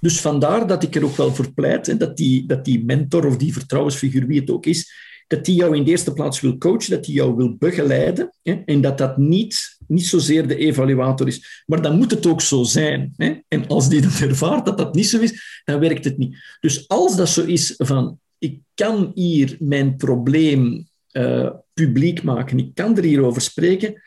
Dus 0.00 0.20
vandaar 0.20 0.66
dat 0.66 0.82
ik 0.82 0.94
er 0.94 1.04
ook 1.04 1.16
wel 1.16 1.34
voor 1.34 1.52
pleit, 1.52 1.98
dat, 1.98 2.16
die, 2.16 2.46
dat 2.46 2.64
die 2.64 2.84
mentor 2.84 3.26
of 3.26 3.36
die 3.36 3.52
vertrouwensfiguur, 3.52 4.26
wie 4.26 4.40
het 4.40 4.50
ook 4.50 4.66
is, 4.66 4.92
dat 5.28 5.44
die 5.44 5.54
jou 5.54 5.76
in 5.76 5.84
de 5.84 5.90
eerste 5.90 6.12
plaats 6.12 6.40
wil 6.40 6.58
coachen, 6.58 6.90
dat 6.90 7.04
die 7.04 7.14
jou 7.14 7.36
wil 7.36 7.56
begeleiden 7.58 8.32
hè, 8.42 8.52
en 8.64 8.80
dat 8.80 8.98
dat 8.98 9.16
niet, 9.16 9.78
niet 9.86 10.06
zozeer 10.06 10.48
de 10.48 10.56
evaluator 10.56 11.26
is. 11.26 11.62
Maar 11.66 11.82
dan 11.82 11.96
moet 11.96 12.10
het 12.10 12.26
ook 12.26 12.40
zo 12.40 12.62
zijn. 12.62 13.12
Hè. 13.16 13.34
En 13.48 13.66
als 13.66 13.88
die 13.88 14.00
dat 14.00 14.20
ervaart 14.20 14.66
dat 14.66 14.78
dat 14.78 14.94
niet 14.94 15.08
zo 15.08 15.18
is, 15.18 15.62
dan 15.64 15.80
werkt 15.80 16.04
het 16.04 16.18
niet. 16.18 16.36
Dus 16.60 16.88
als 16.88 17.16
dat 17.16 17.28
zo 17.28 17.44
is 17.44 17.74
van, 17.76 18.18
ik 18.38 18.58
kan 18.74 19.10
hier 19.14 19.56
mijn 19.60 19.96
probleem 19.96 20.88
uh, 21.12 21.50
publiek 21.72 22.22
maken, 22.22 22.58
ik 22.58 22.74
kan 22.74 22.96
er 22.96 23.04
hierover 23.04 23.40
spreken, 23.42 24.02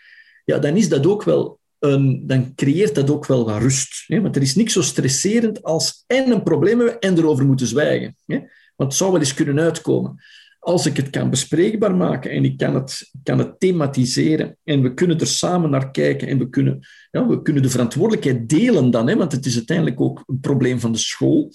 ja, 0.45 0.59
dan 0.59 0.75
is 0.75 0.89
dat 0.89 1.05
ook 1.05 1.23
wel 1.23 1.59
een, 1.79 2.27
dan 2.27 2.55
creëert 2.55 2.95
dat 2.95 3.09
ook 3.09 3.25
wel 3.25 3.45
wat 3.45 3.61
rust. 3.61 4.03
Hè? 4.07 4.21
Want 4.21 4.35
er 4.35 4.41
is 4.41 4.55
niks 4.55 4.73
zo 4.73 4.81
stresserend 4.81 5.63
als 5.63 6.03
en 6.07 6.31
een 6.31 6.43
probleem 6.43 6.77
hebben 6.79 6.99
en 6.99 7.17
erover 7.17 7.45
moeten 7.45 7.67
zwijgen. 7.67 8.15
Hè? 8.25 8.37
Want 8.75 8.91
het 8.91 8.93
zou 8.93 9.11
wel 9.11 9.19
eens 9.19 9.33
kunnen 9.33 9.59
uitkomen 9.59 10.19
als 10.63 10.85
ik 10.85 10.97
het 10.97 11.09
kan 11.09 11.29
bespreekbaar 11.29 11.95
maken 11.95 12.31
en 12.31 12.45
ik 12.45 12.57
kan 12.57 12.75
het, 12.75 13.11
kan 13.23 13.37
het 13.37 13.59
thematiseren 13.59 14.57
en 14.63 14.81
we 14.81 14.93
kunnen 14.93 15.19
er 15.19 15.27
samen 15.27 15.69
naar 15.69 15.91
kijken 15.91 16.27
en 16.27 16.37
we 16.37 16.49
kunnen, 16.49 16.87
ja, 17.11 17.27
we 17.27 17.41
kunnen 17.41 17.63
de 17.63 17.69
verantwoordelijkheid 17.69 18.49
delen 18.49 18.91
dan, 18.91 19.07
hè, 19.07 19.15
want 19.15 19.31
het 19.31 19.45
is 19.45 19.55
uiteindelijk 19.55 20.01
ook 20.01 20.23
een 20.25 20.39
probleem 20.39 20.79
van 20.79 20.91
de 20.91 20.97
school, 20.97 21.51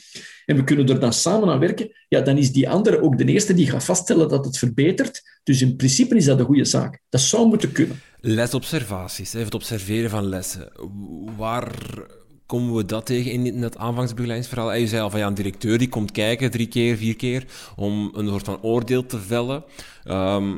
en 0.47 0.57
we 0.57 0.65
kunnen 0.65 0.89
er 0.89 1.01
dan 1.01 1.13
samen 1.13 1.49
aan 1.49 1.59
werken, 1.59 1.91
ja, 2.09 2.21
dan 2.21 2.37
is 2.37 2.53
die 2.53 2.69
andere 2.69 3.03
ook 3.03 3.19
de 3.19 3.25
eerste 3.25 3.55
die 3.55 3.71
gaat 3.71 3.85
vaststellen 3.85 4.29
dat 4.29 4.45
het 4.45 4.59
verbetert. 4.59 5.41
Dus 5.43 5.63
in 5.63 5.77
principe 5.77 6.17
is 6.17 6.25
dat 6.25 6.39
een 6.39 6.45
goede 6.45 6.65
zaak. 6.65 7.01
Dat 7.09 7.21
zou 7.21 7.49
moeten 7.49 7.73
kunnen. 7.73 8.01
Lesobservaties, 8.21 9.33
het 9.33 9.55
observeren 9.55 10.11
van 10.11 10.25
lessen. 10.25 10.73
Waar 11.37 11.71
komen 12.47 12.75
we 12.75 12.85
dat 12.85 13.07
tegen 13.07 13.31
in 13.31 13.63
het 13.63 13.77
aanvangsbegeleidingsverhaal? 13.77 14.73
En 14.73 14.81
je 14.81 14.87
zei 14.87 15.03
al 15.03 15.11
van 15.11 15.21
ja, 15.21 15.27
een 15.27 15.35
directeur 15.35 15.79
die 15.79 15.89
komt 15.89 16.11
kijken 16.11 16.51
drie 16.51 16.69
keer, 16.69 16.97
vier 16.97 17.17
keer 17.17 17.45
om 17.77 18.11
een 18.15 18.29
soort 18.29 18.45
van 18.45 18.63
oordeel 18.63 19.07
te 19.07 19.21
vellen. 19.21 19.65
Ehm, 20.05 20.55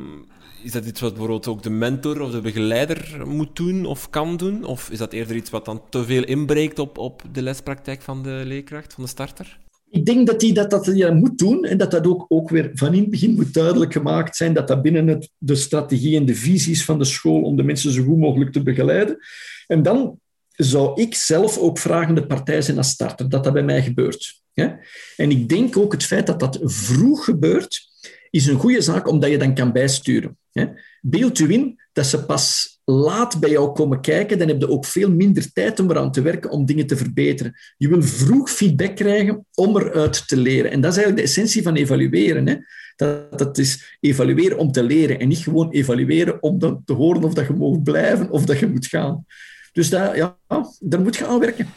is 0.63 0.71
dat 0.71 0.85
iets 0.85 1.01
wat 1.01 1.09
bijvoorbeeld 1.09 1.47
ook 1.47 1.63
de 1.63 1.69
mentor 1.69 2.21
of 2.21 2.31
de 2.31 2.41
begeleider 2.41 3.21
moet 3.25 3.55
doen 3.55 3.85
of 3.85 4.09
kan 4.09 4.37
doen? 4.37 4.65
Of 4.65 4.89
is 4.89 4.97
dat 4.97 5.13
eerder 5.13 5.35
iets 5.35 5.49
wat 5.49 5.65
dan 5.65 5.81
te 5.89 6.03
veel 6.03 6.23
inbreekt 6.23 6.79
op, 6.79 6.97
op 6.97 7.21
de 7.31 7.41
lespraktijk 7.41 8.01
van 8.01 8.23
de 8.23 8.41
leerkracht, 8.45 8.93
van 8.93 9.03
de 9.03 9.09
starter? 9.09 9.59
Ik 9.91 10.05
denk 10.05 10.27
dat 10.27 10.41
hij 10.41 10.51
dat, 10.51 10.69
dat 10.69 11.13
moet 11.13 11.37
doen 11.37 11.65
en 11.65 11.77
dat 11.77 11.91
dat 11.91 12.07
ook, 12.07 12.25
ook 12.27 12.49
weer 12.49 12.71
van 12.73 12.93
in 12.93 13.01
het 13.01 13.09
begin 13.09 13.35
moet 13.35 13.53
duidelijk 13.53 13.93
gemaakt 13.93 14.35
zijn 14.35 14.53
dat 14.53 14.67
dat 14.67 14.81
binnen 14.81 15.07
het, 15.07 15.29
de 15.37 15.55
strategie 15.55 16.15
en 16.15 16.25
de 16.25 16.35
visies 16.35 16.85
van 16.85 16.97
de 16.99 17.05
school 17.05 17.41
om 17.41 17.55
de 17.55 17.63
mensen 17.63 17.91
zo 17.91 18.03
goed 18.03 18.17
mogelijk 18.17 18.51
te 18.51 18.63
begeleiden. 18.63 19.17
En 19.67 19.83
dan 19.83 20.19
zou 20.61 21.01
ik 21.01 21.15
zelf 21.15 21.57
ook 21.57 21.77
vragende 21.77 22.25
partij 22.25 22.61
zijn 22.61 22.77
als 22.77 22.89
starter, 22.89 23.29
dat 23.29 23.43
dat 23.43 23.53
bij 23.53 23.63
mij 23.63 23.83
gebeurt. 23.83 24.41
En 25.15 25.31
ik 25.31 25.49
denk 25.49 25.77
ook 25.77 25.91
het 25.91 26.03
feit 26.03 26.27
dat 26.27 26.39
dat 26.39 26.59
vroeg 26.61 27.23
gebeurt, 27.23 27.87
is 28.29 28.47
een 28.47 28.59
goede 28.59 28.81
zaak, 28.81 29.07
omdat 29.07 29.29
je 29.29 29.37
dan 29.37 29.53
kan 29.53 29.71
bijsturen. 29.71 30.37
Beeld 31.01 31.39
u 31.39 31.51
in 31.51 31.79
dat 31.93 32.05
ze 32.05 32.25
pas 32.25 32.79
laat 32.85 33.39
bij 33.39 33.49
jou 33.49 33.71
komen 33.71 34.01
kijken, 34.01 34.37
dan 34.37 34.47
heb 34.47 34.59
je 34.59 34.69
ook 34.69 34.85
veel 34.85 35.11
minder 35.11 35.53
tijd 35.53 35.79
om 35.79 35.89
eraan 35.91 36.11
te 36.11 36.21
werken 36.21 36.49
om 36.49 36.65
dingen 36.65 36.87
te 36.87 36.97
verbeteren. 36.97 37.55
Je 37.77 37.89
wil 37.89 38.01
vroeg 38.01 38.49
feedback 38.49 38.95
krijgen 38.95 39.45
om 39.53 39.77
eruit 39.77 40.27
te 40.27 40.37
leren. 40.37 40.71
En 40.71 40.81
dat 40.81 40.91
is 40.91 40.97
eigenlijk 40.97 41.27
de 41.27 41.33
essentie 41.33 41.63
van 41.63 41.75
evalueren. 41.75 42.47
Hè? 42.47 42.55
Dat, 42.95 43.37
dat 43.37 43.57
is 43.57 43.97
evalueren 43.99 44.57
om 44.57 44.71
te 44.71 44.83
leren 44.83 45.19
en 45.19 45.27
niet 45.27 45.37
gewoon 45.37 45.71
evalueren 45.71 46.43
om 46.43 46.59
dan 46.59 46.81
te 46.85 46.93
horen 46.93 47.23
of 47.23 47.33
dat 47.33 47.47
je 47.47 47.53
mag 47.53 47.81
blijven 47.81 48.29
of 48.29 48.45
dat 48.45 48.59
je 48.59 48.67
moet 48.67 48.87
gaan. 48.87 49.25
Dus 49.73 49.89
daar, 49.89 50.15
ja, 50.15 50.37
daar 50.79 51.01
moet 51.01 51.15
je 51.15 51.25
aan 51.25 51.39
werken. 51.39 51.67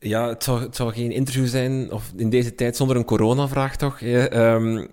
Ja, 0.00 0.28
het 0.28 0.44
zou, 0.70 0.92
geen 0.92 1.10
interview 1.10 1.46
zijn, 1.46 1.92
of 1.92 2.12
in 2.16 2.30
deze 2.30 2.54
tijd 2.54 2.76
zonder 2.76 2.96
een 2.96 3.04
coronavraag 3.04 3.76
toch. 3.76 4.00
Um, 4.00 4.88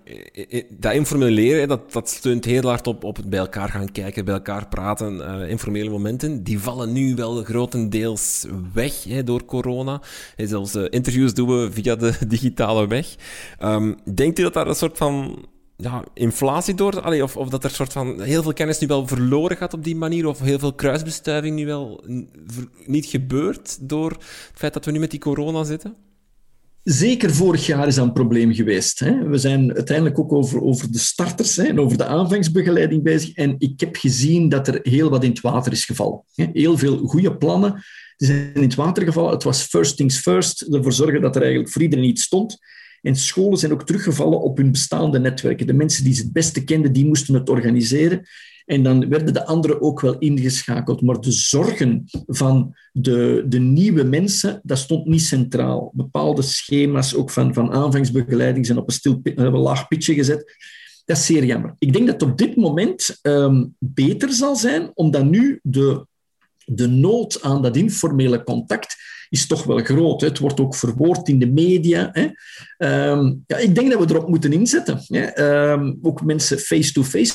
dat 0.70 0.92
informele 0.92 1.30
leren, 1.30 1.68
dat, 1.68 1.92
dat 1.92 2.10
steunt 2.10 2.44
heel 2.44 2.62
hard 2.62 2.86
op, 2.86 3.04
op 3.04 3.16
het 3.16 3.30
bij 3.30 3.38
elkaar 3.38 3.68
gaan 3.68 3.92
kijken, 3.92 4.24
bij 4.24 4.34
elkaar 4.34 4.68
praten, 4.68 5.16
uh, 5.16 5.50
informele 5.50 5.90
momenten. 5.90 6.42
Die 6.42 6.58
vallen 6.58 6.92
nu 6.92 7.14
wel 7.14 7.42
grotendeels 7.44 8.46
weg 8.72 9.04
hè, 9.04 9.24
door 9.24 9.44
corona. 9.44 10.00
Zelfs 10.36 10.74
interviews 10.74 11.34
doen 11.34 11.48
we 11.48 11.72
via 11.72 11.96
de 11.96 12.12
digitale 12.28 12.86
weg. 12.86 13.14
Um, 13.62 13.96
denkt 14.14 14.38
u 14.38 14.42
dat 14.42 14.54
daar 14.54 14.66
een 14.66 14.74
soort 14.74 14.96
van 14.96 15.46
ja, 15.76 16.04
inflatie 16.14 16.74
door, 16.74 17.22
of, 17.22 17.36
of 17.36 17.48
dat 17.48 17.64
er 17.64 17.70
soort 17.70 17.92
van 17.92 18.22
heel 18.22 18.42
veel 18.42 18.52
kennis 18.52 18.78
nu 18.78 18.86
wel 18.86 19.06
verloren 19.06 19.56
gaat 19.56 19.74
op 19.74 19.84
die 19.84 19.96
manier, 19.96 20.26
of 20.26 20.40
heel 20.40 20.58
veel 20.58 20.74
kruisbestuiving 20.74 21.56
nu 21.56 21.66
wel 21.66 22.04
niet 22.86 23.06
gebeurt 23.06 23.88
door 23.88 24.10
het 24.10 24.50
feit 24.54 24.74
dat 24.74 24.84
we 24.84 24.90
nu 24.90 24.98
met 24.98 25.10
die 25.10 25.20
corona 25.20 25.64
zitten? 25.64 25.94
Zeker 26.82 27.34
vorig 27.34 27.66
jaar 27.66 27.86
is 27.86 27.94
dat 27.94 28.04
een 28.04 28.12
probleem 28.12 28.54
geweest. 28.54 28.98
Hè. 28.98 29.28
We 29.28 29.38
zijn 29.38 29.74
uiteindelijk 29.74 30.18
ook 30.18 30.32
over, 30.32 30.62
over 30.62 30.92
de 30.92 30.98
starters 30.98 31.56
hè, 31.56 31.62
en 31.62 31.80
over 31.80 31.98
de 31.98 32.04
aanvangsbegeleiding 32.04 33.02
bezig. 33.02 33.34
En 33.34 33.54
ik 33.58 33.80
heb 33.80 33.96
gezien 33.96 34.48
dat 34.48 34.68
er 34.68 34.78
heel 34.82 35.10
wat 35.10 35.24
in 35.24 35.30
het 35.30 35.40
water 35.40 35.72
is 35.72 35.84
gevallen. 35.84 36.22
Heel 36.34 36.78
veel 36.78 36.98
goede 36.98 37.36
plannen 37.36 37.84
zijn 38.16 38.54
in 38.54 38.62
het 38.62 38.74
water 38.74 39.02
gevallen. 39.02 39.32
Het 39.32 39.42
was 39.42 39.62
first 39.62 39.96
things 39.96 40.18
first, 40.18 40.62
ervoor 40.62 40.92
zorgen 40.92 41.20
dat 41.20 41.36
er 41.36 41.42
eigenlijk 41.42 41.72
voor 41.72 41.82
iedereen 41.82 42.04
iets 42.04 42.22
stond. 42.22 42.58
En 43.06 43.16
scholen 43.16 43.58
zijn 43.58 43.72
ook 43.72 43.86
teruggevallen 43.86 44.40
op 44.40 44.56
hun 44.56 44.70
bestaande 44.70 45.18
netwerken. 45.18 45.66
De 45.66 45.72
mensen 45.72 46.04
die 46.04 46.14
ze 46.14 46.22
het 46.22 46.32
beste 46.32 46.64
kenden, 46.64 46.92
die 46.92 47.06
moesten 47.06 47.34
het 47.34 47.48
organiseren. 47.48 48.26
En 48.64 48.82
dan 48.82 49.08
werden 49.08 49.34
de 49.34 49.46
anderen 49.46 49.80
ook 49.80 50.00
wel 50.00 50.18
ingeschakeld. 50.18 51.02
Maar 51.02 51.20
de 51.20 51.32
zorgen 51.32 52.04
van 52.26 52.74
de, 52.92 53.44
de 53.48 53.58
nieuwe 53.58 54.04
mensen, 54.04 54.60
dat 54.62 54.78
stond 54.78 55.06
niet 55.06 55.22
centraal. 55.22 55.90
Bepaalde 55.94 56.42
schema's 56.42 57.14
ook 57.14 57.30
van, 57.30 57.54
van 57.54 57.72
aanvangsbegeleiding 57.72 58.66
zijn 58.66 58.78
op 58.78 58.86
een, 58.86 58.94
stil, 58.94 59.20
een 59.22 59.50
laag 59.50 59.88
pitje 59.88 60.14
gezet. 60.14 60.54
Dat 61.04 61.16
is 61.16 61.26
zeer 61.26 61.44
jammer. 61.44 61.74
Ik 61.78 61.92
denk 61.92 62.06
dat 62.06 62.20
het 62.20 62.30
op 62.30 62.38
dit 62.38 62.56
moment 62.56 63.18
um, 63.22 63.74
beter 63.78 64.32
zal 64.32 64.56
zijn, 64.56 64.90
omdat 64.94 65.24
nu 65.24 65.60
de, 65.62 66.06
de 66.64 66.88
nood 66.88 67.42
aan 67.42 67.62
dat 67.62 67.76
informele 67.76 68.42
contact 68.42 68.96
is 69.28 69.46
toch 69.46 69.64
wel 69.64 69.78
groot. 69.78 70.20
Hè. 70.20 70.26
Het 70.26 70.38
wordt 70.38 70.60
ook 70.60 70.74
verwoord 70.74 71.28
in 71.28 71.38
de 71.38 71.50
media. 71.50 72.10
Hè. 72.12 72.22
Um, 73.10 73.44
ja, 73.46 73.56
ik 73.56 73.74
denk 73.74 73.90
dat 73.90 74.00
we 74.00 74.14
erop 74.14 74.28
moeten 74.28 74.52
inzetten. 74.52 75.00
Hè. 75.06 75.70
Um, 75.72 75.98
ook 76.02 76.24
mensen 76.24 76.58
face-to-face. 76.58 77.34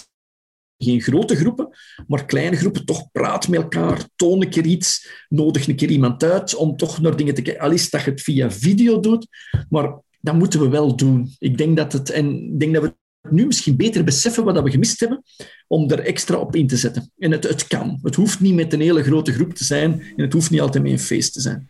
Geen 0.78 1.02
grote 1.02 1.36
groepen, 1.36 1.70
maar 2.08 2.26
kleine 2.26 2.56
groepen. 2.56 2.86
Toch 2.86 3.12
praat 3.12 3.48
met 3.48 3.62
elkaar, 3.62 4.08
toon 4.16 4.42
een 4.42 4.50
keer 4.50 4.66
iets, 4.66 5.08
nodig 5.30 5.68
een 5.68 5.76
keer 5.76 5.90
iemand 5.90 6.24
uit 6.24 6.56
om 6.56 6.78
toch 6.78 7.02
naar 7.02 7.16
dingen 7.16 7.34
te 7.34 7.42
kijken. 7.42 7.64
Al 7.64 7.72
is 7.72 7.90
dat 7.90 8.04
je 8.04 8.12
het 8.12 8.22
via 8.22 8.52
video 8.52 9.00
doet, 9.00 9.28
maar 9.70 10.00
dat 10.20 10.36
moeten 10.36 10.60
we 10.60 10.70
wel 10.70 10.96
doen. 10.96 11.36
Ik 11.40 11.58
denk 11.58 11.78
dat, 11.78 11.94
het, 11.94 12.10
en 12.10 12.54
ik 12.54 12.60
denk 12.60 12.74
dat 12.74 12.84
we 12.84 12.96
nu 13.30 13.46
misschien 13.46 13.76
beter 13.76 14.04
beseffen 14.04 14.44
wat 14.44 14.64
we 14.64 14.72
gemist 14.72 15.00
hebben, 15.00 15.24
om 15.68 15.90
er 15.90 16.00
extra 16.00 16.38
op 16.38 16.56
in 16.56 16.68
te 16.68 16.78
zetten. 16.78 17.12
En 17.18 17.32
het, 17.32 17.44
het 17.44 17.68
kan. 17.68 18.00
Het 18.02 18.16
hoeft 18.16 18.40
niet 18.40 18.54
met 18.54 18.74
een 18.74 18.82
hele 18.82 19.04
grote 19.04 19.34
groep 19.34 19.54
te 19.54 19.64
zijn 19.64 19.92
en 20.16 20.24
het 20.24 20.34
hoeft 20.34 20.50
niet 20.50 20.62
altijd 20.62 20.84
met 20.84 20.92
een 20.92 21.00
feest 21.00 21.34
te 21.34 21.42
zijn. 21.42 21.70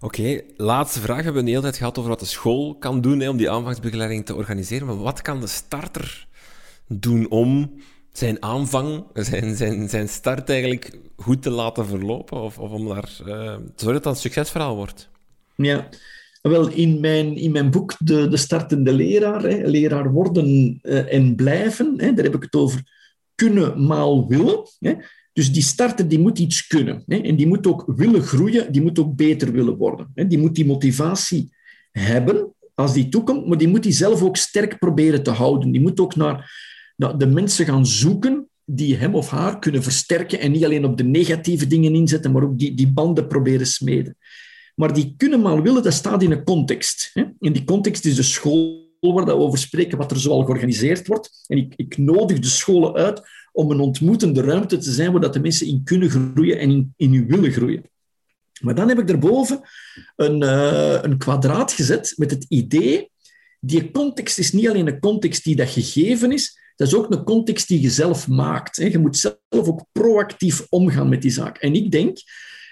Oké, 0.00 0.40
laatste 0.56 1.00
vraag. 1.00 1.16
We 1.16 1.22
hebben 1.22 1.42
een 1.42 1.48
hele 1.48 1.62
tijd 1.62 1.76
gehad 1.76 1.98
over 1.98 2.10
wat 2.10 2.20
de 2.20 2.26
school 2.26 2.74
kan 2.74 3.00
doen 3.00 3.20
hè, 3.20 3.28
om 3.28 3.36
die 3.36 3.50
aanvangsbegeleiding 3.50 4.26
te 4.26 4.34
organiseren. 4.34 4.86
Maar 4.86 4.98
wat 4.98 5.22
kan 5.22 5.40
de 5.40 5.46
starter 5.46 6.26
doen 6.88 7.30
om 7.30 7.72
zijn 8.12 8.42
aanvang, 8.42 9.04
zijn, 9.14 9.56
zijn, 9.56 9.88
zijn 9.88 10.08
start 10.08 10.48
eigenlijk 10.48 10.98
goed 11.16 11.42
te 11.42 11.50
laten 11.50 11.86
verlopen? 11.86 12.40
Of, 12.40 12.58
of 12.58 12.70
om 12.70 12.88
daar 12.88 13.10
uh, 13.20 13.26
te 13.54 13.62
zorgen 13.76 14.02
dat 14.02 14.04
het 14.04 14.04
een 14.04 14.16
succesverhaal 14.16 14.76
wordt? 14.76 15.08
Ja, 15.54 15.88
wel, 16.50 16.68
in 16.68 17.00
mijn, 17.00 17.36
in 17.36 17.52
mijn 17.52 17.70
boek 17.70 17.94
De, 17.98 18.28
de 18.28 18.36
Startende 18.36 18.92
Leraar, 18.92 19.42
hè, 19.42 19.66
leraar 19.66 20.12
worden 20.12 20.78
uh, 20.82 21.14
en 21.14 21.34
blijven, 21.34 21.94
hè, 21.96 22.12
daar 22.12 22.24
heb 22.24 22.34
ik 22.34 22.42
het 22.42 22.54
over 22.54 22.82
kunnen 23.34 23.86
maal 23.86 24.28
willen. 24.28 24.62
Hè, 24.78 24.94
Dus 25.32 25.52
die 25.52 25.62
starter 25.62 26.08
die 26.08 26.18
moet 26.18 26.38
iets 26.38 26.66
kunnen. 26.66 27.02
Hè? 27.06 27.16
En 27.16 27.36
die 27.36 27.46
moet 27.46 27.66
ook 27.66 27.84
willen 27.86 28.22
groeien, 28.22 28.72
die 28.72 28.82
moet 28.82 28.98
ook 28.98 29.16
beter 29.16 29.52
willen 29.52 29.76
worden. 29.76 30.10
Hè? 30.14 30.26
Die 30.26 30.38
moet 30.38 30.54
die 30.54 30.66
motivatie 30.66 31.50
hebben 31.90 32.54
als 32.74 32.92
die 32.92 33.08
toekomt, 33.08 33.46
maar 33.46 33.58
die 33.58 33.68
moet 33.68 33.82
die 33.82 33.92
zelf 33.92 34.22
ook 34.22 34.36
sterk 34.36 34.78
proberen 34.78 35.22
te 35.22 35.30
houden. 35.30 35.70
Die 35.70 35.80
moet 35.80 36.00
ook 36.00 36.16
naar, 36.16 36.52
naar 36.96 37.18
de 37.18 37.26
mensen 37.26 37.66
gaan 37.66 37.86
zoeken 37.86 38.48
die 38.64 38.96
hem 38.96 39.14
of 39.14 39.30
haar 39.30 39.58
kunnen 39.58 39.82
versterken 39.82 40.40
en 40.40 40.52
niet 40.52 40.64
alleen 40.64 40.84
op 40.84 40.96
de 40.96 41.04
negatieve 41.04 41.66
dingen 41.66 41.94
inzetten, 41.94 42.32
maar 42.32 42.42
ook 42.42 42.58
die, 42.58 42.74
die 42.74 42.92
banden 42.92 43.26
proberen 43.26 43.66
smeden. 43.66 44.16
Maar 44.74 44.92
die 44.92 45.14
kunnen 45.16 45.40
maar 45.40 45.62
willen, 45.62 45.82
dat 45.82 45.92
staat 45.92 46.22
in 46.22 46.30
een 46.30 46.44
context. 46.44 47.10
In 47.38 47.52
die 47.52 47.64
context 47.64 48.04
is 48.04 48.14
de 48.14 48.22
school 48.22 48.90
waar 49.00 49.24
we 49.24 49.34
over 49.34 49.58
spreken, 49.58 49.98
wat 49.98 50.10
er 50.10 50.20
zoal 50.20 50.44
georganiseerd 50.44 51.06
wordt. 51.06 51.44
En 51.46 51.56
ik, 51.56 51.72
ik 51.76 51.98
nodig 51.98 52.38
de 52.38 52.48
scholen 52.48 52.94
uit 52.94 53.22
om 53.52 53.70
een 53.70 53.80
ontmoetende 53.80 54.40
ruimte 54.40 54.76
te 54.76 54.92
zijn 54.92 55.12
waar 55.12 55.20
dat 55.20 55.32
de 55.32 55.40
mensen 55.40 55.66
in 55.66 55.84
kunnen 55.84 56.10
groeien 56.10 56.58
en 56.58 56.70
in, 56.70 56.94
in 56.96 57.26
willen 57.26 57.52
groeien. 57.52 57.90
Maar 58.60 58.74
dan 58.74 58.88
heb 58.88 58.98
ik 58.98 59.06
daarboven 59.06 59.60
een, 60.16 60.42
uh, 60.42 60.98
een 61.02 61.18
kwadraat 61.18 61.72
gezet 61.72 62.14
met 62.16 62.30
het 62.30 62.46
idee, 62.48 63.10
die 63.60 63.90
context 63.90 64.38
is 64.38 64.52
niet 64.52 64.68
alleen 64.68 64.86
een 64.86 65.00
context 65.00 65.44
die 65.44 65.56
dat 65.56 65.68
gegeven 65.68 66.32
is, 66.32 66.58
dat 66.76 66.86
is 66.86 66.94
ook 66.94 67.12
een 67.12 67.24
context 67.24 67.68
die 67.68 67.80
je 67.80 67.90
zelf 67.90 68.28
maakt. 68.28 68.76
Je 68.76 68.98
moet 68.98 69.16
zelf 69.16 69.36
ook 69.50 69.84
proactief 69.92 70.66
omgaan 70.68 71.08
met 71.08 71.22
die 71.22 71.30
zaak. 71.30 71.58
En 71.58 71.74
ik 71.74 71.90
denk, 71.90 72.18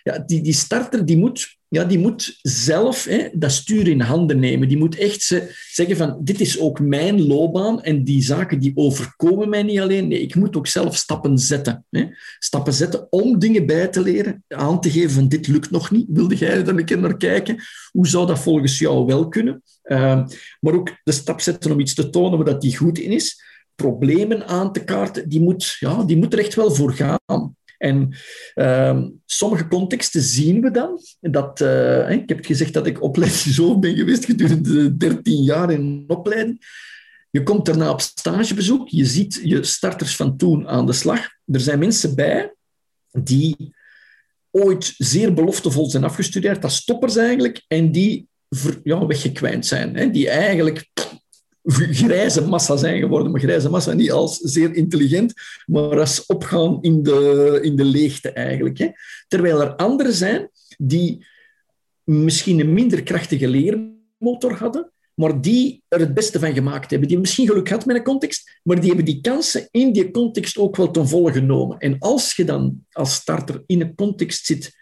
ja, 0.02 0.18
die, 0.18 0.42
die 0.42 0.52
starter 0.52 1.04
die 1.04 1.16
moet 1.16 1.58
ja, 1.72 1.84
die 1.84 1.98
moet 1.98 2.38
zelf 2.42 3.04
hè, 3.04 3.28
dat 3.32 3.52
stuur 3.52 3.88
in 3.88 4.00
handen 4.00 4.38
nemen. 4.38 4.68
Die 4.68 4.76
moet 4.78 4.98
echt 4.98 5.22
ze, 5.22 5.54
zeggen 5.72 5.96
van, 5.96 6.18
dit 6.20 6.40
is 6.40 6.60
ook 6.60 6.80
mijn 6.80 7.26
loopbaan 7.26 7.82
en 7.82 8.04
die 8.04 8.22
zaken 8.22 8.58
die 8.58 8.72
overkomen 8.74 9.48
mij 9.48 9.62
niet 9.62 9.80
alleen. 9.80 10.08
Nee, 10.08 10.20
ik 10.20 10.34
moet 10.34 10.56
ook 10.56 10.66
zelf 10.66 10.96
stappen 10.96 11.38
zetten. 11.38 11.84
Hè. 11.90 12.06
Stappen 12.38 12.72
zetten 12.72 13.12
om 13.12 13.38
dingen 13.38 13.66
bij 13.66 13.88
te 13.88 14.02
leren, 14.02 14.44
aan 14.48 14.80
te 14.80 14.90
geven 14.90 15.10
van, 15.10 15.28
dit 15.28 15.46
lukt 15.46 15.70
nog 15.70 15.90
niet. 15.90 16.06
Wilde 16.08 16.36
jij 16.36 16.50
er 16.50 16.68
een 16.68 16.84
keer 16.84 16.98
naar 16.98 17.16
kijken? 17.16 17.62
Hoe 17.92 18.08
zou 18.08 18.26
dat 18.26 18.38
volgens 18.38 18.78
jou 18.78 19.06
wel 19.06 19.28
kunnen? 19.28 19.62
Uh, 19.84 20.26
maar 20.60 20.74
ook 20.74 20.92
de 21.04 21.12
stap 21.12 21.40
zetten 21.40 21.72
om 21.72 21.80
iets 21.80 21.94
te 21.94 22.10
tonen 22.10 22.36
waar 22.38 22.52
dat 22.52 22.60
die 22.60 22.76
goed 22.76 22.98
in 22.98 23.10
is. 23.10 23.42
Problemen 23.74 24.46
aan 24.46 24.72
te 24.72 24.84
kaarten, 24.84 25.28
die 25.28 25.40
moet, 25.40 25.76
ja, 25.78 26.04
die 26.04 26.16
moet 26.16 26.32
er 26.32 26.38
echt 26.38 26.54
wel 26.54 26.74
voor 26.74 26.92
gaan. 26.92 27.56
En 27.80 28.14
uh, 28.54 29.02
sommige 29.26 29.68
contexten 29.68 30.22
zien 30.22 30.60
we 30.60 30.70
dan. 30.70 30.98
Dat, 31.20 31.60
uh, 31.60 32.10
ik 32.10 32.28
heb 32.28 32.44
gezegd 32.44 32.72
dat 32.72 32.86
ik 32.86 33.02
opleidingshoofd 33.02 33.80
ben 33.80 33.96
geweest 33.96 34.24
gedurende 34.24 34.96
13 34.96 35.42
jaar 35.42 35.70
in 35.70 36.04
opleiding. 36.06 36.66
Je 37.30 37.42
komt 37.42 37.66
daarna 37.66 37.90
op 37.90 38.00
stagebezoek, 38.00 38.88
je 38.88 39.04
ziet 39.04 39.40
je 39.44 39.62
starters 39.62 40.16
van 40.16 40.36
toen 40.36 40.68
aan 40.68 40.86
de 40.86 40.92
slag. 40.92 41.28
Er 41.46 41.60
zijn 41.60 41.78
mensen 41.78 42.14
bij 42.14 42.54
die 43.12 43.74
ooit 44.50 44.94
zeer 44.98 45.34
beloftevol 45.34 45.90
zijn 45.90 46.04
afgestudeerd, 46.04 46.62
dat 46.62 46.72
stoppers 46.72 47.16
eigenlijk, 47.16 47.64
en 47.68 47.92
die 47.92 48.28
ja, 48.82 49.06
weggekwijnd 49.06 49.66
zijn. 49.66 49.96
Hè? 49.96 50.10
Die 50.10 50.28
eigenlijk 50.28 50.88
grijze 52.02 52.46
massa 52.46 52.76
zijn 52.76 53.00
geworden. 53.00 53.32
Maar 53.32 53.40
grijze 53.40 53.70
massa 53.70 53.92
niet 53.92 54.12
als 54.12 54.36
zeer 54.36 54.74
intelligent, 54.74 55.32
maar 55.66 55.98
als 55.98 56.26
opgaan 56.26 56.78
in 56.80 57.02
de, 57.02 57.58
in 57.62 57.76
de 57.76 57.84
leegte 57.84 58.30
eigenlijk. 58.30 58.78
Hè. 58.78 58.88
Terwijl 59.28 59.60
er 59.60 59.76
anderen 59.76 60.12
zijn 60.12 60.50
die 60.78 61.26
misschien 62.04 62.60
een 62.60 62.72
minder 62.72 63.02
krachtige 63.02 63.48
leermotor 63.48 64.54
hadden, 64.54 64.92
maar 65.14 65.40
die 65.40 65.82
er 65.88 66.00
het 66.00 66.14
beste 66.14 66.38
van 66.38 66.54
gemaakt 66.54 66.90
hebben. 66.90 67.08
Die 67.08 67.18
misschien 67.18 67.46
geluk 67.46 67.68
gehad 67.68 67.86
met 67.86 67.96
een 67.96 68.02
context, 68.02 68.60
maar 68.62 68.80
die 68.80 68.88
hebben 68.88 69.04
die 69.04 69.20
kansen 69.20 69.68
in 69.70 69.92
die 69.92 70.10
context 70.10 70.58
ook 70.58 70.76
wel 70.76 70.90
ten 70.90 71.08
volle 71.08 71.32
genomen. 71.32 71.78
En 71.78 71.98
als 71.98 72.36
je 72.36 72.44
dan 72.44 72.84
als 72.90 73.14
starter 73.14 73.62
in 73.66 73.80
een 73.80 73.94
context 73.94 74.46
zit 74.46 74.78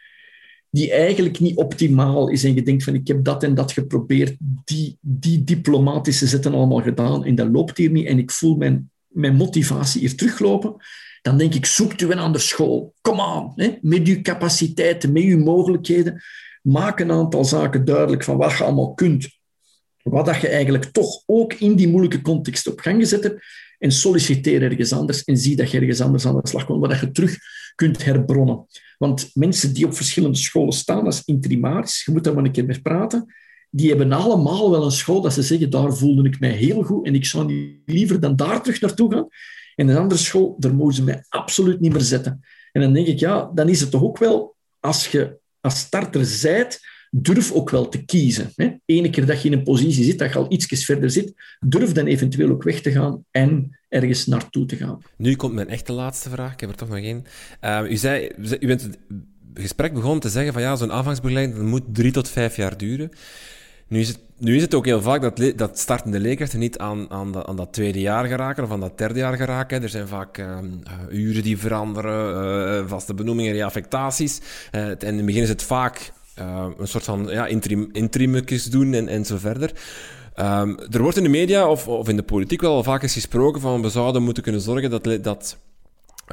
die 0.78 0.92
eigenlijk 0.92 1.40
niet 1.40 1.56
optimaal 1.56 2.28
is. 2.28 2.44
En 2.44 2.54
je 2.54 2.62
denkt 2.62 2.84
van 2.84 2.94
ik 2.94 3.06
heb 3.06 3.24
dat 3.24 3.42
en 3.42 3.54
dat 3.54 3.72
geprobeerd, 3.72 4.36
die, 4.64 4.98
die 5.00 5.44
diplomatische 5.44 6.26
zetten 6.26 6.54
allemaal 6.54 6.82
gedaan 6.82 7.24
en 7.24 7.34
dat 7.34 7.48
loopt 7.48 7.76
hier 7.76 7.90
niet. 7.90 8.06
En 8.06 8.18
ik 8.18 8.30
voel 8.30 8.56
mijn, 8.56 8.90
mijn 9.06 9.36
motivatie 9.36 10.00
hier 10.00 10.16
teruglopen, 10.16 10.76
dan 11.22 11.38
denk 11.38 11.54
ik 11.54 11.66
zoek 11.66 12.00
u 12.00 12.10
een 12.10 12.18
andere 12.18 12.44
school. 12.44 12.94
Kom 13.00 13.20
aan, 13.20 13.52
met 13.80 14.06
uw 14.06 14.22
capaciteiten, 14.22 15.12
met 15.12 15.22
uw 15.22 15.38
mogelijkheden, 15.38 16.22
maak 16.62 17.00
een 17.00 17.12
aantal 17.12 17.44
zaken 17.44 17.84
duidelijk 17.84 18.24
van 18.24 18.36
wat 18.36 18.56
je 18.56 18.64
allemaal 18.64 18.94
kunt, 18.94 19.28
wat 20.02 20.26
dat 20.26 20.40
je 20.40 20.48
eigenlijk 20.48 20.84
toch 20.84 21.22
ook 21.26 21.54
in 21.54 21.74
die 21.74 21.88
moeilijke 21.88 22.22
context 22.22 22.66
op 22.68 22.80
gang 22.80 23.00
gezet 23.00 23.22
hebt 23.22 23.42
en 23.78 23.92
solliciteer 23.92 24.62
ergens 24.62 24.92
anders 24.92 25.24
en 25.24 25.36
zie 25.36 25.56
dat 25.56 25.70
je 25.70 25.78
ergens 25.78 26.00
anders 26.00 26.26
aan 26.26 26.40
de 26.40 26.48
slag 26.48 26.64
komt, 26.64 26.86
waar 26.86 27.00
je 27.00 27.10
terug 27.10 27.36
kunt 27.74 28.04
herbronnen. 28.04 28.66
Want 28.98 29.30
mensen 29.34 29.74
die 29.74 29.86
op 29.86 29.94
verschillende 29.94 30.38
scholen 30.38 30.72
staan 30.72 31.04
als 31.04 31.24
interimaris, 31.24 32.04
je 32.04 32.12
moet 32.12 32.24
daar 32.24 32.34
maar 32.34 32.44
een 32.44 32.52
keer 32.52 32.66
mee 32.66 32.80
praten, 32.80 33.34
die 33.70 33.88
hebben 33.88 34.12
allemaal 34.12 34.70
wel 34.70 34.84
een 34.84 34.90
school 34.90 35.20
dat 35.20 35.32
ze 35.32 35.42
zeggen, 35.42 35.70
daar 35.70 35.94
voelde 35.94 36.28
ik 36.28 36.40
mij 36.40 36.50
heel 36.50 36.82
goed 36.82 37.06
en 37.06 37.14
ik 37.14 37.24
zou 37.24 37.46
niet 37.46 37.80
liever 37.84 38.20
dan 38.20 38.36
daar 38.36 38.62
terug 38.62 38.80
naartoe 38.80 39.12
gaan. 39.12 39.28
En 39.74 39.88
een 39.88 39.96
andere 39.96 40.20
school, 40.20 40.56
daar 40.58 40.74
mogen 40.74 40.94
ze 40.94 41.02
mij 41.02 41.24
absoluut 41.28 41.80
niet 41.80 41.92
meer 41.92 42.00
zetten. 42.00 42.40
En 42.72 42.80
dan 42.80 42.92
denk 42.92 43.06
ik, 43.06 43.18
ja, 43.18 43.50
dan 43.54 43.68
is 43.68 43.80
het 43.80 43.90
toch 43.90 44.02
ook 44.02 44.18
wel, 44.18 44.56
als 44.80 45.08
je 45.08 45.38
als 45.60 45.78
starter 45.78 46.24
zijt, 46.24 46.80
durf 47.10 47.52
ook 47.52 47.70
wel 47.70 47.88
te 47.88 48.04
kiezen. 48.04 48.52
Hè. 48.56 48.70
Ene 48.84 49.10
keer 49.10 49.26
dat 49.26 49.42
je 49.42 49.48
in 49.48 49.58
een 49.58 49.62
positie 49.62 50.04
zit, 50.04 50.18
dat 50.18 50.32
je 50.32 50.38
al 50.38 50.46
iets 50.48 50.84
verder 50.84 51.10
zit, 51.10 51.34
durf 51.60 51.92
dan 51.92 52.06
eventueel 52.06 52.50
ook 52.50 52.62
weg 52.62 52.80
te 52.80 52.90
gaan 52.90 53.24
en 53.30 53.78
ergens 53.88 54.26
naartoe 54.26 54.66
te 54.66 54.76
gaan. 54.76 55.02
Nu 55.16 55.36
komt 55.36 55.54
mijn 55.54 55.68
echte 55.68 55.92
laatste 55.92 56.30
vraag, 56.30 56.52
ik 56.52 56.60
heb 56.60 56.70
er 56.70 56.76
toch 56.76 56.88
nog 56.88 56.98
één. 56.98 57.24
Uh, 57.64 57.80
u 57.88 57.96
zei, 57.96 58.30
u 58.60 58.66
bent 58.66 58.82
het 58.82 58.98
gesprek 59.54 59.92
begonnen 59.94 60.20
te 60.20 60.28
zeggen 60.28 60.52
van 60.52 60.62
ja, 60.62 60.76
zo'n 60.76 60.92
aanvangsbegeleiding 60.92 61.62
moet 61.62 61.84
drie 61.92 62.12
tot 62.12 62.28
vijf 62.28 62.56
jaar 62.56 62.76
duren. 62.76 63.10
Nu 63.88 64.00
is 64.00 64.08
het, 64.08 64.20
nu 64.38 64.56
is 64.56 64.62
het 64.62 64.74
ook 64.74 64.84
heel 64.84 65.02
vaak 65.02 65.20
dat, 65.20 65.52
dat 65.56 65.78
startende 65.78 66.20
leerkrachten 66.20 66.58
niet 66.58 66.78
aan, 66.78 67.10
aan, 67.10 67.46
aan 67.46 67.56
dat 67.56 67.72
tweede 67.72 68.00
jaar 68.00 68.26
geraken 68.26 68.64
of 68.64 68.70
aan 68.70 68.80
dat 68.80 68.98
derde 68.98 69.18
jaar 69.18 69.36
geraken. 69.36 69.82
Er 69.82 69.88
zijn 69.88 70.08
vaak 70.08 70.38
uh, 70.38 70.58
uren 71.10 71.42
die 71.42 71.58
veranderen, 71.58 72.82
uh, 72.82 72.88
vaste 72.88 73.14
benoemingen, 73.14 73.52
reaffectaties. 73.52 74.40
Uh, 74.72 74.82
en 74.82 74.98
in 75.00 75.16
het 75.16 75.26
begin 75.26 75.42
is 75.42 75.48
het 75.48 75.62
vaak 75.62 76.12
uh, 76.40 76.66
een 76.78 76.88
soort 76.88 77.04
van 77.04 77.26
ja, 77.30 77.46
doen 78.70 78.94
en, 78.94 79.08
en 79.08 79.24
zo 79.24 79.36
verder. 79.38 79.72
Um, 80.36 80.78
er 80.90 81.02
wordt 81.02 81.16
in 81.16 81.22
de 81.22 81.28
media 81.28 81.68
of, 81.68 81.88
of 81.88 82.08
in 82.08 82.16
de 82.16 82.22
politiek 82.22 82.60
wel 82.60 82.74
al 82.74 82.82
vaak 82.82 83.02
eens 83.02 83.12
gesproken 83.12 83.60
van 83.60 83.82
we 83.82 83.88
zouden 83.88 84.22
moeten 84.22 84.42
kunnen 84.42 84.60
zorgen 84.60 84.90
dat, 84.90 85.18
dat 85.22 85.58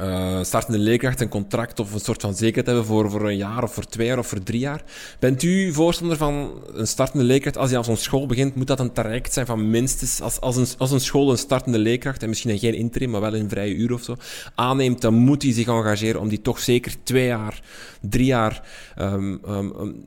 uh, 0.00 0.42
startende 0.42 0.78
leerkrachten 0.78 1.24
een 1.24 1.30
contract 1.30 1.80
of 1.80 1.92
een 1.92 2.00
soort 2.00 2.22
van 2.22 2.34
zekerheid 2.34 2.66
hebben 2.66 2.84
voor, 2.84 3.10
voor 3.10 3.28
een 3.28 3.36
jaar 3.36 3.62
of 3.62 3.74
voor 3.74 3.84
twee 3.84 4.06
jaar 4.06 4.18
of 4.18 4.26
voor 4.26 4.42
drie 4.42 4.60
jaar. 4.60 4.82
Bent 5.18 5.42
u 5.42 5.72
voorstander 5.72 6.16
van 6.16 6.62
een 6.72 6.86
startende 6.86 7.24
leerkracht, 7.24 7.56
als 7.56 7.68
hij 7.68 7.78
aan 7.78 7.84
zo'n 7.84 7.96
school 7.96 8.26
begint, 8.26 8.54
moet 8.54 8.66
dat 8.66 8.80
een 8.80 8.92
traject 8.92 9.32
zijn 9.32 9.46
van 9.46 9.70
minstens, 9.70 10.20
als, 10.20 10.40
als, 10.40 10.56
een, 10.56 10.66
als 10.78 10.90
een 10.90 11.00
school 11.00 11.30
een 11.30 11.38
startende 11.38 11.78
leerkracht, 11.78 12.22
en 12.22 12.28
misschien 12.28 12.58
geen 12.58 12.74
interim, 12.74 13.10
maar 13.10 13.20
wel 13.20 13.34
een 13.34 13.48
vrije 13.48 13.74
uur 13.74 13.92
of 13.92 14.02
zo, 14.02 14.16
aanneemt, 14.54 15.00
dan 15.00 15.14
moet 15.14 15.42
hij 15.42 15.52
zich 15.52 15.66
engageren 15.66 16.20
om 16.20 16.28
die 16.28 16.42
toch 16.42 16.58
zeker 16.58 16.94
twee 17.02 17.26
jaar, 17.26 17.62
drie 18.00 18.26
jaar 18.26 18.68
um, 18.98 19.40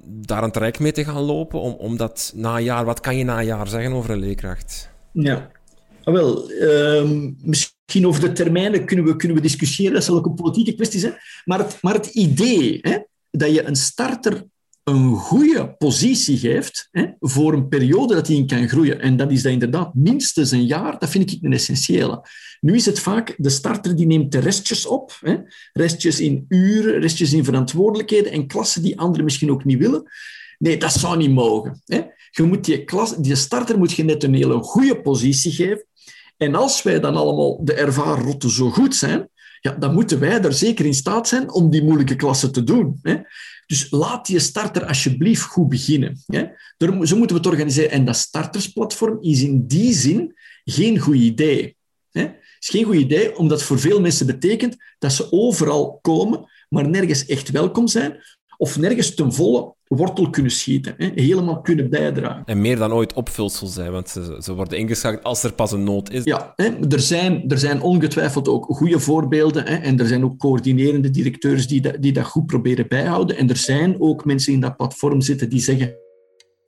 daar 0.03 0.43
een 0.43 0.51
traject 0.51 0.79
mee 0.79 0.91
te 0.91 1.03
gaan 1.03 1.21
lopen, 1.21 1.59
om, 1.59 1.73
omdat 1.73 2.33
na 2.35 2.57
een 2.57 2.63
jaar, 2.63 2.85
wat 2.85 2.99
kan 2.99 3.17
je 3.17 3.23
na 3.23 3.39
een 3.39 3.45
jaar 3.45 3.67
zeggen 3.67 3.93
over 3.93 4.09
een 4.09 4.19
leerkracht? 4.19 4.89
Ja, 5.11 5.51
ah, 6.03 6.13
wel, 6.13 6.51
misschien 7.41 7.77
Misschien 7.89 8.07
over 8.07 8.21
de 8.21 8.31
termijnen 8.43 8.85
kunnen 8.85 9.05
we, 9.05 9.15
kunnen 9.15 9.37
we 9.37 9.43
discussiëren, 9.43 9.93
dat 9.93 10.03
zal 10.03 10.15
ook 10.15 10.25
een 10.25 10.33
politieke 10.33 10.73
kwestie 10.73 10.99
zijn. 10.99 11.17
Maar 11.45 11.59
het, 11.59 11.77
maar 11.81 11.93
het 11.93 12.05
idee 12.05 12.79
hè, 12.81 12.97
dat 13.31 13.53
je 13.53 13.63
een 13.63 13.75
starter 13.75 14.43
een 14.83 15.15
goede 15.15 15.75
positie 15.77 16.37
geeft 16.37 16.87
hè, 16.91 17.05
voor 17.19 17.53
een 17.53 17.67
periode 17.67 18.15
dat 18.15 18.27
hij 18.27 18.35
in 18.35 18.47
kan 18.47 18.69
groeien, 18.69 19.01
en 19.01 19.17
dat 19.17 19.31
is 19.31 19.41
dat 19.41 19.51
inderdaad 19.51 19.93
minstens 19.93 20.51
een 20.51 20.65
jaar, 20.65 20.99
dat 20.99 21.09
vind 21.09 21.31
ik 21.31 21.37
een 21.41 21.53
essentiële. 21.53 22.25
Nu 22.59 22.75
is 22.75 22.85
het 22.85 22.99
vaak, 22.99 23.35
de 23.37 23.49
starter 23.49 23.95
die 23.95 24.05
neemt 24.05 24.31
de 24.31 24.39
restjes 24.39 24.85
op, 24.85 25.17
hè, 25.19 25.35
restjes 25.73 26.19
in 26.19 26.45
uren, 26.47 26.99
restjes 26.99 27.33
in 27.33 27.43
verantwoordelijkheden 27.43 28.31
en 28.31 28.47
klassen 28.47 28.81
die 28.81 28.99
anderen 28.99 29.23
misschien 29.23 29.51
ook 29.51 29.65
niet 29.65 29.77
willen. 29.77 30.03
Nee, 30.57 30.77
dat 30.77 30.93
zou 30.93 31.17
niet 31.17 31.31
mogen. 31.31 31.81
Hè. 31.85 32.01
Je 32.31 32.43
moet 32.43 32.65
die, 32.65 32.83
klas, 32.83 33.15
die 33.17 33.35
starter 33.35 33.77
moet 33.77 33.91
je 33.91 34.03
net 34.03 34.23
een 34.23 34.33
hele 34.33 34.63
goede 34.63 35.01
positie 35.01 35.51
geven, 35.51 35.85
en 36.39 36.55
als 36.55 36.81
wij 36.81 36.99
dan 36.99 37.15
allemaal 37.15 37.65
de 37.65 37.73
ervaren 37.73 38.23
rotten 38.23 38.49
zo 38.49 38.69
goed 38.69 38.95
zijn, 38.95 39.29
ja, 39.61 39.71
dan 39.71 39.93
moeten 39.93 40.19
wij 40.19 40.41
er 40.41 40.53
zeker 40.53 40.85
in 40.85 40.93
staat 40.93 41.27
zijn 41.27 41.51
om 41.51 41.69
die 41.69 41.83
moeilijke 41.83 42.15
klassen 42.15 42.51
te 42.51 42.63
doen. 42.63 42.99
Hè? 43.01 43.15
Dus 43.65 43.91
laat 43.91 44.27
je 44.27 44.39
starter 44.39 44.85
alsjeblieft 44.85 45.41
goed 45.41 45.69
beginnen. 45.69 46.23
Hè? 46.25 46.45
Zo 46.77 46.91
moeten 46.95 47.17
we 47.17 47.33
het 47.33 47.45
organiseren. 47.45 47.91
En 47.91 48.05
dat 48.05 48.15
startersplatform 48.15 49.17
is 49.21 49.41
in 49.41 49.67
die 49.67 49.93
zin 49.93 50.35
geen 50.63 50.99
goed 50.99 51.15
idee. 51.15 51.75
Het 52.11 52.35
is 52.59 52.69
geen 52.69 52.85
goed 52.85 52.95
idee, 52.95 53.37
omdat 53.37 53.57
het 53.57 53.67
voor 53.67 53.79
veel 53.79 54.01
mensen 54.01 54.25
betekent 54.25 54.75
dat 54.99 55.13
ze 55.13 55.31
overal 55.31 55.99
komen, 56.01 56.49
maar 56.69 56.89
nergens 56.89 57.25
echt 57.25 57.49
welkom 57.49 57.87
zijn, 57.87 58.23
of 58.62 58.78
nergens 58.78 59.16
ten 59.16 59.34
volle 59.34 59.74
wortel 59.88 60.30
kunnen 60.30 60.51
schieten, 60.51 60.93
hè, 60.97 61.10
helemaal 61.16 61.62
kunnen 61.62 61.89
bijdragen. 61.89 62.43
En 62.45 62.62
meer 62.62 62.78
dan 62.78 62.93
ooit 62.93 63.14
opvulsel 63.14 63.68
zijn, 63.68 63.91
want 63.91 64.10
ze, 64.10 64.38
ze 64.39 64.53
worden 64.53 64.78
ingeschakeld 64.78 65.24
als 65.24 65.43
er 65.43 65.53
pas 65.53 65.72
een 65.72 65.84
nood 65.84 66.12
is. 66.12 66.24
Ja, 66.24 66.53
hè, 66.55 66.70
er, 66.89 66.99
zijn, 66.99 67.49
er 67.49 67.57
zijn 67.57 67.82
ongetwijfeld 67.82 68.47
ook 68.47 68.66
goede 68.66 68.99
voorbeelden 68.99 69.66
hè, 69.66 69.76
en 69.76 69.99
er 69.99 70.07
zijn 70.07 70.24
ook 70.24 70.38
coördinerende 70.38 71.10
directeurs 71.10 71.68
die, 71.68 71.82
dat, 71.82 71.95
die 71.99 72.14
dat 72.14 72.26
goed 72.26 72.45
proberen 72.45 72.88
bijhouden. 72.88 73.38
En 73.38 73.49
er 73.49 73.57
zijn 73.57 74.01
ook 74.01 74.26
mensen 74.26 74.53
in 74.53 74.60
dat 74.60 74.78
platform 74.78 75.22
zitten 75.22 75.49
die 75.49 75.62
zeggen 75.62 75.95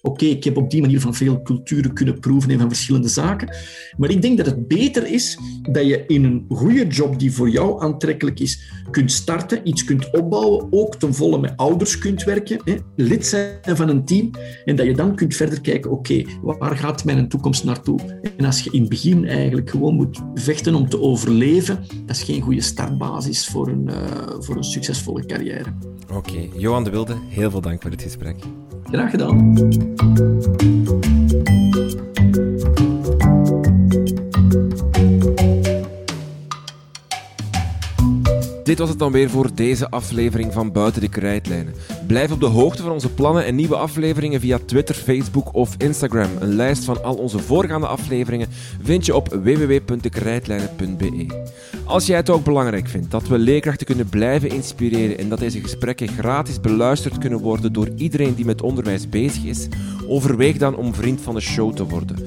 Oké, 0.04 0.26
ik 0.26 0.43
heb 0.43 0.58
op 0.58 0.70
die 0.70 0.82
manier 0.82 0.99
van 0.99 1.16
veel 1.16 1.41
culturen 1.41 1.93
kunnen 1.93 2.20
proeven 2.20 2.49
en 2.52 2.60
van 2.60 2.68
verschillende 2.68 3.08
zaken. 3.08 3.56
Maar 3.97 4.10
ik 4.10 4.22
denk 4.22 4.38
dat 4.38 4.45
het 4.45 4.68
beter 4.68 5.08
is 5.08 5.39
dat 5.72 5.86
je 5.86 6.06
in 6.06 6.24
een 6.24 6.45
goede 6.49 6.88
job 6.88 7.20
die 7.20 7.34
voor 7.34 7.49
jou 7.49 7.82
aantrekkelijk 7.82 8.39
is, 8.39 8.62
kunt 8.91 9.12
starten, 9.12 9.68
iets 9.68 9.84
kunt 9.84 10.12
opbouwen, 10.12 10.68
ook 10.70 10.95
ten 10.95 11.14
volle 11.14 11.39
met 11.39 11.54
ouders 11.56 11.97
kunt 11.97 12.24
werken, 12.24 12.62
hè, 12.64 12.76
lid 12.95 13.28
zijn 13.28 13.60
van 13.64 13.89
een 13.89 14.06
team, 14.06 14.30
en 14.66 14.76
dat 14.76 14.86
je 14.86 14.93
dan 14.93 15.16
kunt 15.16 15.36
verder 15.36 15.62
kijken, 15.62 15.91
oké, 15.91 16.24
waar 16.41 16.78
gaat 16.78 17.06
mijn 17.06 17.30
toekomst 17.30 17.64
naartoe? 17.64 17.99
En 18.38 18.45
als 18.45 18.62
je 18.62 18.72
in 18.72 18.80
het 18.80 18.89
begin 18.89 19.28
eigenlijk 19.28 19.70
gewoon 19.70 19.95
moet 19.95 20.22
vechten 20.34 20.76
om 20.76 20.89
te 20.89 21.02
overleven, 21.02 21.86
dat 22.06 22.16
is 22.16 22.24
geen 22.24 22.41
goede 22.41 22.62
startbasis 22.62 23.47
voor 23.47 23.68
een, 23.68 23.88
uh, 23.89 23.95
voor 24.39 24.56
een 24.56 24.64
succesvolle 24.64 25.26
carrière. 25.26 25.74
Oké, 26.14 26.47
Johan 26.58 26.84
de 26.84 26.89
Wilde, 26.89 27.16
heel 27.28 27.52
veel 27.52 27.62
dank 27.62 27.82
voor 27.82 27.91
dit 27.91 28.02
gesprek. 28.02 28.36
Graag 28.92 29.10
gedaan. 29.10 29.54
Dit 38.64 38.80
was 38.80 38.89
het 38.89 38.99
dan 38.99 39.12
weer 39.12 39.30
voor 39.30 39.49
deze 39.53 39.89
aflevering 39.89 40.53
van 40.53 40.72
Buiten 40.72 41.01
de 41.01 41.09
Krijtlijnen. 41.09 41.74
Blijf 42.07 42.32
op 42.32 42.39
de 42.39 42.45
hoogte 42.45 42.82
van 42.82 42.91
onze 42.91 43.14
plannen 43.14 43.45
en 43.45 43.55
nieuwe 43.55 43.76
afleveringen 43.76 44.39
via 44.39 44.59
Twitter, 44.66 44.95
Facebook 44.95 45.53
of 45.53 45.76
Instagram. 45.78 46.30
Een 46.39 46.55
lijst 46.55 46.84
van 46.84 47.03
al 47.03 47.16
onze 47.16 47.39
voorgaande 47.39 47.88
afleveringen 47.88 48.47
vind 48.82 49.05
je 49.05 49.16
op 49.16 49.28
www.dekrijtlijnen.be. 49.28 51.26
Als 51.86 52.05
jij 52.05 52.18
het 52.18 52.30
ook 52.30 52.43
belangrijk 52.43 52.88
vindt 52.88 53.12
dat 53.12 53.28
we 53.28 53.38
leerkrachten 53.38 53.86
kunnen 53.86 54.09
blijven 54.09 54.49
inspireren 54.49 55.18
en 55.18 55.30
dat 55.30 55.39
deze 55.39 55.62
gesprekken 55.62 56.07
gratis 56.07 56.59
beluisterd 56.59 57.18
kunnen 57.18 57.39
worden 57.39 57.74
door 57.74 57.89
iedereen 57.95 58.36
die 58.36 58.45
met 58.45 58.62
onderwijs 58.62 59.09
bezig 59.09 59.43
is, 59.43 59.68
overweeg 60.07 60.57
dan 60.57 60.76
om 60.76 60.93
vriend 60.93 61.22
van 61.22 61.36
de 61.36 61.41
show 61.41 61.74
te 61.74 61.86
worden. 61.86 62.18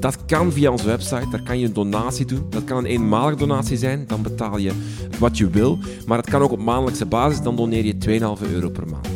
Dat 0.00 0.24
kan 0.26 0.52
via 0.52 0.70
onze 0.70 0.86
website, 0.86 1.28
daar 1.30 1.42
kan 1.42 1.58
je 1.58 1.66
een 1.66 1.72
donatie 1.72 2.26
doen. 2.26 2.46
Dat 2.50 2.64
kan 2.64 2.76
een 2.76 2.86
eenmalige 2.86 3.38
donatie 3.38 3.76
zijn, 3.76 4.04
dan 4.06 4.22
betaal 4.22 4.58
je 4.58 4.72
wat 5.18 5.38
je 5.38 5.50
wil. 5.50 5.78
Maar 6.06 6.18
het 6.18 6.30
kan 6.30 6.42
ook 6.42 6.52
op 6.52 6.58
maandelijkse 6.58 7.06
basis, 7.06 7.42
dan 7.42 7.56
doneer 7.56 7.84
je 7.84 7.94
2,5 8.40 8.52
euro 8.52 8.70
per 8.70 8.88
maand. 8.88 9.08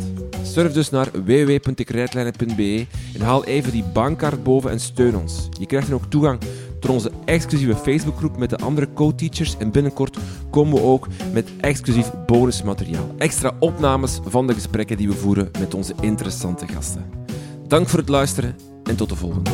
Surf 0.43 0.73
dus 0.73 0.89
naar 0.89 1.09
www.dekrijtlijnen.be 1.11 2.85
en 3.13 3.21
haal 3.21 3.45
even 3.45 3.71
die 3.71 3.83
bankkaart 3.93 4.43
boven 4.43 4.71
en 4.71 4.79
steun 4.79 5.17
ons. 5.17 5.49
Je 5.59 5.65
krijgt 5.65 5.87
dan 5.87 5.95
ook 5.95 6.09
toegang 6.09 6.39
tot 6.79 6.89
onze 6.89 7.11
exclusieve 7.25 7.75
Facebookgroep 7.75 8.37
met 8.37 8.49
de 8.49 8.57
andere 8.57 8.93
co-teachers 8.93 9.57
en 9.57 9.71
binnenkort 9.71 10.17
komen 10.49 10.73
we 10.73 10.81
ook 10.81 11.07
met 11.33 11.49
exclusief 11.59 12.11
bonusmateriaal. 12.25 13.15
Extra 13.17 13.55
opnames 13.59 14.19
van 14.25 14.47
de 14.47 14.53
gesprekken 14.53 14.97
die 14.97 15.07
we 15.07 15.15
voeren 15.15 15.51
met 15.59 15.73
onze 15.73 15.93
interessante 16.01 16.67
gasten. 16.67 17.05
Dank 17.67 17.89
voor 17.89 17.99
het 17.99 18.09
luisteren 18.09 18.55
en 18.83 18.95
tot 18.95 19.09
de 19.09 19.15
volgende. 19.15 19.49